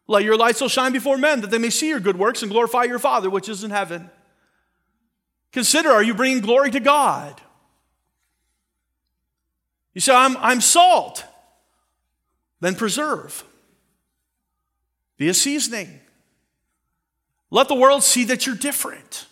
Let 0.07 0.23
your 0.23 0.37
light 0.37 0.55
so 0.55 0.67
shine 0.67 0.91
before 0.91 1.17
men 1.17 1.41
that 1.41 1.49
they 1.49 1.57
may 1.57 1.69
see 1.69 1.89
your 1.89 1.99
good 1.99 2.17
works 2.17 2.43
and 2.43 2.51
glorify 2.51 2.83
your 2.83 2.99
Father 2.99 3.29
which 3.29 3.49
is 3.49 3.63
in 3.63 3.71
heaven. 3.71 4.09
Consider 5.51 5.89
are 5.89 6.03
you 6.03 6.13
bringing 6.13 6.41
glory 6.41 6.69
to 6.71 6.79
God? 6.79 7.41
You 9.93 10.01
say, 10.01 10.13
I'm, 10.13 10.35
I'm 10.37 10.61
salt. 10.61 11.23
Then 12.59 12.75
preserve. 12.75 13.43
Be 15.17 15.29
a 15.29 15.33
seasoning. 15.33 16.01
Let 17.49 17.69
the 17.69 17.75
world 17.75 18.03
see 18.03 18.25
that 18.25 18.45
you're 18.45 18.55
different. 18.55 19.27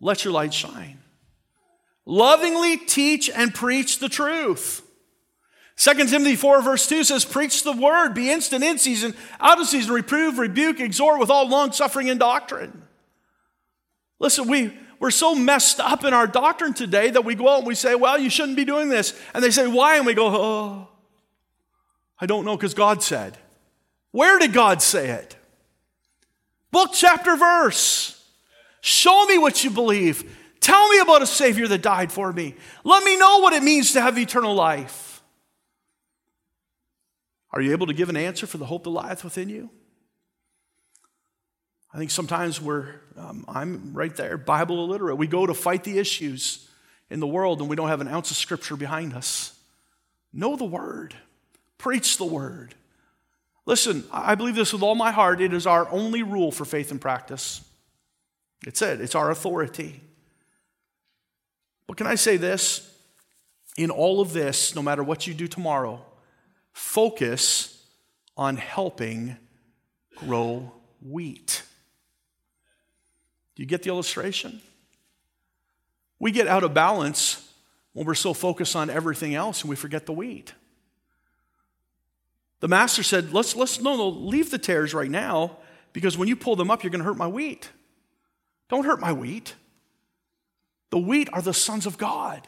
Let 0.00 0.24
your 0.24 0.32
light 0.32 0.52
shine. 0.52 0.98
Lovingly 2.04 2.76
teach 2.76 3.30
and 3.30 3.54
preach 3.54 3.98
the 3.98 4.08
truth. 4.08 4.82
2 5.80 5.94
Timothy 5.94 6.36
4, 6.36 6.60
verse 6.60 6.86
2 6.86 7.04
says, 7.04 7.24
Preach 7.24 7.64
the 7.64 7.72
word, 7.72 8.12
be 8.12 8.30
instant 8.30 8.62
in 8.62 8.76
season, 8.76 9.14
out 9.40 9.58
of 9.58 9.66
season, 9.66 9.94
reprove, 9.94 10.36
rebuke, 10.36 10.78
exhort 10.78 11.18
with 11.18 11.30
all 11.30 11.48
long 11.48 11.72
suffering 11.72 12.10
and 12.10 12.20
doctrine. 12.20 12.82
Listen, 14.18 14.46
we, 14.46 14.76
we're 14.98 15.10
so 15.10 15.34
messed 15.34 15.80
up 15.80 16.04
in 16.04 16.12
our 16.12 16.26
doctrine 16.26 16.74
today 16.74 17.08
that 17.08 17.24
we 17.24 17.34
go 17.34 17.48
out 17.48 17.60
and 17.60 17.66
we 17.66 17.74
say, 17.74 17.94
well, 17.94 18.18
you 18.18 18.28
shouldn't 18.28 18.58
be 18.58 18.66
doing 18.66 18.90
this. 18.90 19.18
And 19.32 19.42
they 19.42 19.50
say, 19.50 19.66
why? 19.66 19.96
And 19.96 20.04
we 20.04 20.12
go, 20.12 20.26
oh, 20.26 20.88
I 22.20 22.26
don't 22.26 22.44
know 22.44 22.58
because 22.58 22.74
God 22.74 23.02
said. 23.02 23.38
Where 24.10 24.38
did 24.38 24.52
God 24.52 24.82
say 24.82 25.08
it? 25.08 25.34
Book, 26.70 26.90
chapter, 26.92 27.36
verse. 27.36 28.22
Show 28.82 29.24
me 29.24 29.38
what 29.38 29.64
you 29.64 29.70
believe. 29.70 30.36
Tell 30.60 30.90
me 30.90 30.98
about 30.98 31.22
a 31.22 31.26
Savior 31.26 31.66
that 31.68 31.80
died 31.80 32.12
for 32.12 32.30
me. 32.34 32.54
Let 32.84 33.02
me 33.02 33.16
know 33.16 33.38
what 33.38 33.54
it 33.54 33.62
means 33.62 33.94
to 33.94 34.02
have 34.02 34.18
eternal 34.18 34.54
life. 34.54 35.09
Are 37.52 37.60
you 37.60 37.72
able 37.72 37.86
to 37.86 37.94
give 37.94 38.08
an 38.08 38.16
answer 38.16 38.46
for 38.46 38.58
the 38.58 38.66
hope 38.66 38.84
that 38.84 38.90
lieth 38.90 39.24
within 39.24 39.48
you? 39.48 39.70
I 41.92 41.98
think 41.98 42.10
sometimes 42.10 42.60
we're, 42.60 42.94
um, 43.16 43.44
I'm 43.48 43.92
right 43.94 44.14
there, 44.14 44.36
Bible 44.36 44.84
illiterate. 44.84 45.18
We 45.18 45.26
go 45.26 45.46
to 45.46 45.54
fight 45.54 45.82
the 45.82 45.98
issues 45.98 46.68
in 47.10 47.18
the 47.18 47.26
world 47.26 47.60
and 47.60 47.68
we 47.68 47.74
don't 47.74 47.88
have 47.88 48.00
an 48.00 48.08
ounce 48.08 48.30
of 48.30 48.36
scripture 48.36 48.76
behind 48.76 49.12
us. 49.12 49.58
Know 50.32 50.54
the 50.54 50.64
word, 50.64 51.14
preach 51.78 52.16
the 52.16 52.24
word. 52.24 52.76
Listen, 53.66 54.04
I 54.12 54.36
believe 54.36 54.54
this 54.54 54.72
with 54.72 54.82
all 54.82 54.94
my 54.94 55.10
heart. 55.10 55.40
It 55.40 55.52
is 55.52 55.66
our 55.66 55.88
only 55.90 56.22
rule 56.22 56.52
for 56.52 56.64
faith 56.64 56.92
and 56.92 57.00
practice. 57.00 57.62
It's 58.66 58.82
it, 58.82 59.00
it's 59.00 59.14
our 59.14 59.30
authority. 59.30 60.00
But 61.86 61.96
can 61.96 62.06
I 62.06 62.14
say 62.14 62.36
this? 62.36 62.86
In 63.76 63.90
all 63.90 64.20
of 64.20 64.32
this, 64.32 64.74
no 64.74 64.82
matter 64.82 65.02
what 65.02 65.26
you 65.26 65.34
do 65.34 65.48
tomorrow, 65.48 66.04
focus 66.72 67.84
on 68.36 68.56
helping 68.56 69.36
grow 70.16 70.72
wheat. 71.02 71.62
Do 73.54 73.62
you 73.62 73.66
get 73.66 73.82
the 73.82 73.88
illustration? 73.90 74.60
We 76.18 76.30
get 76.30 76.46
out 76.46 76.62
of 76.62 76.74
balance 76.74 77.48
when 77.92 78.06
we're 78.06 78.14
so 78.14 78.34
focused 78.34 78.76
on 78.76 78.90
everything 78.90 79.34
else 79.34 79.62
and 79.62 79.70
we 79.70 79.76
forget 79.76 80.06
the 80.06 80.12
wheat. 80.12 80.54
The 82.60 82.68
master 82.68 83.02
said, 83.02 83.32
let's, 83.32 83.56
let's, 83.56 83.80
no, 83.80 83.96
no, 83.96 84.08
leave 84.08 84.50
the 84.50 84.58
tares 84.58 84.92
right 84.92 85.10
now 85.10 85.56
because 85.92 86.16
when 86.16 86.28
you 86.28 86.36
pull 86.36 86.56
them 86.56 86.70
up, 86.70 86.82
you're 86.82 86.90
going 86.90 87.00
to 87.00 87.04
hurt 87.06 87.16
my 87.16 87.26
wheat. 87.26 87.70
Don't 88.68 88.84
hurt 88.84 89.00
my 89.00 89.12
wheat. 89.12 89.54
The 90.90 90.98
wheat 90.98 91.28
are 91.32 91.42
the 91.42 91.54
sons 91.54 91.86
of 91.86 91.98
God. 91.98 92.46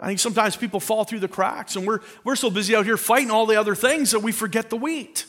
I 0.00 0.06
think 0.06 0.20
sometimes 0.20 0.56
people 0.56 0.80
fall 0.80 1.04
through 1.04 1.20
the 1.20 1.28
cracks, 1.28 1.74
and 1.74 1.86
we're, 1.86 2.00
we're 2.22 2.36
so 2.36 2.50
busy 2.50 2.76
out 2.76 2.84
here 2.84 2.96
fighting 2.96 3.30
all 3.30 3.46
the 3.46 3.56
other 3.56 3.74
things 3.74 4.12
that 4.12 4.20
we 4.20 4.30
forget 4.30 4.70
the 4.70 4.76
wheat. 4.76 5.26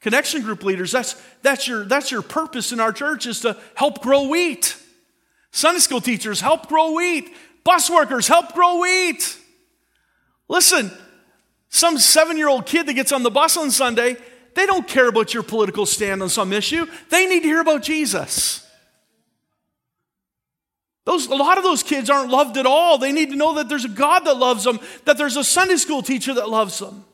Connection 0.00 0.42
group 0.42 0.64
leaders, 0.64 0.92
that's, 0.92 1.20
that's, 1.42 1.66
your, 1.66 1.84
that's 1.84 2.10
your 2.10 2.22
purpose 2.22 2.72
in 2.72 2.80
our 2.80 2.92
church 2.92 3.26
is 3.26 3.40
to 3.40 3.56
help 3.74 4.02
grow 4.02 4.28
wheat. 4.28 4.76
Sunday 5.52 5.80
school 5.80 6.00
teachers, 6.00 6.40
help 6.40 6.68
grow 6.68 6.92
wheat. 6.92 7.32
Bus 7.64 7.88
workers, 7.88 8.26
help 8.26 8.52
grow 8.54 8.80
wheat. 8.80 9.38
Listen, 10.48 10.90
some 11.68 11.98
seven 11.98 12.36
year 12.36 12.48
old 12.48 12.66
kid 12.66 12.86
that 12.86 12.94
gets 12.94 13.12
on 13.12 13.22
the 13.22 13.30
bus 13.30 13.56
on 13.56 13.70
Sunday, 13.70 14.16
they 14.54 14.66
don't 14.66 14.86
care 14.86 15.08
about 15.08 15.32
your 15.32 15.42
political 15.42 15.86
stand 15.86 16.22
on 16.22 16.28
some 16.28 16.52
issue. 16.52 16.86
They 17.10 17.26
need 17.26 17.40
to 17.40 17.48
hear 17.48 17.60
about 17.60 17.82
Jesus. 17.82 18.66
Those, 21.04 21.26
a 21.26 21.34
lot 21.34 21.58
of 21.58 21.64
those 21.64 21.82
kids 21.82 22.08
aren't 22.08 22.30
loved 22.30 22.56
at 22.56 22.66
all. 22.66 22.96
They 22.96 23.12
need 23.12 23.30
to 23.30 23.36
know 23.36 23.54
that 23.54 23.68
there's 23.68 23.84
a 23.84 23.88
God 23.88 24.20
that 24.20 24.36
loves 24.36 24.64
them, 24.64 24.78
that 25.04 25.18
there's 25.18 25.36
a 25.36 25.42
Sunday 25.42 25.76
school 25.76 26.02
teacher 26.02 26.34
that 26.34 26.48
loves 26.48 26.78
them. 26.78 27.04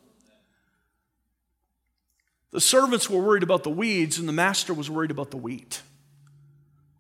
The 2.51 2.61
servants 2.61 3.09
were 3.09 3.21
worried 3.21 3.43
about 3.43 3.63
the 3.63 3.71
weeds, 3.71 4.19
and 4.19 4.29
the 4.29 4.33
master 4.33 4.75
was 4.75 4.91
worried 4.91 5.11
about 5.11 5.31
the 5.31 5.37
wheat. 5.37 5.83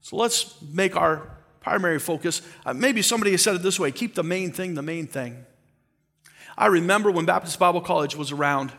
So 0.01 0.17
let's 0.17 0.61
make 0.63 0.97
our 0.97 1.29
primary 1.61 1.99
focus. 1.99 2.41
Uh, 2.65 2.73
maybe 2.73 3.03
somebody 3.03 3.33
has 3.33 3.43
said 3.43 3.55
it 3.55 3.63
this 3.63 3.79
way 3.79 3.93
keep 3.93 4.15
the 4.15 4.23
main 4.23 4.53
thing 4.53 4.75
the 4.75 4.83
main 4.83 5.07
thing. 5.07 5.45
I 6.57 6.67
remember 6.67 7.11
when 7.11 7.25
Baptist 7.25 7.59
Bible 7.59 7.81
College 7.81 8.17
was 8.17 8.33
around, 8.33 8.73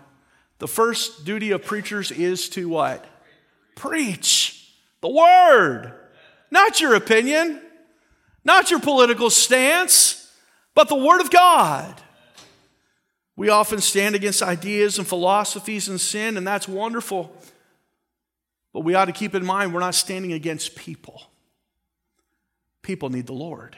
the 0.58 0.68
first 0.68 1.24
duty 1.26 1.52
of 1.52 1.64
preachers 1.64 2.12
is 2.12 2.50
to 2.50 2.68
what? 2.68 3.06
Preach 3.76 4.74
the 5.02 5.10
word, 5.10 5.94
not 6.52 6.82
your 6.82 6.96
opinion, 6.96 7.62
not 8.44 8.72
your 8.72 8.80
political 8.80 9.30
stance, 9.30 10.32
but 10.74 10.90
the 10.90 10.96
word 10.96 11.22
of 11.22 11.30
God. 11.30 12.02
We 13.36 13.50
often 13.50 13.80
stand 13.80 14.16
against 14.16 14.42
ideas 14.42 14.98
and 14.98 15.08
philosophies 15.08 15.88
and 15.88 16.00
sin, 16.00 16.36
and 16.36 16.46
that's 16.46 16.68
wonderful. 16.68 17.34
But 18.74 18.82
we 18.82 18.96
ought 18.96 19.06
to 19.06 19.12
keep 19.12 19.34
in 19.34 19.46
mind 19.46 19.74
we're 19.74 19.80
not 19.80 19.96
standing 19.96 20.34
against 20.34 20.76
people. 20.76 21.24
People 22.82 23.10
need 23.10 23.28
the 23.28 23.34
Lord. 23.34 23.78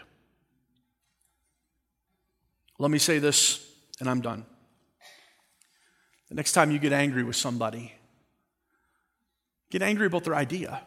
Let 2.79 2.89
me 2.89 2.97
say 2.97 3.19
this, 3.19 3.63
and 3.99 4.09
I'm 4.09 4.21
done. 4.21 4.45
The 6.29 6.35
next 6.35 6.53
time 6.53 6.71
you 6.71 6.79
get 6.79 6.93
angry 6.93 7.23
with 7.23 7.35
somebody, 7.35 7.93
get 9.69 9.83
angry 9.83 10.07
about 10.07 10.23
their 10.23 10.33
idea, 10.33 10.81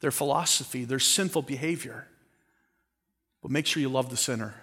their 0.00 0.10
philosophy, 0.10 0.84
their 0.84 0.98
sinful 0.98 1.42
behavior. 1.42 2.06
But 3.42 3.50
make 3.50 3.66
sure 3.66 3.80
you 3.80 3.88
love 3.88 4.10
the 4.10 4.16
sinner. 4.16 4.54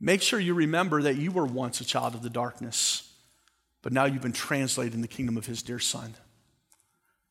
Make 0.00 0.20
sure 0.20 0.38
you 0.38 0.54
remember 0.54 1.02
that 1.02 1.16
you 1.16 1.32
were 1.32 1.46
once 1.46 1.80
a 1.80 1.84
child 1.84 2.14
of 2.14 2.22
the 2.22 2.30
darkness, 2.30 3.10
but 3.80 3.92
now 3.92 4.04
you've 4.04 4.22
been 4.22 4.32
translated 4.32 4.94
in 4.94 5.00
the 5.00 5.08
kingdom 5.08 5.36
of 5.36 5.46
his 5.46 5.62
dear 5.62 5.78
Son. 5.78 6.14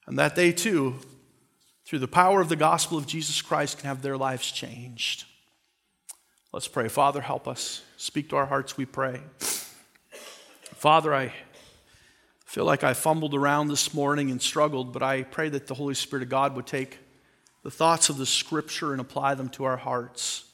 And 0.08 0.18
that 0.18 0.36
they 0.36 0.52
too, 0.52 0.96
through 1.86 2.00
the 2.00 2.08
power 2.08 2.42
of 2.42 2.50
the 2.50 2.56
gospel 2.56 2.98
of 2.98 3.06
Jesus 3.06 3.42
Christ, 3.42 3.78
can 3.78 3.88
have 3.88 4.02
their 4.02 4.18
lives 4.18 4.52
changed. 4.52 5.26
Let's 6.52 6.68
pray. 6.68 6.88
Father, 6.88 7.22
help 7.22 7.48
us. 7.48 7.84
Speak 7.98 8.30
to 8.30 8.38
our 8.38 8.46
hearts, 8.46 8.78
we 8.78 8.86
pray. 8.86 9.22
Father, 10.76 11.14
I 11.14 11.34
feel 12.46 12.66
like 12.66 12.84
I 12.84 12.94
fumbled 12.94 13.34
around 13.34 13.68
this 13.68 13.94
morning 13.94 14.30
and 14.32 14.42
struggled, 14.42 14.94
but 14.94 15.02
I 15.02 15.24
pray 15.24 15.50
that 15.50 15.68
the 15.68 15.74
Holy 15.74 15.94
Spirit 15.96 16.24
of 16.24 16.30
God 16.30 16.56
would 16.56 16.68
take 16.68 17.00
the 17.64 17.72
thoughts 17.72 18.10
of 18.10 18.18
the 18.18 18.26
scripture 18.26 18.92
and 18.92 19.02
apply 19.02 19.36
them 19.36 19.50
to 19.50 19.64
our 19.64 19.78
hearts. 19.78 20.46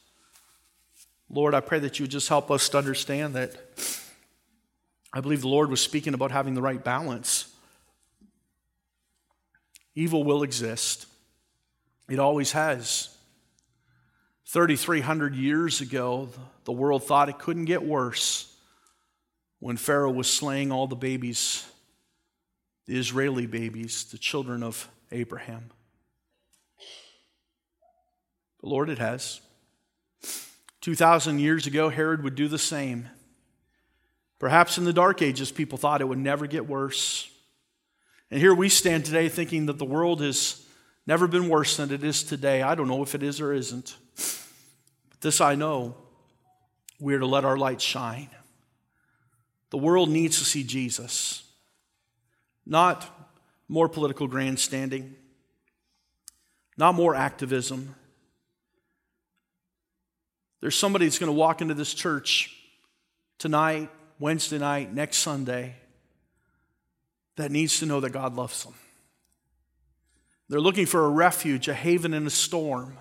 Lord, 1.29 1.53
I 1.53 1.59
pray 1.59 1.79
that 1.79 1.99
you 1.99 2.03
would 2.03 2.11
just 2.11 2.29
help 2.29 2.49
us 2.49 2.69
to 2.69 2.77
understand 2.77 3.35
that 3.35 3.55
I 5.11 5.21
believe 5.21 5.41
the 5.41 5.47
Lord 5.47 5.69
was 5.69 5.81
speaking 5.81 6.13
about 6.13 6.31
having 6.31 6.53
the 6.53 6.61
right 6.61 6.83
balance. 6.83 7.51
Evil 9.95 10.23
will 10.23 10.43
exist, 10.43 11.07
it 12.07 12.19
always 12.19 12.51
has. 12.53 13.15
3,300 14.47 15.35
years 15.35 15.81
ago, 15.81 16.29
the 16.63 16.71
world 16.71 17.03
thought 17.03 17.29
it 17.29 17.37
couldn't 17.37 17.65
get 17.65 17.83
worse 17.83 18.55
when 19.59 19.77
Pharaoh 19.77 20.11
was 20.11 20.31
slaying 20.31 20.71
all 20.71 20.87
the 20.87 20.95
babies, 20.95 21.67
the 22.87 22.97
Israeli 22.97 23.45
babies, 23.45 24.05
the 24.05 24.17
children 24.17 24.63
of 24.63 24.87
Abraham. 25.11 25.69
But 28.61 28.69
Lord, 28.69 28.89
it 28.89 28.99
has. 28.99 29.41
2,000 30.81 31.39
years 31.39 31.67
ago, 31.67 31.89
Herod 31.89 32.23
would 32.23 32.35
do 32.35 32.47
the 32.47 32.57
same. 32.57 33.09
Perhaps 34.39 34.77
in 34.77 34.85
the 34.85 34.93
Dark 34.93 35.21
Ages, 35.21 35.51
people 35.51 35.77
thought 35.77 36.01
it 36.01 36.07
would 36.07 36.17
never 36.17 36.47
get 36.47 36.67
worse. 36.67 37.29
And 38.31 38.39
here 38.39 38.53
we 38.53 38.69
stand 38.69 39.05
today 39.05 39.27
thinking 39.27 39.65
that 39.65 39.77
the 39.77 39.85
world 39.85 40.21
has 40.21 40.65
never 41.05 41.27
been 41.27 41.49
worse 41.49 41.77
than 41.77 41.91
it 41.91 42.03
is 42.03 42.23
today. 42.23 42.61
I 42.61 42.75
don't 42.75 42.87
know 42.87 43.03
if 43.03 43.15
it 43.15 43.23
is 43.23 43.41
or 43.41 43.51
isn't. 43.51 43.95
But 44.15 45.21
this 45.21 45.41
I 45.41 45.55
know 45.55 45.95
we 46.99 47.15
are 47.15 47.19
to 47.19 47.25
let 47.25 47.45
our 47.45 47.57
light 47.57 47.81
shine. 47.81 48.29
The 49.71 49.77
world 49.77 50.09
needs 50.09 50.39
to 50.39 50.45
see 50.45 50.63
Jesus, 50.63 51.43
not 52.65 53.05
more 53.67 53.87
political 53.87 54.27
grandstanding, 54.27 55.15
not 56.77 56.95
more 56.95 57.13
activism. 57.13 57.95
There's 60.61 60.75
somebody 60.75 61.05
that's 61.05 61.19
going 61.19 61.31
to 61.31 61.37
walk 61.37 61.61
into 61.61 61.73
this 61.73 61.93
church 61.93 62.55
tonight, 63.37 63.89
Wednesday 64.19 64.57
night, 64.57 64.93
next 64.93 65.17
Sunday, 65.17 65.75
that 67.37 67.51
needs 67.51 67.79
to 67.79 67.85
know 67.85 67.99
that 68.01 68.09
God 68.09 68.35
loves 68.35 68.63
them. 68.63 68.73
They're 70.49 70.59
looking 70.59 70.85
for 70.85 71.05
a 71.05 71.09
refuge, 71.09 71.67
a 71.67 71.73
haven 71.73 72.13
in 72.13 72.25
a 72.27 72.31
storm. 72.31 72.97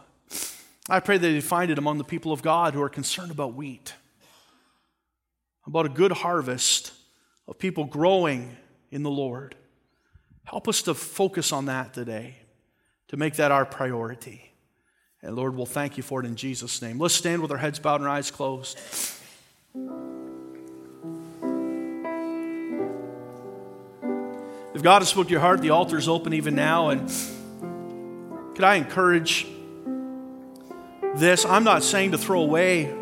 I 0.88 1.00
pray 1.00 1.18
that 1.18 1.26
they 1.26 1.40
find 1.40 1.70
it 1.70 1.78
among 1.78 1.98
the 1.98 2.04
people 2.04 2.32
of 2.32 2.42
God 2.42 2.74
who 2.74 2.82
are 2.82 2.88
concerned 2.88 3.30
about 3.30 3.54
wheat 3.54 3.94
about 5.68 5.84
a 5.84 5.90
good 5.90 6.12
harvest 6.12 6.92
of 7.46 7.58
people 7.58 7.84
growing 7.84 8.56
in 8.90 9.02
the 9.02 9.10
Lord. 9.10 9.54
Help 10.44 10.66
us 10.66 10.82
to 10.82 10.94
focus 10.94 11.52
on 11.52 11.66
that 11.66 11.92
today, 11.92 12.36
to 13.08 13.18
make 13.18 13.34
that 13.36 13.52
our 13.52 13.66
priority. 13.66 14.47
And 15.22 15.34
Lord, 15.34 15.56
we'll 15.56 15.66
thank 15.66 15.96
you 15.96 16.02
for 16.02 16.20
it 16.20 16.26
in 16.26 16.36
Jesus' 16.36 16.80
name. 16.80 16.98
Let's 16.98 17.14
stand 17.14 17.42
with 17.42 17.50
our 17.50 17.56
heads 17.56 17.78
bowed 17.78 18.00
and 18.00 18.08
our 18.08 18.14
eyes 18.14 18.30
closed. 18.30 18.78
If 24.74 24.82
God 24.82 25.00
has 25.02 25.08
spoke 25.08 25.26
to 25.26 25.32
your 25.32 25.40
heart, 25.40 25.60
the 25.60 25.70
altar 25.70 25.98
is 25.98 26.08
open 26.08 26.34
even 26.34 26.54
now. 26.54 26.90
And 26.90 27.10
could 28.54 28.64
I 28.64 28.76
encourage 28.76 29.46
this? 31.16 31.44
I'm 31.44 31.64
not 31.64 31.82
saying 31.82 32.12
to 32.12 32.18
throw 32.18 32.40
away 32.40 32.94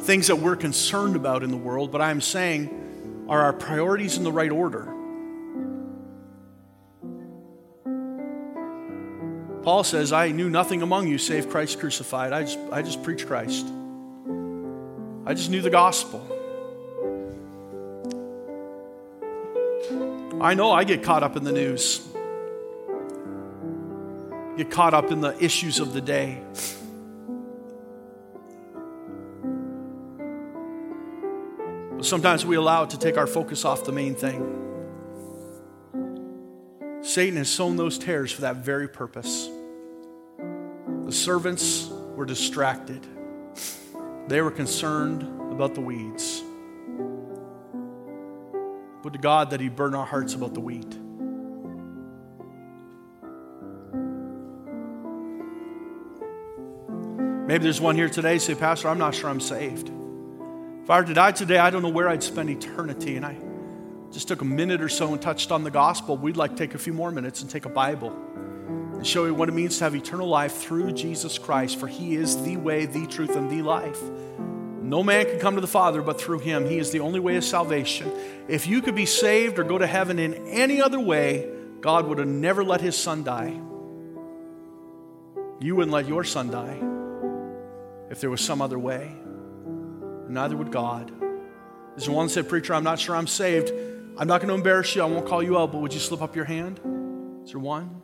things 0.00 0.26
that 0.26 0.36
we're 0.36 0.56
concerned 0.56 1.14
about 1.14 1.44
in 1.44 1.52
the 1.52 1.56
world, 1.56 1.92
but 1.92 2.00
I'm 2.00 2.20
saying, 2.20 3.26
are 3.28 3.40
our 3.40 3.52
priorities 3.52 4.16
in 4.16 4.24
the 4.24 4.32
right 4.32 4.50
order? 4.50 4.92
Paul 9.62 9.84
says, 9.84 10.12
I 10.12 10.30
knew 10.30 10.48
nothing 10.48 10.80
among 10.80 11.06
you 11.06 11.18
save 11.18 11.50
Christ 11.50 11.78
crucified. 11.78 12.32
I 12.32 12.42
just, 12.44 12.58
I 12.72 12.80
just 12.80 13.02
preached 13.02 13.26
Christ. 13.26 13.66
I 15.26 15.34
just 15.34 15.50
knew 15.50 15.60
the 15.60 15.70
gospel. 15.70 16.26
I 20.40 20.54
know 20.54 20.72
I 20.72 20.84
get 20.84 21.02
caught 21.02 21.22
up 21.22 21.36
in 21.36 21.44
the 21.44 21.52
news, 21.52 22.00
get 24.56 24.70
caught 24.70 24.94
up 24.94 25.10
in 25.10 25.20
the 25.20 25.36
issues 25.44 25.78
of 25.78 25.92
the 25.92 26.00
day. 26.00 26.40
But 31.96 32.06
sometimes 32.06 32.46
we 32.46 32.56
allow 32.56 32.84
it 32.84 32.90
to 32.90 32.98
take 32.98 33.18
our 33.18 33.26
focus 33.26 33.66
off 33.66 33.84
the 33.84 33.92
main 33.92 34.14
thing. 34.14 34.56
Satan 37.02 37.36
has 37.36 37.50
sown 37.50 37.76
those 37.76 37.98
tares 37.98 38.32
for 38.32 38.40
that 38.40 38.56
very 38.56 38.88
purpose. 38.88 39.49
The 41.10 41.16
servants 41.16 41.88
were 42.14 42.24
distracted, 42.24 43.04
they 44.28 44.40
were 44.42 44.52
concerned 44.52 45.22
about 45.50 45.74
the 45.74 45.80
weeds. 45.80 46.40
But 49.02 49.14
to 49.14 49.18
God, 49.18 49.50
that 49.50 49.58
He 49.58 49.68
burn 49.68 49.96
our 49.96 50.06
hearts 50.06 50.34
about 50.34 50.54
the 50.54 50.60
wheat. 50.60 50.86
Maybe 57.48 57.64
there's 57.64 57.80
one 57.80 57.96
here 57.96 58.08
today 58.08 58.38
say, 58.38 58.54
Pastor, 58.54 58.86
I'm 58.86 58.98
not 58.98 59.12
sure 59.12 59.30
I'm 59.30 59.40
saved. 59.40 59.90
If 60.84 60.90
I 60.90 61.00
were 61.00 61.06
to 61.06 61.14
die 61.14 61.32
today, 61.32 61.58
I 61.58 61.70
don't 61.70 61.82
know 61.82 61.88
where 61.88 62.08
I'd 62.08 62.22
spend 62.22 62.50
eternity. 62.50 63.16
And 63.16 63.26
I 63.26 63.36
just 64.12 64.28
took 64.28 64.42
a 64.42 64.44
minute 64.44 64.80
or 64.80 64.88
so 64.88 65.12
and 65.12 65.20
touched 65.20 65.50
on 65.50 65.64
the 65.64 65.72
gospel. 65.72 66.16
We'd 66.16 66.36
like 66.36 66.52
to 66.52 66.56
take 66.56 66.76
a 66.76 66.78
few 66.78 66.92
more 66.92 67.10
minutes 67.10 67.42
and 67.42 67.50
take 67.50 67.64
a 67.64 67.68
Bible 67.68 68.16
and 69.00 69.06
show 69.06 69.24
you 69.24 69.32
what 69.32 69.48
it 69.48 69.52
means 69.52 69.78
to 69.78 69.84
have 69.84 69.94
eternal 69.94 70.28
life 70.28 70.58
through 70.58 70.92
Jesus 70.92 71.38
Christ, 71.38 71.80
for 71.80 71.86
he 71.86 72.16
is 72.16 72.42
the 72.42 72.58
way, 72.58 72.84
the 72.84 73.06
truth, 73.06 73.34
and 73.34 73.50
the 73.50 73.62
life. 73.62 73.98
No 74.82 75.02
man 75.02 75.24
can 75.24 75.38
come 75.38 75.54
to 75.54 75.62
the 75.62 75.66
Father 75.66 76.02
but 76.02 76.20
through 76.20 76.40
him. 76.40 76.66
He 76.66 76.76
is 76.76 76.90
the 76.90 77.00
only 77.00 77.18
way 77.18 77.36
of 77.36 77.44
salvation. 77.44 78.12
If 78.46 78.66
you 78.66 78.82
could 78.82 78.94
be 78.94 79.06
saved 79.06 79.58
or 79.58 79.64
go 79.64 79.78
to 79.78 79.86
heaven 79.86 80.18
in 80.18 80.34
any 80.48 80.82
other 80.82 81.00
way, 81.00 81.50
God 81.80 82.08
would 82.08 82.18
have 82.18 82.28
never 82.28 82.62
let 82.62 82.82
his 82.82 82.94
son 82.94 83.24
die. 83.24 83.58
You 85.60 85.76
wouldn't 85.76 85.94
let 85.94 86.06
your 86.06 86.22
son 86.22 86.50
die 86.50 86.78
if 88.10 88.20
there 88.20 88.28
was 88.28 88.42
some 88.42 88.60
other 88.60 88.78
way. 88.78 89.10
Neither 90.28 90.58
would 90.58 90.70
God. 90.70 91.10
There's 91.96 92.10
one 92.10 92.28
said, 92.28 92.50
Preacher, 92.50 92.74
I'm 92.74 92.84
not 92.84 93.00
sure 93.00 93.16
I'm 93.16 93.26
saved. 93.26 93.72
I'm 94.18 94.28
not 94.28 94.42
going 94.42 94.48
to 94.48 94.54
embarrass 94.56 94.94
you. 94.94 95.00
I 95.00 95.06
won't 95.06 95.26
call 95.26 95.42
you 95.42 95.56
out, 95.56 95.72
but 95.72 95.80
would 95.80 95.94
you 95.94 96.00
slip 96.00 96.20
up 96.20 96.36
your 96.36 96.44
hand? 96.44 96.80
Is 97.44 97.52
there 97.52 97.60
one? 97.60 97.99